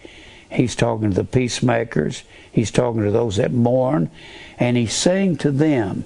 he's 0.50 0.74
talking 0.74 1.10
to 1.10 1.16
the 1.16 1.24
peacemakers, 1.24 2.24
he's 2.50 2.70
talking 2.70 3.02
to 3.02 3.10
those 3.10 3.36
that 3.36 3.52
mourn, 3.52 4.10
and 4.58 4.76
he's 4.76 4.94
saying 4.94 5.38
to 5.38 5.50
them, 5.50 6.04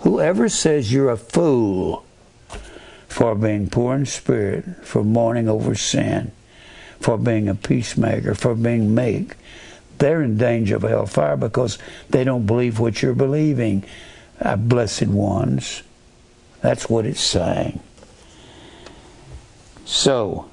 Whoever 0.00 0.48
says 0.48 0.92
you're 0.92 1.10
a 1.10 1.16
fool 1.16 2.04
for 3.08 3.34
being 3.34 3.68
poor 3.68 3.96
in 3.96 4.06
spirit, 4.06 4.64
for 4.84 5.02
mourning 5.02 5.48
over 5.48 5.74
sin, 5.74 6.30
for 7.00 7.16
being 7.16 7.48
a 7.48 7.54
peacemaker, 7.54 8.34
for 8.34 8.54
being 8.54 8.94
meek, 8.94 9.36
they're 9.98 10.22
in 10.22 10.36
danger 10.36 10.76
of 10.76 10.82
hellfire 10.82 11.36
because 11.36 11.78
they 12.10 12.24
don't 12.24 12.46
believe 12.46 12.78
what 12.78 13.02
you're 13.02 13.14
believing, 13.14 13.84
blessed 14.58 15.08
ones. 15.08 15.82
That's 16.60 16.88
what 16.88 17.06
it's 17.06 17.20
saying. 17.20 17.80
So, 19.84 20.50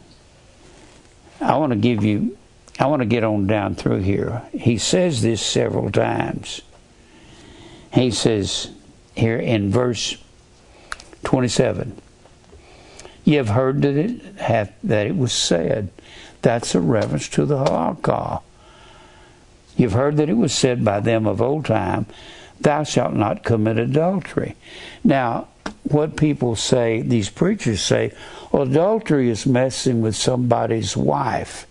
I 1.42 1.58
want 1.58 1.74
to 1.74 1.78
give 1.78 2.04
you, 2.04 2.38
I 2.80 2.88
want 2.88 3.02
to 3.02 3.06
get 3.06 3.24
on 3.24 3.48
down 3.48 3.76
through 3.76 4.02
here. 4.02 4.44
He 4.54 4.78
says 4.78 5.22
this 5.22 5.42
several 5.46 5.92
times. 5.92 6.62
He 7.94 8.12
says, 8.12 8.72
here 9.16 9.38
in 9.38 9.72
verse 9.72 10.18
27. 11.24 12.02
You 13.24 13.38
have 13.38 13.50
heard 13.50 13.82
that 13.82 13.96
it 13.96 14.22
hath, 14.38 14.74
that 14.84 15.08
it 15.08 15.18
was 15.18 15.34
said. 15.34 15.90
That's 16.46 16.76
a 16.76 16.80
reference 16.80 17.28
to 17.30 17.46
the 17.48 17.58
halakha. 17.58 18.44
You've 19.76 19.94
heard 19.94 20.18
that 20.18 20.30
it 20.30 20.38
was 20.38 20.54
said 20.54 20.86
by 20.86 21.00
them 21.00 21.26
of 21.26 21.42
old 21.42 21.66
time, 21.66 22.06
Thou 22.62 22.84
shalt 22.84 23.16
not 23.16 23.44
commit 23.44 23.80
adultery. 23.80 24.56
Now, 25.04 25.48
what 25.82 26.16
people 26.16 26.56
say, 26.56 27.02
these 27.02 27.32
preachers 27.32 27.82
say, 27.82 28.14
well, 28.52 28.62
adultery 28.62 29.32
is 29.32 29.48
messing 29.48 30.02
with 30.02 30.16
somebody's 30.16 30.96
wife, 30.96 31.66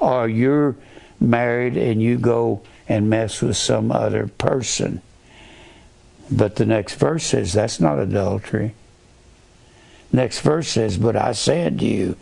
or 0.00 0.26
you're 0.26 0.76
married 1.20 1.76
and 1.76 2.00
you 2.00 2.16
go 2.16 2.62
and 2.88 3.10
mess 3.10 3.42
with 3.42 3.58
some 3.58 3.92
other 3.92 4.28
person. 4.28 5.02
But 6.30 6.56
the 6.56 6.64
next 6.64 6.94
verse 6.94 7.26
says 7.26 7.52
that's 7.52 7.80
not 7.80 7.98
adultery. 7.98 8.74
Next 10.10 10.40
verse 10.40 10.68
says, 10.68 10.96
But 10.96 11.16
I 11.16 11.32
said 11.32 11.80
to 11.80 11.84
you, 11.84 12.16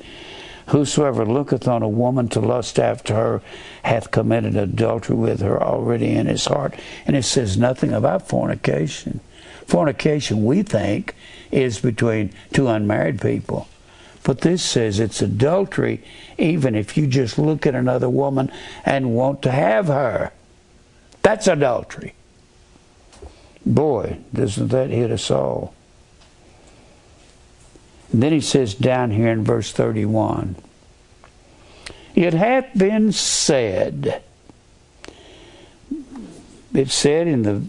Whosoever 0.68 1.26
looketh 1.26 1.68
on 1.68 1.82
a 1.82 1.88
woman 1.88 2.28
to 2.28 2.40
lust 2.40 2.78
after 2.78 3.14
her 3.14 3.42
hath 3.82 4.10
committed 4.10 4.56
adultery 4.56 5.16
with 5.16 5.40
her 5.40 5.62
already 5.62 6.14
in 6.14 6.26
his 6.26 6.46
heart. 6.46 6.74
And 7.06 7.16
it 7.16 7.24
says 7.24 7.58
nothing 7.58 7.92
about 7.92 8.28
fornication. 8.28 9.20
Fornication, 9.66 10.44
we 10.44 10.62
think, 10.62 11.14
is 11.50 11.80
between 11.80 12.32
two 12.52 12.68
unmarried 12.68 13.20
people. 13.20 13.68
But 14.22 14.40
this 14.40 14.62
says 14.62 14.98
it's 14.98 15.20
adultery 15.20 16.02
even 16.38 16.74
if 16.74 16.96
you 16.96 17.06
just 17.06 17.38
look 17.38 17.66
at 17.66 17.74
another 17.74 18.08
woman 18.08 18.50
and 18.84 19.14
want 19.14 19.42
to 19.42 19.50
have 19.50 19.88
her. 19.88 20.32
That's 21.22 21.46
adultery. 21.46 22.14
Boy, 23.66 24.18
doesn't 24.32 24.68
that 24.68 24.90
hit 24.90 25.10
us 25.10 25.30
all. 25.30 25.74
Then 28.14 28.32
he 28.32 28.40
says 28.40 28.74
down 28.74 29.10
here 29.10 29.28
in 29.28 29.42
verse 29.42 29.72
31 29.72 30.54
It 32.14 32.32
hath 32.32 32.76
been 32.78 33.10
said, 33.10 34.22
it 36.72 36.90
said 36.90 37.26
in 37.26 37.42
the, 37.42 37.62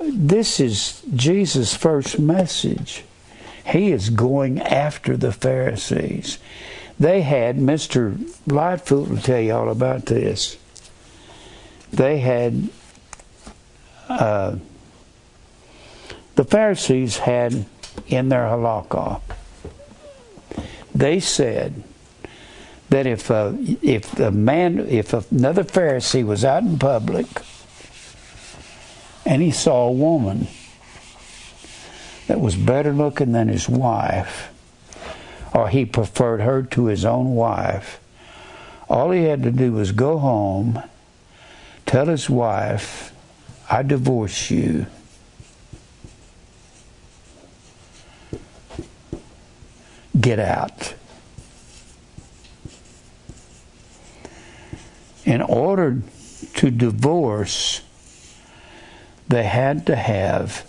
this 0.00 0.58
is 0.58 1.02
Jesus' 1.14 1.76
first 1.76 2.18
message. 2.18 3.04
He 3.64 3.92
is 3.92 4.10
going 4.10 4.60
after 4.60 5.16
the 5.16 5.32
Pharisees. 5.32 6.38
They 6.98 7.22
had, 7.22 7.58
Mr. 7.58 8.18
Lightfoot 8.46 9.08
will 9.08 9.18
tell 9.18 9.40
you 9.40 9.54
all 9.54 9.70
about 9.70 10.06
this. 10.06 10.56
They 11.92 12.18
had 12.18 12.68
uh, 14.08 14.56
the 16.34 16.44
Pharisees 16.44 17.18
had 17.18 17.64
in 18.08 18.28
their 18.28 18.46
halakha, 18.46 19.20
they 20.94 21.20
said 21.20 21.82
that 22.90 23.06
if 23.06 23.30
a, 23.30 23.34
uh, 23.34 23.56
if 23.80 24.10
the 24.12 24.30
man 24.30 24.80
if 24.80 25.12
another 25.12 25.64
Pharisee 25.64 26.24
was 26.24 26.44
out 26.44 26.62
in 26.62 26.78
public 26.78 27.26
and 29.24 29.40
he 29.40 29.50
saw 29.50 29.88
a 29.88 29.92
woman 29.92 30.46
that 32.26 32.40
was 32.40 32.54
better 32.54 32.92
looking 32.92 33.32
than 33.32 33.48
his 33.48 33.68
wife, 33.68 34.50
or 35.54 35.68
he 35.68 35.84
preferred 35.84 36.40
her 36.40 36.62
to 36.62 36.86
his 36.86 37.04
own 37.04 37.34
wife, 37.34 38.00
all 38.88 39.10
he 39.10 39.24
had 39.24 39.42
to 39.42 39.50
do 39.50 39.72
was 39.72 39.92
go 39.92 40.18
home, 40.18 40.82
tell 41.86 42.06
his 42.06 42.28
wife, 42.28 43.14
I 43.70 43.82
divorce 43.82 44.50
you 44.50 44.86
get 50.20 50.38
out. 50.38 50.94
In 55.24 55.40
order 55.40 56.02
to 56.54 56.70
divorce, 56.70 57.82
they 59.28 59.44
had 59.44 59.86
to 59.86 59.96
have 59.96 60.66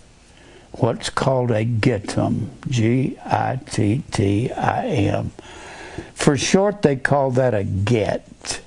what's 0.71 1.09
called 1.09 1.51
a 1.51 1.65
gittim, 1.65 2.49
G 2.69 3.17
I 3.25 3.59
T 3.69 4.03
T 4.11 4.51
I 4.51 4.85
M. 4.85 5.31
For 6.13 6.37
short, 6.37 6.81
they 6.81 6.95
call 6.95 7.31
that 7.31 7.53
a 7.53 7.63
get. 7.63 8.61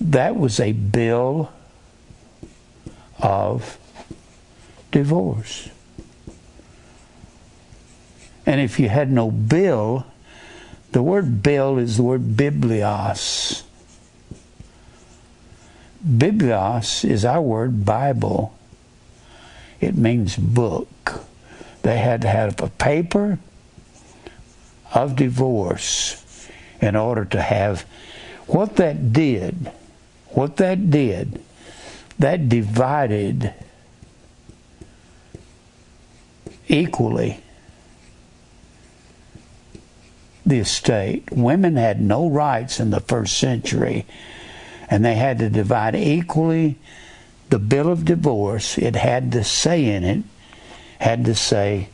That 0.00 0.36
was 0.36 0.58
a 0.58 0.72
bill 0.72 1.52
of 3.20 3.78
divorce. 4.90 5.68
And 8.44 8.60
if 8.60 8.80
you 8.80 8.88
had 8.88 9.10
no 9.10 9.30
bill, 9.30 10.06
the 10.92 11.02
word 11.02 11.42
bill 11.42 11.78
is 11.78 11.96
the 11.96 12.02
word 12.02 12.36
biblios. 12.36 13.62
Biblios 16.06 17.08
is 17.08 17.24
our 17.24 17.40
word 17.40 17.84
Bible. 17.84 18.54
It 19.80 19.96
means 19.96 20.36
book. 20.36 21.22
They 21.82 21.98
had 21.98 22.22
to 22.22 22.28
have 22.28 22.60
a 22.60 22.68
paper 22.68 23.38
of 24.94 25.16
divorce 25.16 26.48
in 26.80 26.96
order 26.96 27.24
to 27.26 27.40
have 27.40 27.82
what 28.46 28.76
that 28.76 29.12
did, 29.12 29.70
what 30.28 30.56
that 30.56 30.90
did, 30.90 31.40
that 32.18 32.48
divided 32.48 33.54
equally 36.68 37.42
the 40.44 40.58
estate. 40.58 41.30
Women 41.30 41.76
had 41.76 42.00
no 42.00 42.28
rights 42.28 42.80
in 42.80 42.90
the 42.90 43.00
first 43.00 43.38
century, 43.38 44.06
and 44.88 45.04
they 45.04 45.14
had 45.14 45.38
to 45.38 45.48
divide 45.48 45.94
equally 45.94 46.78
the 47.50 47.58
bill 47.58 47.90
of 47.90 48.04
divorce. 48.04 48.78
It 48.78 48.96
had 48.96 49.32
to 49.32 49.44
say 49.44 49.84
in 49.84 50.04
it, 50.04 50.22
had 50.98 51.24
to 51.26 51.34
say, 51.34 51.88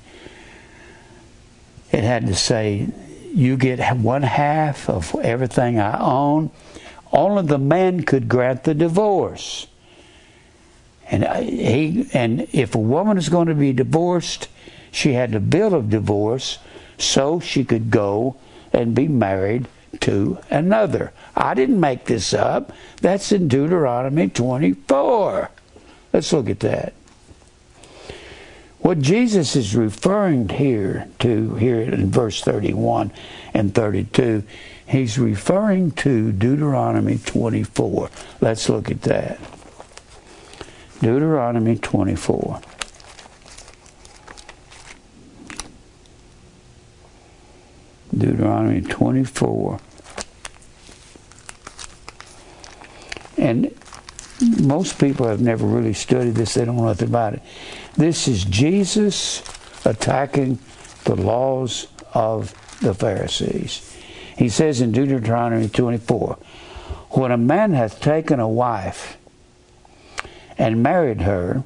it 1.90 2.04
had 2.04 2.26
to 2.26 2.34
say, 2.34 2.88
you 3.34 3.56
get 3.56 3.96
one 3.96 4.22
half 4.22 4.88
of 4.88 5.14
everything 5.16 5.78
I 5.78 5.98
own. 5.98 6.50
Only 7.12 7.46
the 7.46 7.58
man 7.58 8.02
could 8.02 8.28
grant 8.28 8.64
the 8.64 8.74
divorce. 8.74 9.66
And 11.10 11.24
uh, 11.24 11.40
he 11.40 12.06
and 12.12 12.46
if 12.52 12.74
a 12.74 12.78
woman 12.78 13.16
is 13.16 13.28
going 13.28 13.48
to 13.48 13.54
be 13.54 13.72
divorced, 13.72 14.48
she 14.90 15.14
had 15.14 15.32
the 15.32 15.40
bill 15.40 15.74
of 15.74 15.88
divorce 15.88 16.58
so 16.98 17.40
she 17.40 17.64
could 17.64 17.90
go 17.90 18.36
and 18.72 18.94
be 18.94 19.08
married 19.08 19.66
to 20.00 20.38
another. 20.50 21.12
I 21.34 21.54
didn't 21.54 21.80
make 21.80 22.04
this 22.04 22.34
up. 22.34 22.72
That's 23.00 23.32
in 23.32 23.48
Deuteronomy 23.48 24.28
24. 24.28 25.50
Let's 26.12 26.32
look 26.32 26.50
at 26.50 26.60
that. 26.60 26.92
What 28.80 29.00
Jesus 29.00 29.56
is 29.56 29.74
referring 29.74 30.48
here 30.48 31.08
to 31.18 31.56
here 31.56 31.80
in 31.80 32.10
verse 32.10 32.40
31 32.42 33.12
and 33.52 33.74
32, 33.74 34.44
he's 34.86 35.18
referring 35.18 35.90
to 35.92 36.32
Deuteronomy 36.32 37.18
24. 37.18 38.10
Let's 38.40 38.68
look 38.68 38.90
at 38.90 39.02
that. 39.02 39.40
Deuteronomy 41.00 41.76
24. 41.76 42.60
Deuteronomy 48.18 48.80
24. 48.82 49.80
And 53.36 53.74
most 54.60 54.98
people 54.98 55.26
have 55.26 55.40
never 55.40 55.66
really 55.66 55.94
studied 55.94 56.34
this, 56.34 56.54
they 56.54 56.64
don't 56.64 56.76
know 56.76 56.86
nothing 56.86 57.08
about 57.08 57.34
it. 57.34 57.42
This 57.96 58.28
is 58.28 58.44
Jesus 58.44 59.42
attacking 59.84 60.58
the 61.04 61.16
laws 61.16 61.88
of 62.14 62.54
the 62.80 62.94
Pharisees. 62.94 63.96
He 64.36 64.48
says 64.48 64.80
in 64.80 64.92
Deuteronomy 64.92 65.68
24 65.68 66.38
When 67.10 67.32
a 67.32 67.36
man 67.36 67.72
hath 67.72 68.00
taken 68.00 68.38
a 68.38 68.48
wife 68.48 69.16
and 70.56 70.82
married 70.82 71.22
her, 71.22 71.64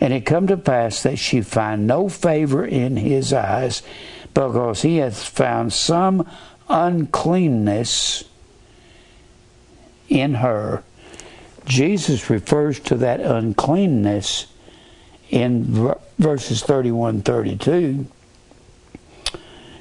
and 0.00 0.12
it 0.14 0.24
come 0.24 0.46
to 0.46 0.56
pass 0.56 1.02
that 1.02 1.18
she 1.18 1.42
find 1.42 1.86
no 1.86 2.08
favor 2.08 2.64
in 2.64 2.96
his 2.96 3.32
eyes, 3.32 3.82
because 4.34 4.82
he 4.82 4.98
hath 4.98 5.22
found 5.22 5.72
some 5.72 6.28
uncleanness 6.68 8.24
in 10.08 10.34
her. 10.34 10.82
Jesus 11.66 12.30
refers 12.30 12.80
to 12.80 12.96
that 12.96 13.20
uncleanness 13.20 14.46
in 15.30 15.94
verses 16.18 16.62
31 16.62 17.22
32. 17.22 18.06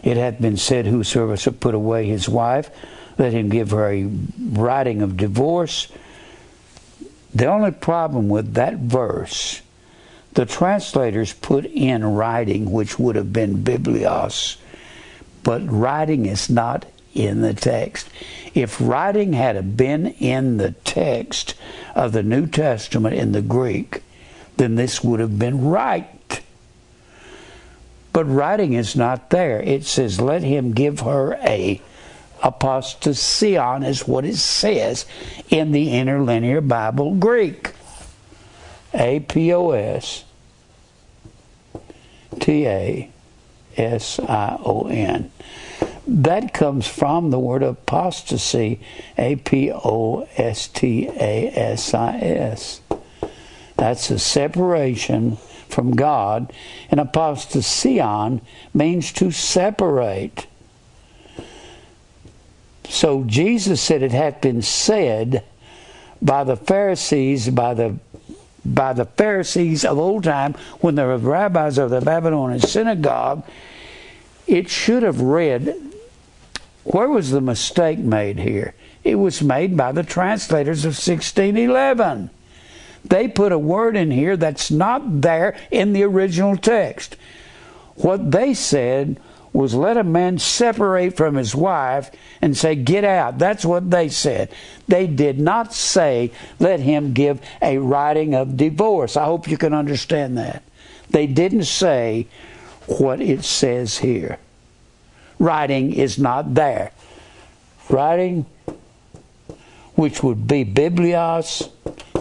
It 0.04 0.18
hath 0.18 0.40
been 0.40 0.58
said, 0.58 0.86
Whosoever 0.86 1.36
shall 1.36 1.54
put 1.54 1.76
away 1.76 2.08
his 2.08 2.30
wife, 2.30 2.70
let 3.18 3.34
him 3.34 3.50
give 3.50 3.72
her 3.72 3.92
a 3.92 4.06
writing 4.40 5.02
of 5.02 5.18
divorce. 5.18 5.92
The 7.34 7.48
only 7.48 7.72
problem 7.72 8.30
with 8.30 8.54
that 8.54 8.76
verse 8.76 9.62
the 10.40 10.46
translators 10.46 11.34
put 11.34 11.66
in 11.66 12.02
writing, 12.02 12.72
which 12.72 12.98
would 12.98 13.18
have 13.18 13.34
been 13.34 13.62
biblios, 13.62 14.56
but 15.44 15.62
writing 15.70 16.26
is 16.26 16.50
not 16.50 16.86
in 17.14 17.42
the 17.42 17.54
text. 17.54 18.10
If 18.54 18.80
writing 18.80 19.34
had 19.34 19.76
been 19.76 20.08
in 20.08 20.56
the 20.56 20.72
text 20.72 21.56
of 21.94 22.14
the 22.14 22.24
New 22.24 22.48
Testament 22.48 23.16
in 23.16 23.34
the 23.34 23.42
Greek, 23.42 24.02
then 24.56 24.76
this 24.76 25.04
would 25.04 25.20
have 25.20 25.38
been 25.38 25.66
right. 25.66 26.42
But 28.14 28.24
writing 28.24 28.72
is 28.72 28.96
not 28.96 29.32
there. 29.32 29.62
It 29.62 29.84
says, 29.84 30.22
let 30.22 30.42
him 30.42 30.72
give 30.72 31.02
her 31.02 31.34
a 31.42 31.82
apostasion 32.42 33.86
is 33.86 34.08
what 34.08 34.24
it 34.24 34.38
says 34.38 35.06
in 35.50 35.74
the 35.74 35.92
interlinear 35.92 36.62
Bible 36.62 37.16
Greek. 37.16 37.74
A 38.94 39.20
P 39.20 39.54
O 39.54 39.72
S 39.72 40.24
T 42.40 42.68
A 42.68 43.10
S 43.78 44.20
I 44.20 44.58
O 44.64 44.88
N. 44.88 45.32
That 46.08 46.54
comes 46.54 46.88
from 46.88 47.30
the 47.30 47.40
word 47.40 47.62
apostasy, 47.62 48.80
A 49.18 49.36
P 49.36 49.72
O 49.72 50.28
S 50.38 50.68
T 50.68 51.08
A 51.08 51.52
S 51.56 51.94
I 51.94 52.18
S. 52.18 52.82
That's 53.78 54.10
a 54.10 54.20
separation 54.20 55.38
from 55.70 55.96
God, 55.96 56.52
and 56.90 57.00
apostasion 57.00 58.42
means 58.74 59.14
to 59.14 59.32
separate. 59.32 60.48
So 62.90 63.24
Jesus 63.24 63.80
said 63.80 64.02
it 64.02 64.12
had 64.12 64.42
been 64.42 64.64
said 64.64 65.44
by 66.22 66.44
the 66.44 66.58
Pharisees, 66.58 67.50
by 67.50 67.76
the 67.76 68.00
by 68.74 68.94
the 68.94 69.06
Pharisees 69.06 69.84
of 69.84 69.98
old 69.98 70.24
time, 70.24 70.54
when 70.80 70.96
the 70.96 71.08
rabbis 71.18 71.78
of 71.78 71.90
the 71.90 72.02
Babylonian 72.02 72.62
synagogue, 72.62 73.44
it 74.48 74.70
should 74.70 75.04
have 75.04 75.22
read, 75.22 75.76
where 76.84 77.10
was 77.10 77.32
the 77.32 77.42
mistake 77.42 78.00
made 78.00 78.40
here? 78.40 78.74
It 79.04 79.16
was 79.16 79.42
made 79.42 79.78
by 79.78 79.92
the 79.92 80.04
translators 80.04 80.86
of 80.86 80.92
1611. 80.92 82.30
They 83.06 83.28
put 83.28 83.52
a 83.52 83.60
word 83.60 83.96
in 83.96 84.12
here 84.12 84.36
that's 84.36 84.70
not 84.70 85.22
there 85.22 85.58
in 85.72 85.94
the 85.94 86.04
original 86.04 86.58
text. 86.58 87.16
What 87.96 88.32
they 88.32 88.54
said 88.54 89.20
was 89.54 89.74
let 89.74 89.98
a 89.98 90.04
man 90.04 90.38
separate 90.38 91.18
from 91.18 91.36
his 91.36 91.56
wife 91.56 92.12
and 92.42 92.56
say, 92.56 92.76
Get 92.76 93.04
out. 93.04 93.38
That's 93.38 93.66
what 93.66 93.90
they 93.90 94.10
said. 94.10 94.50
They 94.88 95.08
did 95.08 95.40
not 95.40 95.74
say, 95.74 96.32
Let 96.60 96.80
him 96.80 97.14
give 97.14 97.42
a 97.62 97.78
writing 97.78 98.36
of 98.36 98.58
divorce. 98.58 99.18
I 99.18 99.26
hope 99.26 99.48
you 99.48 99.58
can 99.58 99.74
understand 99.74 100.38
that. 100.38 100.64
They 101.10 101.26
didn't 101.28 101.64
say 101.64 102.28
what 102.86 103.22
it 103.22 103.44
says 103.44 104.00
here. 104.00 104.38
Writing 105.40 105.94
is 105.94 106.20
not 106.20 106.54
there. 106.54 106.92
Writing, 107.90 108.46
which 109.96 110.22
would 110.22 110.48
be 110.48 110.64
biblios, 110.64 111.72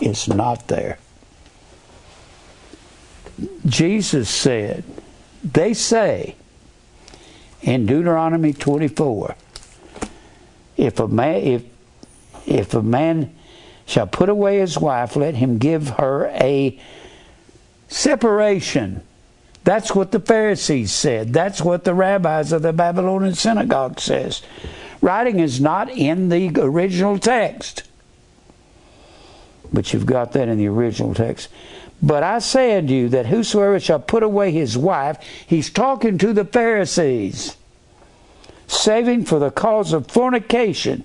is 0.00 0.28
not 0.28 0.68
there. 0.68 0.98
Jesus 3.66 4.28
said, 4.28 4.84
They 5.44 5.74
say, 5.74 6.36
in 7.62 7.86
Deuteronomy 7.86 8.52
24, 8.52 9.35
if 10.76 11.01
a 11.01 11.09
man 11.09 11.43
if 11.43 11.64
if 12.47 12.74
a 12.74 12.82
man 12.82 13.35
shall 13.85 14.06
put 14.06 14.28
away 14.28 14.59
his 14.59 14.78
wife, 14.78 15.16
let 15.16 15.35
him 15.35 15.59
give 15.59 15.90
her 15.90 16.26
a 16.26 16.78
separation. 17.89 19.02
That's 19.64 19.94
what 19.94 20.12
the 20.12 20.20
Pharisees 20.20 20.93
said. 20.93 21.32
That's 21.32 21.60
what 21.60 21.85
the 21.85 21.94
rabbis 21.94 22.52
of 22.52 22.62
the 22.62 22.72
Babylonian 22.72 23.35
synagogue 23.35 24.01
says. 24.01 24.43
Writing 25.01 25.40
is 25.40 25.60
not 25.60 25.90
in 25.90 26.28
the 26.28 26.51
original 26.59 27.18
text. 27.18 27.82
But 29.72 29.93
you've 29.93 30.06
got 30.06 30.32
that 30.32 30.48
in 30.48 30.59
the 30.59 30.68
original 30.68 31.14
text. 31.14 31.48
But 32.01 32.23
I 32.23 32.39
say 32.39 32.79
unto 32.79 32.95
you 32.95 33.09
that 33.09 33.27
whosoever 33.27 33.81
shall 33.81 33.99
put 33.99 34.23
away 34.23 34.53
his 34.53 34.79
wife, 34.79 35.19
he's 35.47 35.70
talking 35.70 36.16
to 36.19 36.33
the 36.33 36.45
Pharisees, 36.45 37.57
saving 38.69 39.25
for 39.25 39.39
the 39.39 39.51
cause 39.51 39.93
of 39.93 40.07
fornication. 40.07 41.05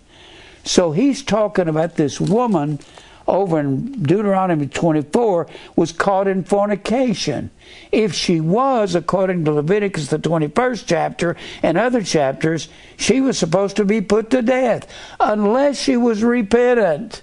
So 0.63 0.91
he's 0.91 1.23
talking 1.23 1.67
about 1.67 1.95
this 1.95 2.21
woman 2.21 2.79
over 3.27 3.59
in 3.59 4.03
Deuteronomy 4.03 4.67
24 4.67 5.47
was 5.75 5.91
caught 5.91 6.27
in 6.27 6.43
fornication. 6.43 7.49
If 7.91 8.13
she 8.13 8.39
was, 8.39 8.95
according 8.95 9.45
to 9.45 9.53
Leviticus, 9.53 10.07
the 10.07 10.19
21st 10.19 10.83
chapter 10.85 11.35
and 11.63 11.77
other 11.77 12.03
chapters, 12.03 12.67
she 12.97 13.21
was 13.21 13.37
supposed 13.37 13.77
to 13.77 13.85
be 13.85 14.01
put 14.01 14.29
to 14.31 14.41
death 14.41 14.87
unless 15.19 15.79
she 15.79 15.97
was 15.97 16.23
repentant. 16.23 17.22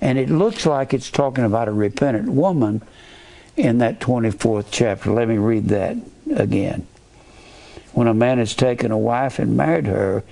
And 0.00 0.18
it 0.18 0.30
looks 0.30 0.64
like 0.64 0.94
it's 0.94 1.10
talking 1.10 1.44
about 1.44 1.68
a 1.68 1.72
repentant 1.72 2.30
woman 2.30 2.82
in 3.56 3.78
that 3.78 4.00
24th 4.00 4.66
chapter. 4.70 5.12
Let 5.12 5.28
me 5.28 5.38
read 5.38 5.68
that 5.68 5.96
again. 6.34 6.86
When 7.92 8.06
a 8.06 8.14
man 8.14 8.38
has 8.38 8.54
taken 8.54 8.92
a 8.92 8.98
wife 8.98 9.38
and 9.38 9.56
married 9.56 9.86
her, 9.86 10.22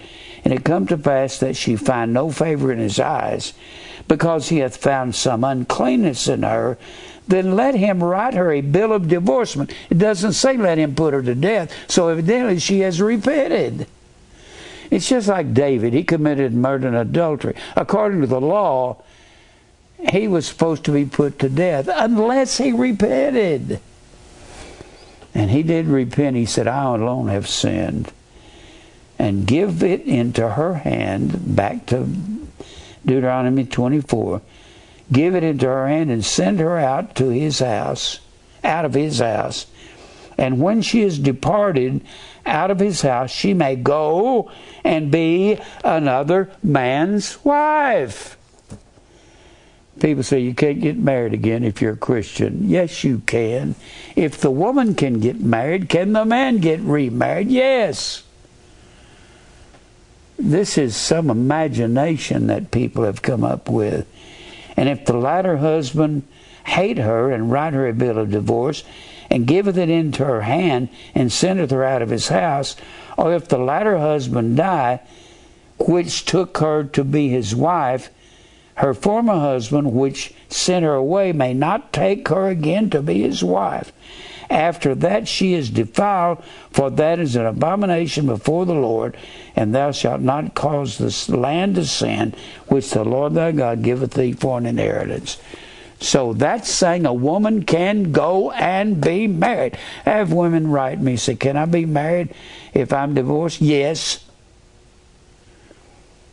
and 0.44 0.54
it 0.54 0.64
come 0.64 0.86
to 0.86 0.96
pass 0.96 1.38
that 1.38 1.56
she 1.56 1.74
find 1.74 2.12
no 2.12 2.30
favor 2.30 2.70
in 2.70 2.78
his 2.78 3.00
eyes, 3.00 3.54
because 4.06 4.48
he 4.48 4.58
hath 4.58 4.76
found 4.76 5.16
some 5.16 5.42
uncleanness 5.42 6.28
in 6.28 6.44
her, 6.44 6.78
then 7.26 7.56
let 7.56 7.74
him 7.74 8.04
write 8.04 8.34
her 8.34 8.52
a 8.52 8.60
bill 8.60 8.92
of 8.92 9.08
divorcement. 9.08 9.72
It 9.90 9.98
doesn't 9.98 10.34
say 10.34 10.56
let 10.56 10.78
him 10.78 10.94
put 10.94 11.14
her 11.14 11.22
to 11.22 11.34
death, 11.34 11.74
so 11.88 12.08
evidently 12.08 12.60
she 12.60 12.80
has 12.80 13.00
repented. 13.00 13.88
It's 14.90 15.08
just 15.08 15.26
like 15.26 15.52
David. 15.52 15.92
He 15.92 16.04
committed 16.04 16.54
murder 16.54 16.86
and 16.86 16.96
adultery. 16.96 17.56
According 17.74 18.20
to 18.20 18.28
the 18.28 18.40
law, 18.40 19.02
he 19.98 20.28
was 20.28 20.46
supposed 20.46 20.84
to 20.84 20.92
be 20.92 21.04
put 21.04 21.38
to 21.38 21.48
death 21.48 21.88
unless 21.92 22.58
he 22.58 22.72
repented. 22.72 23.80
And 25.34 25.50
he 25.50 25.62
did 25.62 25.86
repent. 25.86 26.36
He 26.36 26.46
said, 26.46 26.66
I 26.66 26.94
alone 26.94 27.28
have 27.28 27.48
sinned. 27.48 28.12
And 29.18 29.46
give 29.46 29.82
it 29.82 30.02
into 30.02 30.50
her 30.50 30.74
hand, 30.74 31.56
back 31.56 31.86
to 31.86 32.06
Deuteronomy 33.04 33.64
24. 33.64 34.42
Give 35.12 35.34
it 35.34 35.44
into 35.44 35.66
her 35.66 35.88
hand 35.88 36.10
and 36.10 36.24
send 36.24 36.60
her 36.60 36.78
out 36.78 37.14
to 37.16 37.28
his 37.28 37.60
house, 37.60 38.20
out 38.64 38.84
of 38.84 38.94
his 38.94 39.20
house. 39.20 39.66
And 40.38 40.60
when 40.60 40.82
she 40.82 41.02
is 41.02 41.18
departed 41.18 42.02
out 42.44 42.70
of 42.70 42.78
his 42.78 43.02
house, 43.02 43.30
she 43.30 43.54
may 43.54 43.76
go 43.76 44.50
and 44.84 45.10
be 45.10 45.58
another 45.84 46.50
man's 46.62 47.42
wife. 47.44 48.35
People 50.00 50.22
say 50.22 50.40
you 50.40 50.54
can't 50.54 50.80
get 50.80 50.98
married 50.98 51.32
again 51.32 51.64
if 51.64 51.80
you're 51.80 51.94
a 51.94 51.96
Christian. 51.96 52.68
Yes, 52.68 53.02
you 53.02 53.20
can. 53.20 53.74
If 54.14 54.38
the 54.38 54.50
woman 54.50 54.94
can 54.94 55.20
get 55.20 55.40
married, 55.40 55.88
can 55.88 56.12
the 56.12 56.24
man 56.24 56.58
get 56.58 56.80
remarried? 56.80 57.48
Yes. 57.48 58.22
This 60.38 60.76
is 60.76 60.94
some 60.94 61.30
imagination 61.30 62.48
that 62.48 62.70
people 62.70 63.04
have 63.04 63.22
come 63.22 63.42
up 63.42 63.70
with. 63.70 64.06
And 64.76 64.90
if 64.90 65.06
the 65.06 65.16
latter 65.16 65.56
husband 65.56 66.24
hate 66.64 66.98
her 66.98 67.30
and 67.30 67.50
write 67.50 67.72
her 67.72 67.88
a 67.88 67.94
bill 67.94 68.18
of 68.18 68.30
divorce 68.30 68.84
and 69.30 69.46
giveth 69.46 69.78
it 69.78 69.88
into 69.88 70.24
her 70.24 70.42
hand 70.42 70.90
and 71.14 71.32
sendeth 71.32 71.70
her 71.70 71.84
out 71.84 72.02
of 72.02 72.10
his 72.10 72.28
house, 72.28 72.76
or 73.16 73.34
if 73.34 73.48
the 73.48 73.58
latter 73.58 73.98
husband 73.98 74.58
die, 74.58 75.00
which 75.78 76.26
took 76.26 76.58
her 76.58 76.84
to 76.84 77.02
be 77.02 77.28
his 77.28 77.54
wife, 77.54 78.10
her 78.76 78.94
former 78.94 79.38
husband, 79.38 79.92
which 79.92 80.34
sent 80.48 80.84
her 80.84 80.94
away, 80.94 81.32
may 81.32 81.54
not 81.54 81.92
take 81.92 82.28
her 82.28 82.48
again 82.48 82.90
to 82.90 83.02
be 83.02 83.22
his 83.22 83.42
wife. 83.42 83.92
After 84.48 84.94
that 84.96 85.26
she 85.26 85.54
is 85.54 85.70
defiled, 85.70 86.42
for 86.70 86.90
that 86.90 87.18
is 87.18 87.36
an 87.36 87.46
abomination 87.46 88.26
before 88.26 88.64
the 88.64 88.74
Lord, 88.74 89.16
and 89.56 89.74
thou 89.74 89.90
shalt 89.90 90.20
not 90.20 90.54
cause 90.54 90.98
this 90.98 91.28
land 91.28 91.74
to 91.76 91.84
sin, 91.84 92.34
which 92.68 92.90
the 92.90 93.04
Lord 93.04 93.34
thy 93.34 93.52
God 93.52 93.82
giveth 93.82 94.12
thee 94.12 94.32
for 94.32 94.58
an 94.58 94.66
inheritance. 94.66 95.38
So 95.98 96.34
that's 96.34 96.68
saying 96.68 97.06
a 97.06 97.14
woman 97.14 97.64
can 97.64 98.12
go 98.12 98.50
and 98.52 99.00
be 99.00 99.26
married. 99.26 99.78
I 100.04 100.10
have 100.10 100.32
women 100.32 100.68
write 100.68 101.00
me 101.00 101.16
say, 101.16 101.34
Can 101.34 101.56
I 101.56 101.64
be 101.64 101.86
married 101.86 102.34
if 102.74 102.92
I'm 102.92 103.14
divorced? 103.14 103.62
Yes. 103.62 104.22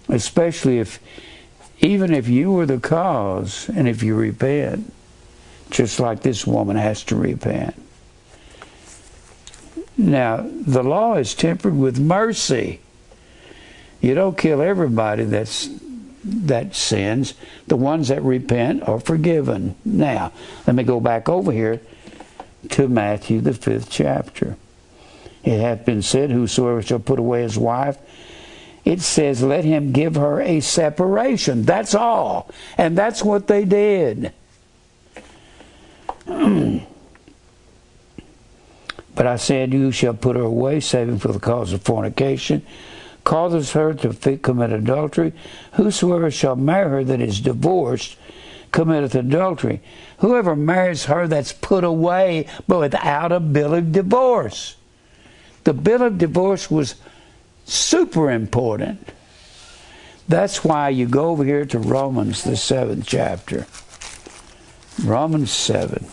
Especially 0.10 0.80
if 0.80 1.00
even 1.80 2.14
if 2.14 2.28
you 2.28 2.52
were 2.52 2.66
the 2.66 2.80
cause 2.80 3.70
and 3.70 3.88
if 3.88 4.04
you 4.04 4.16
repent, 4.16 4.94
just 5.70 6.00
like 6.00 6.22
this 6.22 6.46
woman 6.46 6.76
has 6.76 7.04
to 7.06 7.16
repent. 7.16 7.76
Now, 9.98 10.48
the 10.48 10.84
law 10.84 11.16
is 11.16 11.34
tempered 11.34 11.78
with 11.78 12.00
mercy. 12.00 12.80
You 14.02 14.16
don't 14.16 14.38
kill 14.38 14.62
everybody 14.62 15.24
that's 15.24 15.70
that 16.24 16.74
sins. 16.74 17.34
The 17.68 17.76
ones 17.76 18.08
that 18.08 18.24
repent 18.24 18.88
are 18.88 19.00
forgiven. 19.00 19.76
Now, 19.84 20.32
let 20.66 20.76
me 20.76 20.84
go 20.84 21.00
back 21.00 21.28
over 21.28 21.52
here 21.52 21.82
to 22.70 22.88
Matthew 22.88 23.42
the 23.42 23.54
fifth 23.54 23.90
chapter. 23.90 24.56
It 25.44 25.60
hath 25.60 25.86
been 25.86 26.02
said, 26.02 26.32
Whosoever 26.32 26.82
shall 26.82 27.00
put 27.00 27.20
away 27.20 27.42
his 27.42 27.58
wife 27.58 27.98
it 28.86 29.02
says, 29.02 29.42
let 29.42 29.64
him 29.64 29.92
give 29.92 30.16
her 30.16 30.42
a 30.42 30.60
separation. 30.60 31.64
That's 31.64 31.96
all. 31.96 32.50
And 32.78 32.98
that's 32.98 33.24
what 33.24 33.48
they 33.48 33.66
did. 33.66 34.34
but 36.26 36.88
I 39.28 39.36
said, 39.38 39.74
You 39.74 39.92
shall 39.92 40.14
put 40.14 40.36
her 40.36 40.42
away, 40.42 40.80
saving 40.80 41.20
for 41.20 41.32
the 41.32 41.40
cause 41.40 41.74
of 41.74 41.82
fornication, 41.82 42.66
causes 43.24 43.72
her 43.72 43.94
to 43.94 44.38
commit 44.38 44.72
adultery. 44.72 45.34
Whosoever 45.74 46.32
shall 46.32 46.56
marry 46.56 46.90
her 46.90 47.04
that 47.04 47.22
is 47.22 47.40
divorced 47.40 48.18
committeth 48.74 49.16
adultery. 49.16 49.82
Whoever 50.18 50.56
marries 50.56 51.06
her 51.06 51.28
that's 51.28 51.54
put 51.54 51.86
away, 51.86 52.48
but 52.68 52.80
without 52.80 53.32
a 53.32 53.40
bill 53.40 53.74
of 53.74 53.94
divorce. 53.94 54.76
The 55.64 55.74
bill 55.74 56.02
of 56.02 56.18
divorce 56.18 56.70
was 56.70 56.96
super 57.66 58.32
important. 58.32 59.10
That's 60.28 60.64
why 60.64 60.90
you 60.90 61.08
go 61.08 61.30
over 61.30 61.44
here 61.44 61.66
to 61.66 61.80
Romans, 61.80 62.44
the 62.44 62.56
seventh 62.56 63.06
chapter. 63.06 63.68
Romans 65.04 65.52
7. 65.52 66.06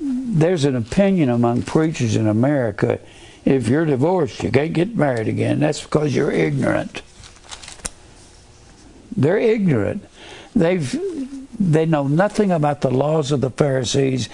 There's 0.00 0.64
an 0.64 0.76
opinion 0.76 1.30
among 1.30 1.62
preachers 1.62 2.16
in 2.16 2.26
America 2.26 3.00
if 3.48 3.66
you're 3.66 3.86
divorced, 3.86 4.42
you 4.42 4.50
can't 4.50 4.74
get 4.74 4.94
married 4.94 5.26
again. 5.26 5.58
That's 5.60 5.82
because 5.82 6.14
you're 6.14 6.30
ignorant. 6.30 7.00
They're 9.16 9.38
ignorant. 9.38 10.04
They've 10.54 11.00
they 11.58 11.86
know 11.86 12.06
nothing 12.06 12.52
about 12.52 12.82
the 12.82 12.90
laws 12.90 13.32
of 13.32 13.40
the 13.40 13.48
Pharisees 13.48 14.28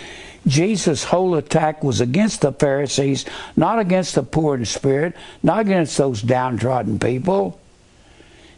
Jesus' 0.47 1.05
whole 1.05 1.35
attack 1.37 1.83
was 1.83 2.01
against 2.01 2.43
the 2.43 2.53
Pharisees, 2.53 3.25
not 3.57 3.79
against 3.79 4.15
the 4.15 4.23
poor 4.23 4.55
in 4.57 4.65
spirit, 4.65 5.15
not 5.43 5.61
against 5.61 5.97
those 5.97 6.21
downtrodden 6.23 6.99
people. 6.99 7.61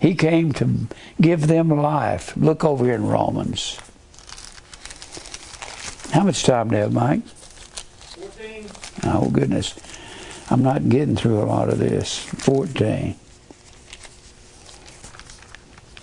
He 0.00 0.14
came 0.14 0.52
to 0.54 0.88
give 1.20 1.46
them 1.46 1.70
life. 1.70 2.36
Look 2.36 2.64
over 2.64 2.84
here 2.84 2.94
in 2.94 3.06
Romans. 3.06 3.78
How 6.12 6.24
much 6.24 6.42
time 6.44 6.68
do 6.68 6.76
you 6.76 6.82
have, 6.82 6.92
Mike? 6.92 7.26
14. 7.26 8.66
Oh, 9.04 9.30
goodness. 9.30 9.74
I'm 10.50 10.62
not 10.62 10.88
getting 10.88 11.16
through 11.16 11.40
a 11.40 11.46
lot 11.46 11.68
of 11.68 11.78
this. 11.78 12.18
14. 12.18 13.16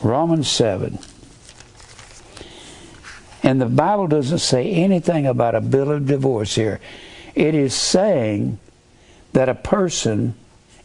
Romans 0.02 0.50
7. 0.50 1.00
And 3.44 3.60
the 3.60 3.66
Bible 3.66 4.08
doesn't 4.08 4.40
say 4.40 4.72
anything 4.72 5.28
about 5.28 5.54
a 5.54 5.62
bill 5.62 5.92
of 5.92 6.08
divorce 6.08 6.56
here. 6.56 6.80
It 7.36 7.54
is 7.54 7.76
saying 7.76 8.58
that 9.34 9.50
a 9.50 9.56
person 9.56 10.36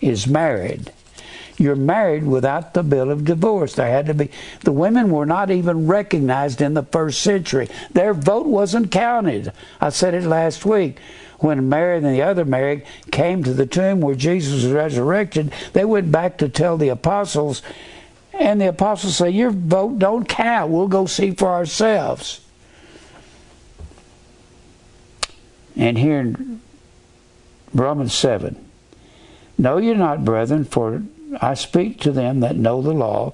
is 0.00 0.26
married. 0.26 0.92
You're 1.56 1.76
married 1.76 2.24
without 2.24 2.74
the 2.74 2.82
bill 2.82 3.10
of 3.10 3.24
divorce. 3.24 3.74
There 3.74 3.90
had 3.90 4.06
to 4.06 4.14
be, 4.14 4.30
the 4.60 4.72
women 4.72 5.10
were 5.10 5.26
not 5.26 5.50
even 5.50 5.86
recognized 5.86 6.60
in 6.60 6.74
the 6.74 6.84
first 6.84 7.20
century. 7.20 7.68
Their 7.92 8.14
vote 8.14 8.46
wasn't 8.46 8.92
counted. 8.92 9.52
I 9.80 9.90
said 9.90 10.14
it 10.14 10.24
last 10.24 10.64
week. 10.64 10.98
When 11.38 11.68
Mary 11.68 11.98
and 11.98 12.06
the 12.06 12.22
other 12.22 12.44
Mary 12.44 12.84
came 13.12 13.44
to 13.44 13.54
the 13.54 13.66
tomb 13.66 14.00
where 14.00 14.14
Jesus 14.14 14.64
was 14.64 14.72
resurrected, 14.72 15.52
they 15.72 15.84
went 15.84 16.10
back 16.10 16.38
to 16.38 16.48
tell 16.48 16.76
the 16.76 16.88
apostles, 16.88 17.62
and 18.32 18.60
the 18.60 18.68
apostles 18.68 19.16
say, 19.16 19.30
Your 19.30 19.50
vote 19.50 19.98
don't 19.98 20.28
count. 20.28 20.70
We'll 20.72 20.88
go 20.88 21.06
see 21.06 21.32
for 21.32 21.48
ourselves. 21.48 22.40
And 25.78 25.96
here 25.96 26.20
in 26.20 26.60
Romans 27.72 28.12
7 28.12 28.64
Know 29.56 29.78
ye 29.78 29.94
not, 29.94 30.24
brethren, 30.24 30.64
for 30.64 31.02
I 31.40 31.54
speak 31.54 32.00
to 32.00 32.12
them 32.12 32.40
that 32.40 32.56
know 32.56 32.80
the 32.80 32.92
law, 32.92 33.32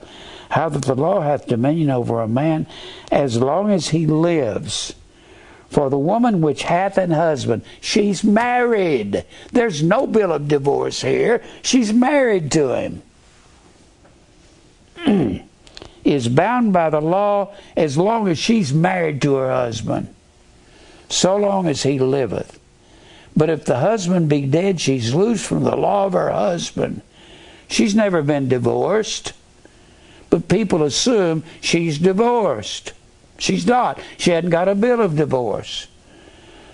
how 0.50 0.70
that 0.70 0.84
the 0.84 0.94
law 0.94 1.20
hath 1.20 1.46
dominion 1.46 1.90
over 1.90 2.20
a 2.20 2.28
man 2.28 2.66
as 3.12 3.40
long 3.40 3.70
as 3.70 3.88
he 3.88 4.06
lives. 4.06 4.94
For 5.68 5.90
the 5.90 5.98
woman 5.98 6.40
which 6.40 6.62
hath 6.62 6.96
an 6.96 7.10
husband, 7.10 7.62
she's 7.80 8.24
married. 8.24 9.24
There's 9.52 9.82
no 9.82 10.06
bill 10.06 10.32
of 10.32 10.48
divorce 10.48 11.02
here. 11.02 11.42
She's 11.62 11.92
married 11.92 12.50
to 12.52 12.74
him. 12.74 13.02
is 16.04 16.28
bound 16.28 16.72
by 16.72 16.90
the 16.90 17.00
law 17.00 17.52
as 17.76 17.98
long 17.98 18.28
as 18.28 18.38
she's 18.38 18.72
married 18.72 19.20
to 19.22 19.34
her 19.34 19.50
husband, 19.50 20.14
so 21.14 21.36
long 21.36 21.68
as 21.68 21.82
he 21.82 21.98
liveth. 21.98 22.58
But 23.36 23.50
if 23.50 23.64
the 23.64 23.78
husband 23.78 24.28
be 24.28 24.46
dead, 24.46 24.80
she's 24.80 25.14
loose 25.14 25.44
from 25.44 25.64
the 25.64 25.76
law 25.76 26.06
of 26.06 26.12
her 26.12 26.30
husband. 26.30 27.02
She's 27.68 27.94
never 27.94 28.22
been 28.22 28.48
divorced, 28.48 29.32
but 30.30 30.48
people 30.48 30.82
assume 30.82 31.44
she's 31.60 31.98
divorced. 31.98 32.92
She's 33.38 33.66
not. 33.66 34.00
She 34.18 34.30
hadn't 34.30 34.50
got 34.50 34.68
a 34.68 34.74
bill 34.74 35.00
of 35.00 35.16
divorce. 35.16 35.88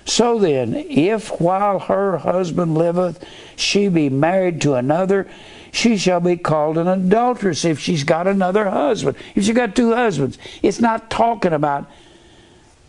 So 0.05 0.39
then, 0.39 0.75
if 0.75 1.41
while 1.41 1.79
her 1.79 2.19
husband 2.19 2.77
liveth 2.77 3.25
she 3.57 3.89
be 3.89 4.09
married 4.09 4.61
to 4.63 4.75
another, 4.75 5.31
she 5.73 5.97
shall 5.97 6.21
be 6.21 6.37
called 6.37 6.79
an 6.79 6.89
adulteress 6.89 7.65
if 7.65 7.79
she's 7.79 8.05
got 8.05 8.27
another 8.27 8.69
husband. 8.69 9.17
If 9.35 9.45
she's 9.45 9.55
got 9.55 9.77
two 9.77 9.95
husbands. 9.95 10.37
It's 10.63 10.81
not 10.81 11.11
talking 11.11 11.53
about 11.53 11.89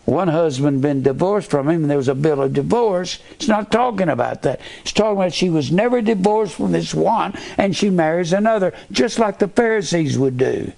one 0.04 0.28
husband 0.28 0.82
been 0.82 1.02
divorced 1.02 1.50
from 1.50 1.68
him 1.68 1.82
and 1.82 1.90
there 1.90 1.96
was 1.96 2.08
a 2.08 2.14
bill 2.14 2.42
of 2.42 2.52
divorce. 2.52 3.20
It's 3.32 3.48
not 3.48 3.70
talking 3.70 4.08
about 4.08 4.42
that. 4.42 4.60
It's 4.82 4.92
talking 4.92 5.16
about 5.16 5.32
she 5.32 5.48
was 5.48 5.70
never 5.70 6.02
divorced 6.02 6.54
from 6.54 6.72
this 6.72 6.92
one 6.92 7.34
and 7.56 7.76
she 7.76 7.88
marries 7.88 8.32
another, 8.32 8.74
just 8.90 9.18
like 9.18 9.38
the 9.38 9.48
Pharisees 9.48 10.18
would 10.18 10.36
do. 10.36 10.72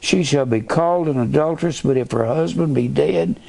She 0.00 0.22
shall 0.24 0.46
be 0.46 0.60
called 0.60 1.08
an 1.08 1.18
adulteress, 1.18 1.82
but 1.82 1.96
if 1.96 2.12
her 2.12 2.24
husband 2.24 2.74
be 2.74 2.88
dead, 2.88 3.40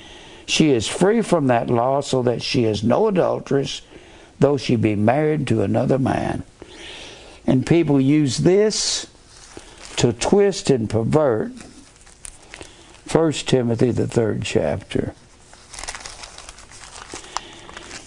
she 0.48 0.72
is 0.72 0.88
free 0.88 1.22
from 1.22 1.48
that 1.48 1.70
law, 1.70 2.02
so 2.02 2.24
that 2.24 2.42
she 2.42 2.64
is 2.64 2.84
no 2.84 3.08
adulteress, 3.08 3.82
though 4.40 4.58
she 4.58 4.76
be 4.76 4.96
married 4.96 5.46
to 5.48 5.62
another 5.62 6.00
man. 6.00 6.44
And 7.46 7.68
people 7.68 8.00
use 8.00 8.38
this 8.40 9.08
to 9.98 10.14
twist 10.14 10.70
and 10.70 10.90
pervert 10.90 11.52
1 13.10 13.32
Timothy, 13.32 13.92
the 13.92 14.08
third 14.08 14.44
chapter. 14.44 15.14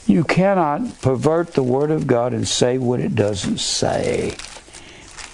You 0.07 0.25
cannot 0.25 1.01
pervert 1.01 1.55
the 1.55 1.63
Word 1.63 1.91
of 1.91 2.07
God 2.07 2.35
and 2.35 2.47
say 2.47 2.79
what 2.79 3.01
it 3.01 3.15
doesn't 3.15 3.59
say. 3.59 4.37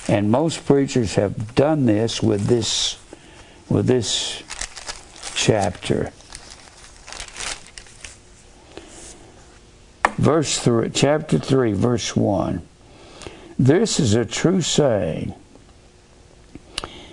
And 0.07 0.31
most 0.31 0.65
preachers 0.67 1.15
have 1.17 1.55
done 1.55 1.87
this 1.87 2.23
with 2.23 2.47
this 2.47 2.99
with 3.69 3.87
this 3.87 4.43
chapter. 5.35 6.13
Verse 10.17 10.59
3, 10.61 10.91
chapter 10.91 11.39
3, 11.39 11.73
verse 11.73 12.15
1. 12.15 12.63
This 13.59 13.99
is 13.99 14.15
a 14.15 14.25
true 14.25 14.61
saying. 14.61 15.35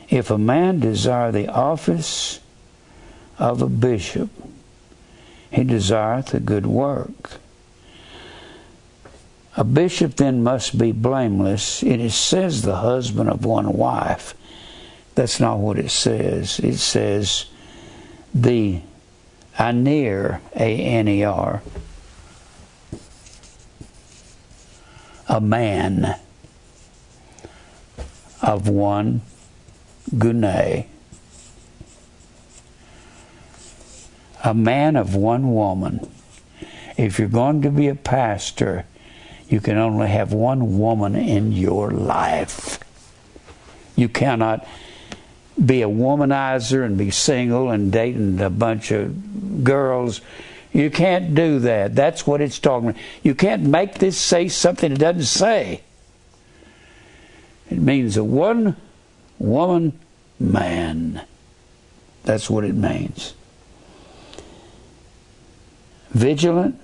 If 0.10 0.30
a 0.30 0.38
man 0.38 0.80
desire 0.80 1.32
the 1.32 1.48
office 1.48 2.40
of 3.38 3.62
a 3.62 3.70
bishop, 3.70 4.30
he 5.52 5.64
desireth 5.64 6.34
a 6.34 6.40
good 6.40 6.66
work. 6.66 7.40
A 9.56 9.64
bishop 9.64 10.16
then 10.16 10.44
must 10.44 10.78
be 10.78 10.92
blameless. 10.92 11.84
It 11.84 12.10
says 12.10 12.64
the 12.64 12.78
husband 12.78 13.30
of 13.30 13.46
one 13.46 13.74
wife. 13.74 14.34
That's 15.16 15.40
not 15.40 15.60
what 15.60 15.78
it 15.78 15.92
says. 15.92 16.60
It 16.60 16.78
says 16.78 17.46
the 18.34 18.82
aner, 19.60 20.42
A-N-E-R, 20.56 21.62
a 25.30 25.42
man 25.42 26.20
of 28.42 28.68
one 28.68 29.22
gune, 30.18 30.88
a 34.44 34.54
man 34.54 34.96
of 34.96 35.16
one 35.16 35.54
woman. 35.54 36.08
If 36.98 37.18
you're 37.18 37.30
going 37.30 37.62
to 37.64 37.72
be 37.72 37.88
a 37.88 37.96
pastor, 37.96 38.86
you 39.50 39.62
can 39.62 39.78
only 39.78 40.10
have 40.10 40.34
one 40.34 40.78
woman 40.78 41.16
in 41.16 41.52
your 41.54 41.92
life. 41.92 42.80
You 43.96 44.10
cannot 44.10 44.68
be 45.64 45.82
a 45.82 45.88
womanizer 45.88 46.84
and 46.84 46.98
be 46.98 47.12
single 47.12 47.70
and 47.70 47.92
dating 47.92 48.42
a 48.42 48.50
bunch 48.50 48.92
of 48.92 49.64
girls. 49.64 50.22
You 50.72 50.90
can't 50.90 51.36
do 51.36 51.60
that. 51.60 51.96
That's 51.96 52.26
what 52.26 52.42
it's 52.42 52.60
talking 52.60 52.90
about. 52.90 53.02
You 53.22 53.36
can't 53.36 53.64
make 53.64 53.96
this 53.96 54.18
say 54.18 54.50
something 54.50 54.92
it 54.92 55.00
doesn't 55.00 55.24
say. 55.24 55.82
It 57.70 57.78
means 57.78 58.18
a 58.18 58.24
one 58.24 58.76
woman 59.40 60.00
man. 60.40 61.22
That's 62.24 62.50
what 62.50 62.64
it 62.64 62.76
means. 62.76 63.34
Vigilant 66.14 66.80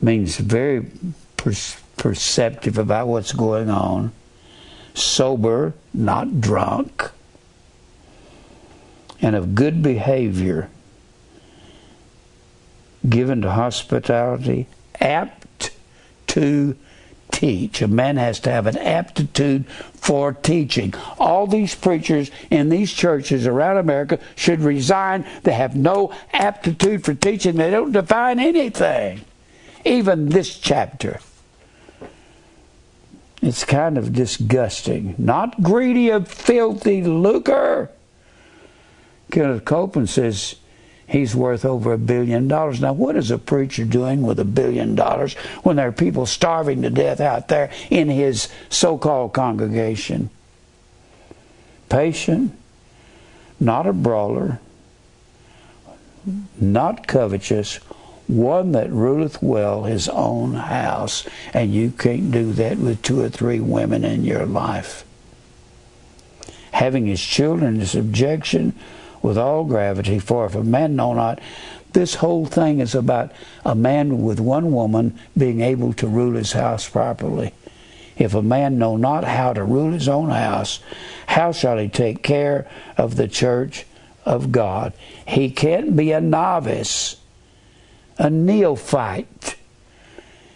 means 0.00 0.36
very 0.36 0.86
perceptive 1.36 2.78
about 2.78 3.08
what's 3.08 3.32
going 3.32 3.70
on. 3.70 4.12
Sober, 4.94 5.74
not 5.94 6.40
drunk, 6.40 7.10
and 9.22 9.34
of 9.34 9.54
good 9.54 9.82
behavior, 9.82 10.68
given 13.08 13.40
to 13.42 13.50
hospitality, 13.50 14.66
apt 15.00 15.70
to 16.26 16.76
teach. 17.30 17.82
A 17.82 17.88
man 17.88 18.16
has 18.16 18.40
to 18.40 18.50
have 18.50 18.66
an 18.66 18.78
aptitude 18.78 19.66
for 19.66 20.32
teaching. 20.32 20.94
All 21.18 21.46
these 21.46 21.74
preachers 21.74 22.30
in 22.50 22.68
these 22.68 22.92
churches 22.92 23.46
around 23.46 23.78
America 23.78 24.18
should 24.36 24.60
resign. 24.60 25.26
They 25.42 25.52
have 25.52 25.76
no 25.76 26.12
aptitude 26.32 27.04
for 27.04 27.14
teaching, 27.14 27.56
they 27.56 27.70
don't 27.70 27.92
define 27.92 28.38
anything. 28.38 29.22
Even 29.84 30.28
this 30.28 30.58
chapter. 30.58 31.20
It's 33.42 33.64
kind 33.64 33.96
of 33.96 34.12
disgusting. 34.12 35.14
Not 35.16 35.62
greedy 35.62 36.10
of 36.10 36.28
filthy 36.28 37.02
lucre. 37.02 37.90
Kenneth 39.30 39.64
Copeland 39.64 40.10
says 40.10 40.56
he's 41.10 41.34
worth 41.34 41.64
over 41.64 41.92
a 41.92 41.98
billion 41.98 42.46
dollars. 42.46 42.80
Now, 42.80 42.92
what 42.92 43.16
is 43.16 43.30
a 43.30 43.38
preacher 43.38 43.84
doing 43.84 44.22
with 44.22 44.38
a 44.38 44.44
billion 44.44 44.94
dollars 44.94 45.34
when 45.64 45.76
there 45.76 45.88
are 45.88 45.92
people 45.92 46.24
starving 46.24 46.82
to 46.82 46.90
death 46.90 47.20
out 47.20 47.48
there 47.48 47.70
in 47.90 48.08
his 48.08 48.48
so 48.68 48.96
called 48.96 49.32
congregation? 49.32 50.30
Patient, 51.88 52.56
not 53.58 53.88
a 53.88 53.92
brawler, 53.92 54.60
not 56.60 57.08
covetous, 57.08 57.76
one 58.28 58.70
that 58.72 58.92
ruleth 58.92 59.42
well 59.42 59.82
his 59.82 60.08
own 60.08 60.54
house, 60.54 61.26
and 61.52 61.74
you 61.74 61.90
can't 61.90 62.30
do 62.30 62.52
that 62.52 62.78
with 62.78 63.02
two 63.02 63.20
or 63.20 63.28
three 63.28 63.58
women 63.58 64.04
in 64.04 64.22
your 64.22 64.46
life. 64.46 65.04
Having 66.70 67.06
his 67.06 67.20
children 67.20 67.80
in 67.80 67.86
subjection 67.86 68.78
with 69.22 69.38
all 69.38 69.64
gravity, 69.64 70.18
for 70.18 70.46
if 70.46 70.54
a 70.54 70.64
man 70.64 70.96
know 70.96 71.14
not, 71.14 71.40
this 71.92 72.16
whole 72.16 72.46
thing 72.46 72.80
is 72.80 72.94
about 72.94 73.32
a 73.64 73.74
man 73.74 74.22
with 74.22 74.40
one 74.40 74.72
woman 74.72 75.18
being 75.36 75.60
able 75.60 75.92
to 75.94 76.06
rule 76.06 76.34
his 76.34 76.52
house 76.52 76.88
properly. 76.88 77.52
If 78.16 78.34
a 78.34 78.42
man 78.42 78.78
know 78.78 78.96
not 78.96 79.24
how 79.24 79.52
to 79.52 79.64
rule 79.64 79.92
his 79.92 80.08
own 80.08 80.30
house, 80.30 80.80
how 81.26 81.52
shall 81.52 81.78
he 81.78 81.88
take 81.88 82.22
care 82.22 82.68
of 82.96 83.16
the 83.16 83.28
church 83.28 83.86
of 84.24 84.52
God? 84.52 84.92
He 85.26 85.50
can't 85.50 85.96
be 85.96 86.12
a 86.12 86.20
novice 86.20 87.16
a 88.20 88.28
neophyte. 88.28 89.56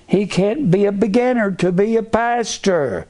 He 0.06 0.26
can't 0.26 0.70
be 0.70 0.84
a 0.84 0.92
beginner 0.92 1.50
to 1.52 1.72
be 1.72 1.96
a 1.96 2.02
pastor. 2.02 3.08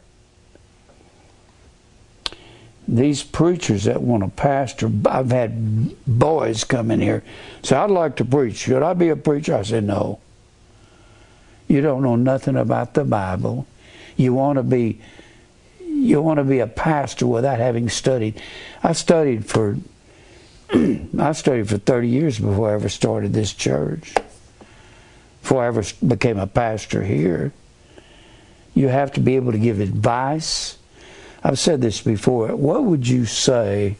These 2.94 3.24
preachers 3.24 3.84
that 3.84 4.02
want 4.02 4.22
to 4.22 4.30
pastor, 4.30 4.88
I've 5.06 5.32
had 5.32 6.06
boys 6.06 6.62
come 6.62 6.92
in 6.92 7.00
here 7.00 7.24
say, 7.64 7.74
I'd 7.74 7.90
like 7.90 8.14
to 8.16 8.24
preach. 8.24 8.56
Should 8.56 8.84
I 8.84 8.92
be 8.92 9.08
a 9.08 9.16
preacher? 9.16 9.56
I 9.56 9.62
said, 9.62 9.82
No. 9.82 10.20
You 11.66 11.80
don't 11.80 12.04
know 12.04 12.14
nothing 12.14 12.56
about 12.56 12.94
the 12.94 13.04
Bible. 13.04 13.66
You 14.16 14.32
want 14.32 14.58
to 14.58 14.62
be 14.62 15.00
you 15.80 16.22
want 16.22 16.38
to 16.38 16.44
be 16.44 16.60
a 16.60 16.68
pastor 16.68 17.26
without 17.26 17.58
having 17.58 17.88
studied. 17.88 18.40
I 18.82 18.92
studied 18.92 19.44
for 19.44 19.76
I 20.72 21.32
studied 21.32 21.68
for 21.68 21.78
30 21.78 22.08
years 22.08 22.38
before 22.38 22.70
I 22.70 22.74
ever 22.74 22.88
started 22.88 23.32
this 23.32 23.52
church. 23.52 24.14
Before 25.42 25.64
I 25.64 25.66
ever 25.66 25.82
became 26.06 26.38
a 26.38 26.46
pastor 26.46 27.02
here. 27.02 27.52
You 28.72 28.86
have 28.86 29.12
to 29.14 29.20
be 29.20 29.34
able 29.34 29.50
to 29.50 29.58
give 29.58 29.80
advice. 29.80 30.78
I've 31.44 31.58
said 31.58 31.82
this 31.82 32.00
before. 32.00 32.56
What 32.56 32.84
would 32.84 33.06
you 33.06 33.26
say 33.26 33.96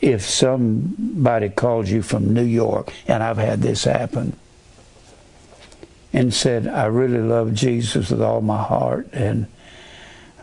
if 0.00 0.22
somebody 0.22 1.48
called 1.48 1.88
you 1.88 2.02
from 2.02 2.32
New 2.32 2.44
York, 2.44 2.92
and 3.08 3.22
I've 3.22 3.38
had 3.38 3.62
this 3.62 3.82
happen, 3.82 4.36
and 6.12 6.32
said, 6.32 6.68
I 6.68 6.86
really 6.86 7.18
love 7.18 7.52
Jesus 7.52 8.10
with 8.10 8.22
all 8.22 8.40
my 8.40 8.62
heart, 8.62 9.08
and 9.12 9.46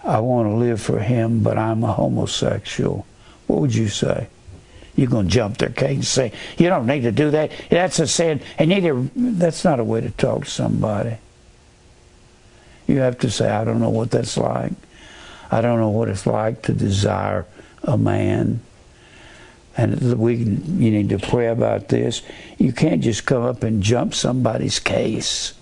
I 0.03 0.19
want 0.19 0.49
to 0.49 0.55
live 0.55 0.81
for 0.81 0.99
him, 0.99 1.41
but 1.41 1.57
I'm 1.57 1.83
a 1.85 1.93
homosexual? 1.93 3.05
What 3.47 3.61
would 3.61 3.73
you 3.73 3.87
say? 3.87 4.27
You're 4.95 5.09
going 5.09 5.27
to 5.27 5.31
jump 5.31 5.57
their 5.57 5.69
cage 5.69 5.95
and 5.95 6.05
say, 6.05 6.33
You 6.57 6.69
don't 6.69 6.85
need 6.85 7.01
to 7.01 7.11
do 7.11 7.31
that. 7.31 7.51
That's 7.69 7.97
a 7.99 8.07
sin. 8.07 8.41
And 8.59 8.69
neither, 8.69 8.93
that's 9.15 9.63
not 9.63 9.79
a 9.79 9.83
way 9.83 10.01
to 10.01 10.11
talk 10.11 10.45
to 10.45 10.51
somebody. 10.51 11.17
You 12.85 12.99
have 12.99 13.17
to 13.19 13.31
say, 13.31 13.49
I 13.49 13.63
don't 13.63 13.79
know 13.79 13.89
what 13.89 14.11
that's 14.11 14.37
like. 14.37 14.73
I 15.53 15.61
don't 15.61 15.79
know 15.79 15.89
what 15.89 16.09
it's 16.09 16.25
like 16.25 16.63
to 16.63 16.73
desire 16.73 17.45
a 17.83 17.95
man. 17.95 18.59
And 19.77 20.17
we, 20.17 20.37
you 20.37 20.89
need 20.89 21.09
to 21.09 21.19
pray 21.19 21.47
about 21.47 21.89
this. 21.89 22.23
You 22.57 22.73
can't 22.73 23.03
just 23.03 23.27
come 23.27 23.43
up 23.43 23.61
and 23.61 23.83
jump 23.83 24.15
somebody's 24.15 24.79
case. 24.79 25.53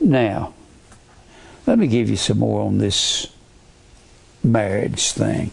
Now, 0.00 0.52
let 1.66 1.78
me 1.78 1.86
give 1.86 2.10
you 2.10 2.16
some 2.16 2.40
more 2.40 2.60
on 2.60 2.76
this 2.76 3.26
marriage 4.44 5.12
thing. 5.12 5.50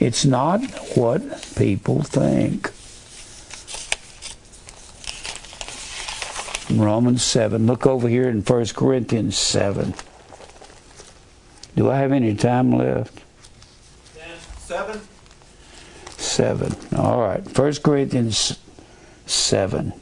It's 0.00 0.24
not 0.24 0.60
what 0.96 1.22
people 1.56 2.02
think. 2.02 2.72
Romans 6.76 7.22
7. 7.22 7.68
Look 7.68 7.86
over 7.86 8.08
here 8.08 8.28
in 8.28 8.42
1 8.42 8.66
Corinthians 8.74 9.38
7. 9.38 9.94
Do 11.78 11.88
I 11.88 11.98
have 11.98 12.10
any 12.10 12.34
time 12.34 12.72
left? 12.72 13.22
7. 14.56 15.00
7. 16.16 16.76
All 16.96 17.20
right. 17.20 17.56
1 17.56 17.74
Corinthians 17.84 18.58
7. 19.26 19.92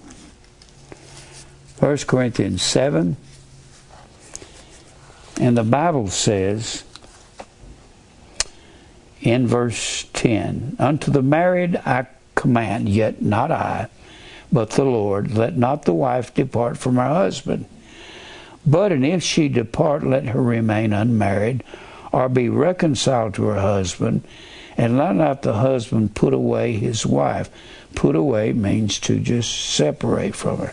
1 1.79 1.97
Corinthians 1.99 2.63
7. 2.63 3.19
And 5.39 5.59
the 5.59 5.65
Bible 5.65 6.09
says, 6.09 6.83
in 9.21 9.47
verse 9.47 10.07
10 10.15 10.77
Unto 10.79 11.11
the 11.11 11.21
married 11.21 11.77
I 11.85 12.07
command, 12.35 12.89
yet 12.89 13.21
not 13.21 13.51
I, 13.51 13.89
but 14.51 14.71
the 14.71 14.85
Lord, 14.87 15.37
let 15.37 15.59
not 15.59 15.85
the 15.85 15.93
wife 15.93 16.33
depart 16.33 16.79
from 16.79 16.97
her 16.97 17.07
husband. 17.07 17.67
But 18.67 18.91
and 18.91 19.07
if 19.07 19.23
she 19.23 19.49
depart, 19.49 20.05
let 20.05 20.25
her 20.27 20.43
remain 20.43 20.93
unmarried, 20.93 21.63
or 22.13 22.29
be 22.29 22.49
reconciled 22.49 23.35
to 23.35 23.45
her 23.45 23.61
husband, 23.61 24.25
and 24.77 24.99
let 24.99 25.15
not 25.15 25.43
the 25.43 25.55
husband 25.55 26.15
put 26.15 26.35
away 26.35 26.73
his 26.73 27.07
wife. 27.07 27.49
Put 27.95 28.17
away 28.17 28.53
means 28.53 28.99
to 29.01 29.21
just 29.21 29.55
separate 29.75 30.35
from 30.35 30.59
her. 30.59 30.73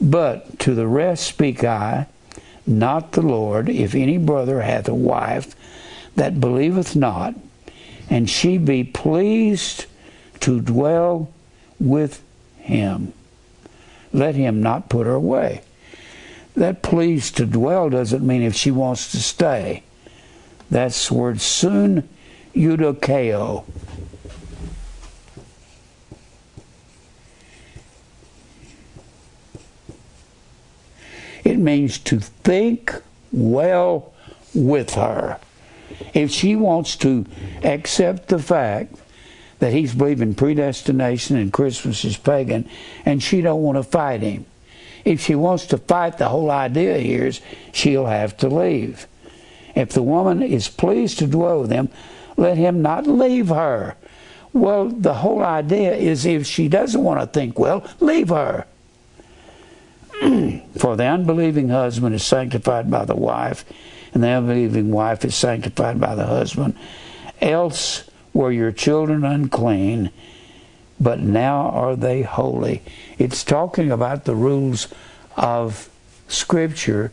But 0.00 0.58
to 0.60 0.74
the 0.74 0.86
rest 0.86 1.24
speak 1.24 1.62
I, 1.62 2.06
not 2.66 3.12
the 3.12 3.22
Lord, 3.22 3.68
if 3.68 3.94
any 3.94 4.16
brother 4.16 4.62
hath 4.62 4.88
a 4.88 4.94
wife 4.94 5.54
that 6.16 6.40
believeth 6.40 6.96
not, 6.96 7.34
and 8.08 8.28
she 8.28 8.58
be 8.58 8.82
pleased 8.82 9.86
to 10.40 10.60
dwell 10.60 11.30
with 11.78 12.22
him. 12.58 13.12
Let 14.12 14.34
him 14.34 14.62
not 14.62 14.88
put 14.88 15.06
her 15.06 15.14
away. 15.14 15.62
That 16.54 16.82
pleased 16.82 17.36
to 17.36 17.46
dwell 17.46 17.90
doesn't 17.90 18.26
mean 18.26 18.42
if 18.42 18.54
she 18.54 18.70
wants 18.70 19.10
to 19.12 19.18
stay. 19.18 19.82
That's 20.70 21.10
word 21.10 21.40
soon 21.40 22.08
eudokeo. 22.54 23.64
It 31.44 31.58
means 31.58 31.98
to 31.98 32.20
think 32.20 32.94
well 33.32 34.12
with 34.54 34.94
her 34.94 35.40
if 36.14 36.30
she 36.30 36.56
wants 36.56 36.96
to 36.96 37.26
accept 37.62 38.28
the 38.28 38.38
fact 38.38 38.94
that 39.58 39.72
he's 39.72 39.94
believing 39.94 40.34
predestination 40.34 41.36
and 41.36 41.52
Christmas 41.52 42.04
is 42.04 42.16
pagan, 42.16 42.68
and 43.04 43.22
she 43.22 43.40
don't 43.40 43.62
want 43.62 43.76
to 43.76 43.82
fight 43.82 44.22
him. 44.22 44.46
If 45.04 45.20
she 45.20 45.34
wants 45.34 45.66
to 45.66 45.78
fight, 45.78 46.18
the 46.18 46.28
whole 46.28 46.50
idea 46.50 46.98
here 46.98 47.26
is 47.26 47.40
she'll 47.72 48.06
have 48.06 48.36
to 48.38 48.48
leave. 48.48 49.06
If 49.74 49.90
the 49.90 50.02
woman 50.02 50.42
is 50.42 50.68
pleased 50.68 51.18
to 51.18 51.26
dwell 51.26 51.62
with 51.62 51.70
him, 51.70 51.88
let 52.36 52.56
him 52.56 52.82
not 52.82 53.06
leave 53.06 53.48
her. 53.48 53.96
Well, 54.52 54.88
the 54.88 55.14
whole 55.14 55.42
idea 55.42 55.94
is 55.94 56.26
if 56.26 56.46
she 56.46 56.68
doesn't 56.68 57.02
want 57.02 57.20
to 57.20 57.26
think 57.26 57.58
well, 57.58 57.86
leave 58.00 58.30
her. 58.30 58.66
For 60.78 60.96
the 60.96 61.06
unbelieving 61.06 61.68
husband 61.68 62.14
is 62.14 62.24
sanctified 62.24 62.90
by 62.90 63.04
the 63.04 63.14
wife, 63.14 63.64
and 64.12 64.22
the 64.22 64.28
unbelieving 64.28 64.90
wife 64.90 65.24
is 65.24 65.34
sanctified 65.34 66.00
by 66.00 66.14
the 66.14 66.26
husband. 66.26 66.76
Else 67.40 68.10
were 68.32 68.52
your 68.52 68.72
children 68.72 69.24
unclean, 69.24 70.10
but 71.00 71.20
now 71.20 71.70
are 71.70 71.96
they 71.96 72.22
holy. 72.22 72.82
It's 73.18 73.42
talking 73.42 73.90
about 73.90 74.24
the 74.24 74.34
rules 74.34 74.88
of 75.36 75.88
Scripture, 76.28 77.12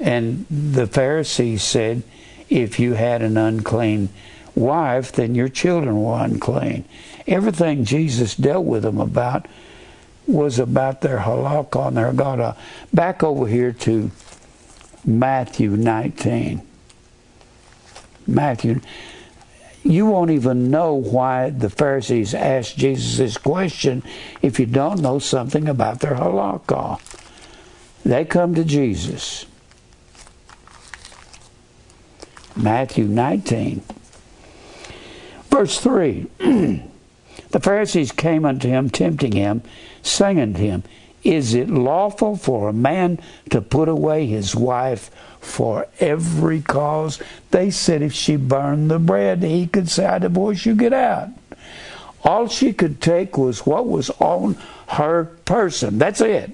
and 0.00 0.46
the 0.50 0.86
Pharisees 0.86 1.62
said, 1.62 2.02
if 2.48 2.78
you 2.78 2.94
had 2.94 3.22
an 3.22 3.36
unclean 3.36 4.08
wife, 4.54 5.12
then 5.12 5.34
your 5.34 5.48
children 5.48 6.02
were 6.02 6.22
unclean. 6.24 6.84
Everything 7.26 7.84
Jesus 7.84 8.34
dealt 8.34 8.64
with 8.64 8.82
them 8.82 9.00
about 9.00 9.46
was 10.26 10.58
about 10.58 11.00
their 11.00 11.18
halakha 11.18 11.88
and 11.88 11.96
their 11.96 12.12
gada. 12.12 12.42
Uh, 12.42 12.54
back 12.92 13.22
over 13.22 13.46
here 13.46 13.72
to 13.72 14.10
Matthew 15.04 15.70
19. 15.70 16.62
Matthew, 18.26 18.80
you 19.86 20.06
won't 20.06 20.30
even 20.30 20.70
know 20.70 20.94
why 20.94 21.50
the 21.50 21.70
Pharisees 21.70 22.34
asked 22.34 22.76
Jesus 22.76 23.18
this 23.18 23.38
question 23.38 24.02
if 24.42 24.58
you 24.58 24.66
don't 24.66 25.00
know 25.00 25.18
something 25.18 25.68
about 25.68 26.00
their 26.00 26.14
halakha. 26.14 27.00
They 28.04 28.24
come 28.24 28.54
to 28.54 28.64
Jesus. 28.64 29.46
Matthew 32.56 33.04
19, 33.04 33.82
verse 35.50 35.78
3. 35.78 36.26
the 36.38 37.60
Pharisees 37.60 38.12
came 38.12 38.44
unto 38.44 38.68
him, 38.68 38.88
tempting 38.88 39.32
him, 39.32 39.62
saying 40.02 40.40
unto 40.40 40.60
him, 40.60 40.82
is 41.26 41.54
it 41.54 41.68
lawful 41.68 42.36
for 42.36 42.68
a 42.68 42.72
man 42.72 43.18
to 43.50 43.60
put 43.60 43.88
away 43.88 44.26
his 44.26 44.54
wife 44.54 45.10
for 45.40 45.88
every 45.98 46.60
cause? 46.60 47.20
They 47.50 47.70
said 47.70 48.00
if 48.00 48.12
she 48.12 48.36
burned 48.36 48.90
the 48.90 49.00
bread, 49.00 49.42
he 49.42 49.66
could 49.66 49.88
say, 49.90 50.06
I 50.06 50.18
divorce 50.20 50.64
you, 50.64 50.76
get 50.76 50.92
out. 50.92 51.30
All 52.22 52.48
she 52.48 52.72
could 52.72 53.00
take 53.00 53.36
was 53.36 53.66
what 53.66 53.88
was 53.88 54.10
on 54.20 54.56
her 54.88 55.24
person. 55.44 55.98
That's 55.98 56.20
it. 56.20 56.50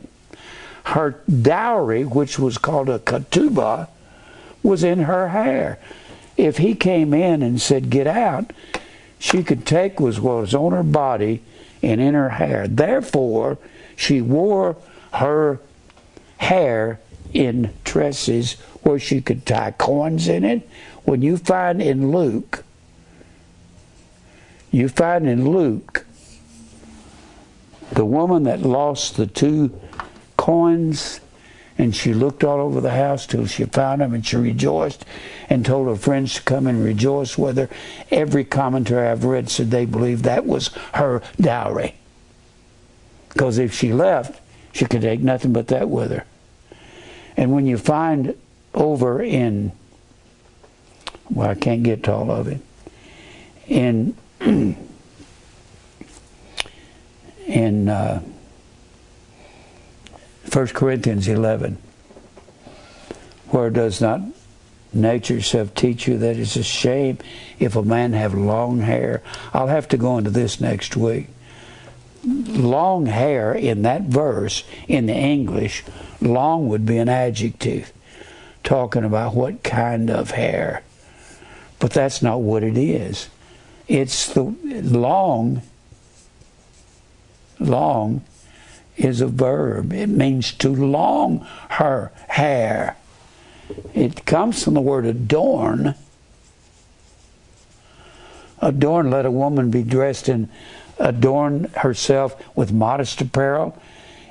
Her 0.84 1.20
dowry, 1.30 2.04
which 2.04 2.38
was 2.38 2.58
called 2.58 2.88
a 2.88 2.98
ketubah, 2.98 3.88
was 4.62 4.82
in 4.82 5.00
her 5.00 5.28
hair. 5.28 5.78
If 6.36 6.58
he 6.58 6.74
came 6.74 7.12
in 7.12 7.42
and 7.42 7.60
said, 7.60 7.90
Get 7.90 8.06
out, 8.06 8.52
she 9.18 9.42
could 9.44 9.66
take 9.66 10.00
was 10.00 10.18
what 10.18 10.38
was 10.38 10.54
on 10.54 10.72
her 10.72 10.82
body 10.82 11.42
and 11.82 12.00
in 12.00 12.14
her 12.14 12.30
hair. 12.30 12.66
Therefore, 12.66 13.58
she 13.96 14.20
wore 14.20 14.76
her 15.14 15.60
hair 16.38 17.00
in 17.32 17.72
tresses 17.84 18.54
where 18.82 18.98
she 18.98 19.20
could 19.20 19.46
tie 19.46 19.70
coins 19.72 20.28
in 20.28 20.44
it. 20.44 20.68
When 21.04 21.22
you 21.22 21.36
find 21.36 21.80
in 21.80 22.12
Luke, 22.12 22.64
you 24.70 24.88
find 24.88 25.28
in 25.28 25.50
Luke 25.50 26.06
the 27.92 28.04
woman 28.04 28.44
that 28.44 28.62
lost 28.62 29.16
the 29.16 29.26
two 29.26 29.78
coins 30.36 31.20
and 31.78 31.94
she 31.94 32.12
looked 32.12 32.44
all 32.44 32.60
over 32.60 32.80
the 32.80 32.90
house 32.90 33.26
till 33.26 33.46
she 33.46 33.64
found 33.64 34.00
them 34.00 34.14
and 34.14 34.26
she 34.26 34.36
rejoiced 34.36 35.04
and 35.48 35.64
told 35.64 35.88
her 35.88 35.96
friends 35.96 36.34
to 36.34 36.42
come 36.42 36.66
and 36.66 36.84
rejoice 36.84 37.38
with 37.38 37.56
her. 37.56 37.68
Every 38.10 38.44
commentary 38.44 39.08
I've 39.08 39.24
read 39.24 39.50
said 39.50 39.70
they 39.70 39.86
believed 39.86 40.24
that 40.24 40.46
was 40.46 40.68
her 40.94 41.22
dowry. 41.40 41.94
Because 43.32 43.58
if 43.58 43.72
she 43.72 43.92
left, 43.92 44.40
she 44.72 44.84
could 44.84 45.02
take 45.02 45.20
nothing 45.20 45.52
but 45.52 45.68
that 45.68 45.88
with 45.88 46.10
her. 46.10 46.24
And 47.36 47.52
when 47.52 47.66
you 47.66 47.78
find 47.78 48.34
over 48.74 49.22
in, 49.22 49.72
well, 51.30 51.50
I 51.50 51.54
can't 51.54 51.82
get 51.82 52.02
to 52.04 52.12
all 52.12 52.30
of 52.30 52.48
it, 52.48 52.60
in 53.66 54.16
in 57.46 57.88
uh, 57.88 58.20
1 60.52 60.66
Corinthians 60.68 61.28
11, 61.28 61.78
where 63.48 63.70
does 63.70 64.00
not 64.00 64.20
nature 64.92 65.38
itself 65.38 65.74
teach 65.74 66.06
you 66.06 66.18
that 66.18 66.36
it's 66.36 66.56
a 66.56 66.62
shame 66.62 67.18
if 67.58 67.76
a 67.76 67.82
man 67.82 68.12
have 68.12 68.34
long 68.34 68.80
hair? 68.80 69.22
I'll 69.54 69.68
have 69.68 69.88
to 69.88 69.96
go 69.96 70.18
into 70.18 70.30
this 70.30 70.60
next 70.60 70.96
week. 70.96 71.28
Long 72.24 73.06
hair 73.06 73.52
in 73.52 73.82
that 73.82 74.02
verse 74.02 74.64
in 74.86 75.06
the 75.06 75.14
English, 75.14 75.82
long 76.20 76.68
would 76.68 76.86
be 76.86 76.98
an 76.98 77.08
adjective 77.08 77.92
talking 78.62 79.04
about 79.04 79.34
what 79.34 79.62
kind 79.62 80.10
of 80.10 80.32
hair. 80.32 80.82
But 81.78 81.90
that's 81.90 82.22
not 82.22 82.40
what 82.40 82.62
it 82.62 82.78
is. 82.78 83.28
It's 83.88 84.32
the 84.32 84.54
long 84.64 85.62
long 87.58 88.22
is 88.96 89.20
a 89.20 89.26
verb. 89.26 89.92
It 89.92 90.08
means 90.08 90.52
to 90.52 90.68
long 90.68 91.46
her 91.70 92.12
hair. 92.28 92.96
It 93.94 94.24
comes 94.26 94.62
from 94.62 94.74
the 94.74 94.80
word 94.80 95.06
adorn. 95.06 95.94
Adorn, 98.60 99.10
let 99.10 99.26
a 99.26 99.30
woman 99.30 99.70
be 99.70 99.82
dressed 99.82 100.28
in, 100.28 100.48
adorn 100.98 101.64
herself 101.76 102.40
with 102.56 102.72
modest 102.72 103.20
apparel. 103.20 103.80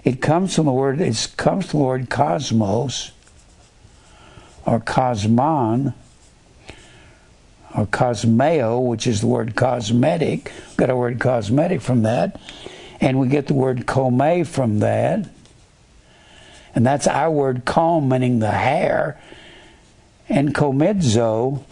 It 0.04 0.22
comes 0.22 0.56
from 0.56 0.66
the 0.66 0.72
word, 0.72 1.00
it 1.02 1.34
comes 1.38 1.70
from 1.70 1.80
the 1.80 1.86
word 1.86 2.10
cosmos 2.10 3.12
or 4.66 4.80
cosmon 4.80 5.94
or 7.76 7.86
cosmeo, 7.86 8.86
which 8.86 9.08
is 9.08 9.22
the 9.22 9.28
word 9.28 9.56
cosmetic. 9.56 10.52
Got 10.78 10.90
a 10.90 10.96
word 10.96 11.20
cosmetic 11.20 11.82
from 11.82 12.04
that. 12.04 12.40
And 13.00 13.20
we 13.20 13.28
get 13.28 13.48
the 13.48 13.54
word 13.54 13.88
come 13.88 14.44
from 14.44 14.80
that. 14.80 15.30
And 16.74 16.86
that's 16.86 17.08
our 17.08 17.32
word 17.32 17.66
comb, 17.66 18.10
meaning 18.10 18.40
the 18.40 18.52
hair. 18.52 19.20
And 20.30 20.54
komedzo 20.54 21.64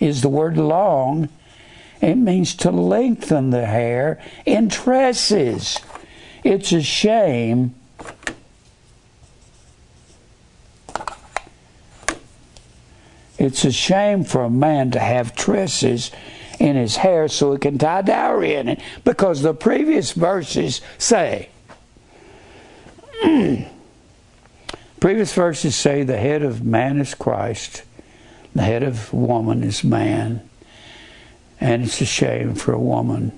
is 0.00 0.22
the 0.22 0.28
word 0.28 0.56
long. 0.56 1.28
It 2.04 2.16
means 2.16 2.54
to 2.56 2.70
lengthen 2.70 3.48
the 3.48 3.64
hair 3.64 4.20
in 4.44 4.68
tresses. 4.68 5.80
It's 6.44 6.70
a 6.70 6.82
shame. 6.82 7.74
It's 13.38 13.64
a 13.64 13.72
shame 13.72 14.22
for 14.24 14.42
a 14.44 14.50
man 14.50 14.90
to 14.90 14.98
have 14.98 15.34
tresses 15.34 16.10
in 16.60 16.76
his 16.76 16.96
hair 16.96 17.26
so 17.26 17.52
he 17.52 17.58
can 17.58 17.78
tie 17.78 18.02
dowry 18.02 18.54
in 18.54 18.68
it. 18.68 18.82
Because 19.04 19.40
the 19.40 19.54
previous 19.54 20.12
verses 20.12 20.82
say, 20.98 21.48
previous 25.00 25.32
verses 25.32 25.74
say 25.74 26.02
the 26.02 26.18
head 26.18 26.42
of 26.42 26.62
man 26.62 27.00
is 27.00 27.14
Christ, 27.14 27.82
the 28.54 28.60
head 28.60 28.82
of 28.82 29.10
woman 29.14 29.62
is 29.62 29.82
man, 29.82 30.46
and 31.60 31.84
it's 31.84 32.00
a 32.00 32.06
shame 32.06 32.54
for 32.54 32.72
a 32.72 32.78
woman 32.78 33.32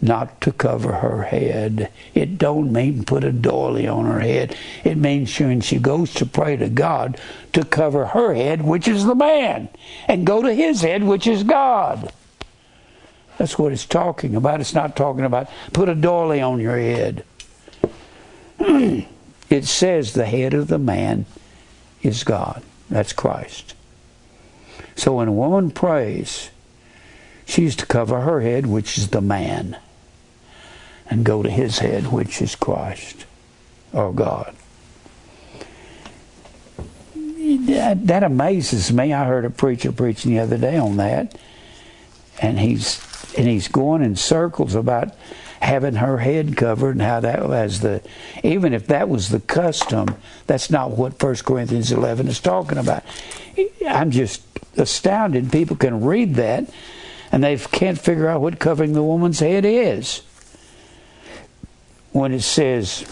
not 0.00 0.40
to 0.42 0.52
cover 0.52 0.92
her 0.92 1.22
head. 1.22 1.90
It 2.14 2.38
don't 2.38 2.72
mean 2.72 3.04
put 3.04 3.24
a 3.24 3.32
doily 3.32 3.88
on 3.88 4.04
her 4.04 4.20
head. 4.20 4.56
It 4.84 4.96
means 4.96 5.38
when 5.38 5.60
she 5.60 5.78
goes 5.78 6.12
to 6.14 6.26
pray 6.26 6.56
to 6.56 6.68
God 6.68 7.18
to 7.52 7.64
cover 7.64 8.06
her 8.06 8.34
head, 8.34 8.62
which 8.62 8.88
is 8.88 9.06
the 9.06 9.14
man, 9.14 9.68
and 10.06 10.26
go 10.26 10.42
to 10.42 10.52
his 10.52 10.82
head, 10.82 11.02
which 11.02 11.26
is 11.26 11.42
God. 11.42 12.12
That's 13.38 13.58
what 13.58 13.72
it's 13.72 13.86
talking 13.86 14.34
about. 14.34 14.60
It's 14.60 14.74
not 14.74 14.96
talking 14.96 15.24
about 15.24 15.48
put 15.72 15.88
a 15.88 15.94
doily 15.94 16.40
on 16.40 16.60
your 16.60 16.78
head. 16.78 17.24
it 18.58 19.64
says 19.64 20.12
the 20.12 20.26
head 20.26 20.54
of 20.54 20.68
the 20.68 20.78
man 20.78 21.26
is 22.02 22.24
God. 22.24 22.62
That's 22.88 23.12
Christ. 23.12 23.74
So 24.94 25.16
when 25.16 25.28
a 25.28 25.32
woman 25.32 25.70
prays, 25.70 26.50
she's 27.46 27.74
to 27.76 27.86
cover 27.86 28.20
her 28.20 28.42
head, 28.42 28.66
which 28.66 28.98
is 28.98 29.08
the 29.08 29.22
man 29.22 29.78
and 31.08 31.24
go 31.24 31.42
to 31.42 31.50
his 31.50 31.78
head, 31.78 32.12
which 32.12 32.42
is 32.42 32.54
Christ 32.54 33.24
or 33.92 34.12
God. 34.12 34.54
That, 37.14 38.06
that 38.08 38.22
amazes 38.22 38.92
me. 38.92 39.12
I 39.12 39.24
heard 39.24 39.44
a 39.44 39.50
preacher 39.50 39.92
preaching 39.92 40.32
the 40.32 40.40
other 40.40 40.58
day 40.58 40.76
on 40.76 40.96
that, 40.96 41.38
and 42.42 42.58
he's 42.58 43.00
and 43.38 43.46
he's 43.46 43.68
going 43.68 44.02
in 44.02 44.16
circles 44.16 44.74
about 44.74 45.14
having 45.60 45.94
her 45.94 46.18
head 46.18 46.56
covered 46.56 46.92
and 46.92 47.02
how 47.02 47.20
that 47.20 47.48
was 47.48 47.80
the 47.80 48.02
even 48.42 48.72
if 48.72 48.86
that 48.86 49.08
was 49.08 49.30
the 49.30 49.40
custom 49.40 50.06
that's 50.46 50.70
not 50.70 50.90
what 50.92 51.20
1 51.20 51.36
corinthians 51.36 51.90
11 51.90 52.28
is 52.28 52.40
talking 52.40 52.78
about 52.78 53.02
i'm 53.88 54.10
just 54.10 54.42
astounded 54.76 55.50
people 55.50 55.74
can 55.74 56.04
read 56.04 56.34
that 56.34 56.68
and 57.32 57.42
they 57.42 57.56
can't 57.56 57.98
figure 57.98 58.28
out 58.28 58.40
what 58.40 58.58
covering 58.58 58.92
the 58.92 59.02
woman's 59.02 59.40
head 59.40 59.64
is 59.64 60.22
when 62.12 62.32
it 62.32 62.42
says 62.42 63.02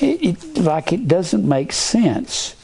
it, 0.00 0.22
it, 0.22 0.58
like 0.58 0.92
it 0.92 1.08
doesn't 1.08 1.48
make 1.48 1.72
sense. 1.72 2.56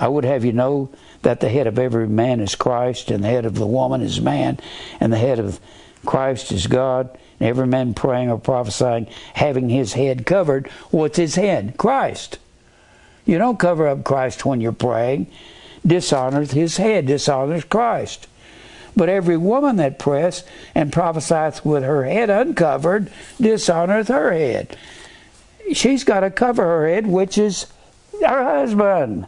I 0.00 0.08
would 0.08 0.24
have 0.24 0.44
you 0.44 0.52
know 0.52 0.90
that 1.22 1.40
the 1.40 1.48
head 1.48 1.66
of 1.66 1.78
every 1.78 2.08
man 2.08 2.40
is 2.40 2.54
Christ, 2.54 3.10
and 3.10 3.22
the 3.22 3.28
head 3.28 3.46
of 3.46 3.54
the 3.54 3.66
woman 3.66 4.00
is 4.00 4.20
man, 4.20 4.58
and 5.00 5.12
the 5.12 5.18
head 5.18 5.38
of 5.38 5.60
Christ 6.04 6.52
is 6.52 6.66
God. 6.66 7.16
And 7.40 7.48
every 7.48 7.66
man 7.66 7.94
praying 7.94 8.30
or 8.30 8.38
prophesying, 8.38 9.06
having 9.34 9.68
his 9.68 9.94
head 9.94 10.24
covered. 10.26 10.68
What's 10.90 11.16
his 11.16 11.34
head? 11.34 11.76
Christ. 11.76 12.38
You 13.24 13.38
don't 13.38 13.58
cover 13.58 13.88
up 13.88 14.04
Christ 14.04 14.44
when 14.44 14.60
you're 14.60 14.72
praying. 14.72 15.30
Dishonors 15.86 16.52
his 16.52 16.76
head, 16.78 17.06
dishonors 17.06 17.64
Christ. 17.64 18.26
But 18.96 19.08
every 19.08 19.36
woman 19.36 19.76
that 19.76 19.98
press 19.98 20.44
and 20.74 20.92
prophesieth 20.92 21.64
with 21.64 21.82
her 21.82 22.04
head 22.04 22.30
uncovered 22.30 23.10
dishonoreth 23.40 24.08
her 24.08 24.32
head. 24.32 24.76
She's 25.72 26.04
got 26.04 26.20
to 26.20 26.30
cover 26.30 26.62
her 26.62 26.88
head, 26.88 27.06
which 27.06 27.36
is 27.36 27.66
her 28.20 28.44
husband. 28.44 29.26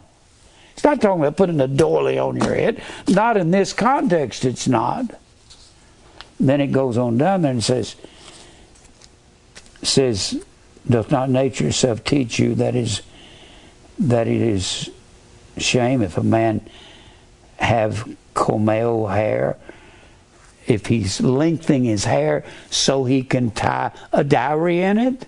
It's 0.73 0.83
not 0.83 1.01
talking 1.01 1.21
about 1.21 1.37
putting 1.37 1.59
a 1.59 1.67
doily 1.67 2.17
on 2.17 2.37
your 2.37 2.53
head. 2.53 2.81
Not 3.07 3.35
in 3.35 3.51
this 3.51 3.73
context, 3.73 4.45
it's 4.45 4.67
not. 4.67 5.05
Then 6.39 6.61
it 6.61 6.67
goes 6.67 6.97
on 6.97 7.17
down 7.17 7.41
there 7.41 7.51
and 7.51 7.63
says, 7.63 7.95
says, 9.81 10.43
doth 10.87 11.11
not 11.11 11.29
nature 11.29 11.67
itself 11.67 12.03
teach 12.03 12.39
you 12.39 12.55
that 12.55 12.75
is 12.75 13.01
that 13.99 14.27
it 14.27 14.41
is 14.41 14.91
shame 15.61 16.01
if 16.01 16.17
a 16.17 16.23
man 16.23 16.61
have 17.57 18.07
komao 18.33 19.13
hair, 19.13 19.57
if 20.67 20.87
he's 20.87 21.21
lengthening 21.21 21.85
his 21.85 22.05
hair 22.05 22.43
so 22.69 23.05
he 23.05 23.23
can 23.23 23.51
tie 23.51 23.91
a 24.11 24.23
dowry 24.23 24.81
in 24.81 24.97
it. 24.97 25.25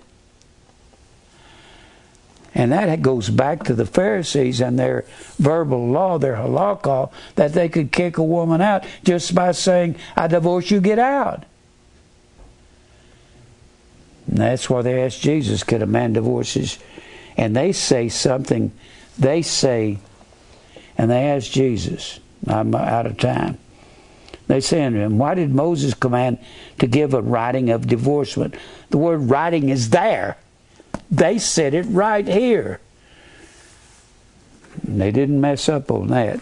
And 2.54 2.72
that 2.72 3.00
goes 3.00 3.30
back 3.30 3.64
to 3.64 3.74
the 3.74 3.86
Pharisees 3.86 4.60
and 4.60 4.78
their 4.78 5.04
verbal 5.38 5.88
law, 5.88 6.18
their 6.18 6.34
halakha, 6.34 7.10
that 7.36 7.52
they 7.52 7.68
could 7.68 7.92
kick 7.92 8.18
a 8.18 8.24
woman 8.24 8.60
out 8.60 8.84
just 9.04 9.34
by 9.34 9.52
saying, 9.52 9.96
I 10.16 10.26
divorce 10.26 10.70
you, 10.70 10.80
get 10.80 10.98
out. 10.98 11.44
And 14.26 14.38
that's 14.38 14.68
why 14.68 14.82
they 14.82 15.02
asked 15.02 15.20
Jesus, 15.20 15.62
could 15.62 15.82
a 15.82 15.86
man 15.86 16.12
divorce 16.12 16.54
his? 16.54 16.78
And 17.36 17.56
they 17.56 17.72
say 17.72 18.08
something, 18.08 18.72
they 19.18 19.42
say, 19.42 19.98
and 21.00 21.10
they 21.10 21.30
asked 21.30 21.52
Jesus, 21.52 22.20
I'm 22.46 22.74
out 22.74 23.06
of 23.06 23.16
time. 23.16 23.56
They 24.48 24.60
say 24.60 24.84
unto 24.84 24.98
him, 24.98 25.16
Why 25.16 25.34
did 25.34 25.50
Moses 25.50 25.94
command 25.94 26.36
to 26.78 26.86
give 26.86 27.14
a 27.14 27.22
writing 27.22 27.70
of 27.70 27.86
divorcement? 27.86 28.54
The 28.90 28.98
word 28.98 29.30
writing 29.30 29.70
is 29.70 29.88
there. 29.88 30.36
They 31.10 31.38
said 31.38 31.72
it 31.72 31.86
right 31.88 32.28
here. 32.28 32.80
And 34.86 35.00
they 35.00 35.10
didn't 35.10 35.40
mess 35.40 35.70
up 35.70 35.90
on 35.90 36.08
that. 36.08 36.38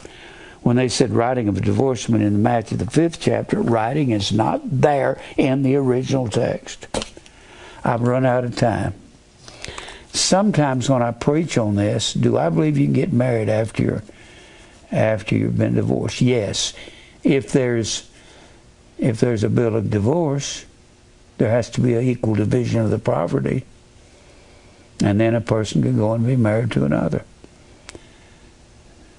When 0.63 0.75
they 0.75 0.89
said 0.89 1.13
writing 1.13 1.47
of 1.47 1.57
a 1.57 1.61
divorcement 1.61 2.25
in 2.25 2.43
Matthew 2.43 2.79
the 2.79 2.91
fifth 2.91 3.21
chapter, 3.21 3.63
writing 3.63 4.11
is 4.11 4.33
not 4.33 4.61
there 4.65 5.21
in 5.37 5.63
the 5.63 5.77
original 5.77 6.27
text. 6.27 6.89
I've 7.85 8.03
run 8.03 8.27
out 8.27 8.43
of 8.43 8.57
time. 8.57 8.95
Sometimes 10.13 10.91
when 10.91 11.01
I 11.01 11.13
preach 11.13 11.57
on 11.57 11.77
this, 11.77 12.13
do 12.13 12.37
I 12.37 12.49
believe 12.49 12.77
you 12.77 12.87
can 12.87 12.93
get 12.93 13.13
married 13.13 13.49
after 13.49 13.85
you're 13.85 14.03
after 14.91 15.37
you've 15.37 15.59
been 15.59 15.75
divorced. 15.75 16.21
Yes, 16.21 16.73
if 17.23 17.53
there's 17.53 18.09
if 18.99 19.21
there's 19.21 19.45
a 19.45 19.49
bill 19.49 19.77
of 19.77 19.91
divorce, 19.91 20.65
there 21.39 21.51
has 21.51 21.71
to 21.71 21.81
be 21.81 21.95
an 21.95 22.03
equal 22.03 22.35
division 22.35 22.81
of 22.81 22.91
the 22.91 22.99
property, 22.99 23.65
and 25.03 25.21
then 25.21 25.35
a 25.35 25.41
person 25.41 25.83
can 25.83 25.97
go 25.97 26.13
and 26.13 26.27
be 26.27 26.37
married 26.37 26.73
to 26.73 26.85
another. 26.85 27.25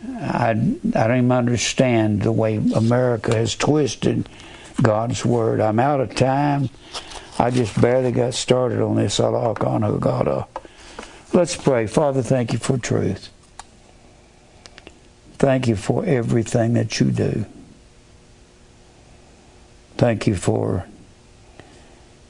I, 0.06 0.50
I 0.50 0.54
don't 0.54 1.18
even 1.18 1.32
understand 1.32 2.22
the 2.22 2.32
way 2.32 2.58
America 2.58 3.36
has 3.36 3.56
twisted 3.56 4.28
God's 4.82 5.26
word. 5.26 5.60
I'm 5.62 5.80
out 5.80 6.00
of 6.00 6.16
time. 6.16 6.70
I 7.38 7.52
just 7.52 7.80
barely 7.80 8.12
got 8.12 8.34
started 8.34 8.82
on 8.82 8.96
this. 8.98 9.20
Let's 11.34 11.56
pray. 11.56 11.88
Father, 11.88 12.22
thank 12.22 12.54
you 12.54 12.60
for 12.60 12.78
truth. 12.78 13.30
Thank 15.40 15.70
you 15.70 15.78
for 15.78 16.06
everything 16.06 16.74
that 16.74 17.00
you 17.00 17.12
do. 17.12 17.46
Thank 19.96 20.28
you 20.28 20.36
for 20.36 20.86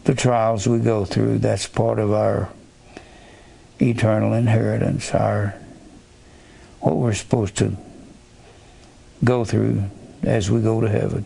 the 0.04 0.14
trials 0.14 0.68
we 0.68 0.78
go 0.78 1.06
through. 1.06 1.40
That's 1.40 1.68
part 1.68 1.98
of 1.98 2.14
our 2.14 2.50
eternal 3.82 4.34
inheritance, 4.34 5.14
our 5.14 5.56
what 6.82 6.98
we're 6.98 7.14
supposed 7.14 7.58
to 7.58 7.76
go 9.24 9.44
through 9.44 9.86
as 10.22 10.52
we 10.52 10.62
go 10.62 10.80
to 10.80 10.88
heaven. 10.88 11.26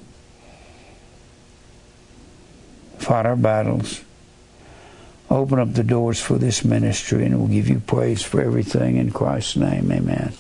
Fight 2.98 3.26
our 3.26 3.36
battles. 3.36 4.02
Open 5.30 5.60
up 5.60 5.74
the 5.74 5.84
doors 5.84 6.22
for 6.22 6.38
this 6.38 6.64
ministry, 6.64 7.26
and 7.26 7.38
we'll 7.38 7.48
give 7.50 7.68
you 7.68 7.82
praise 7.82 8.22
for 8.22 8.42
everything 8.42 8.96
in 8.96 9.12
Christ's 9.12 9.58
name. 9.58 9.92
Amen. 9.92 10.34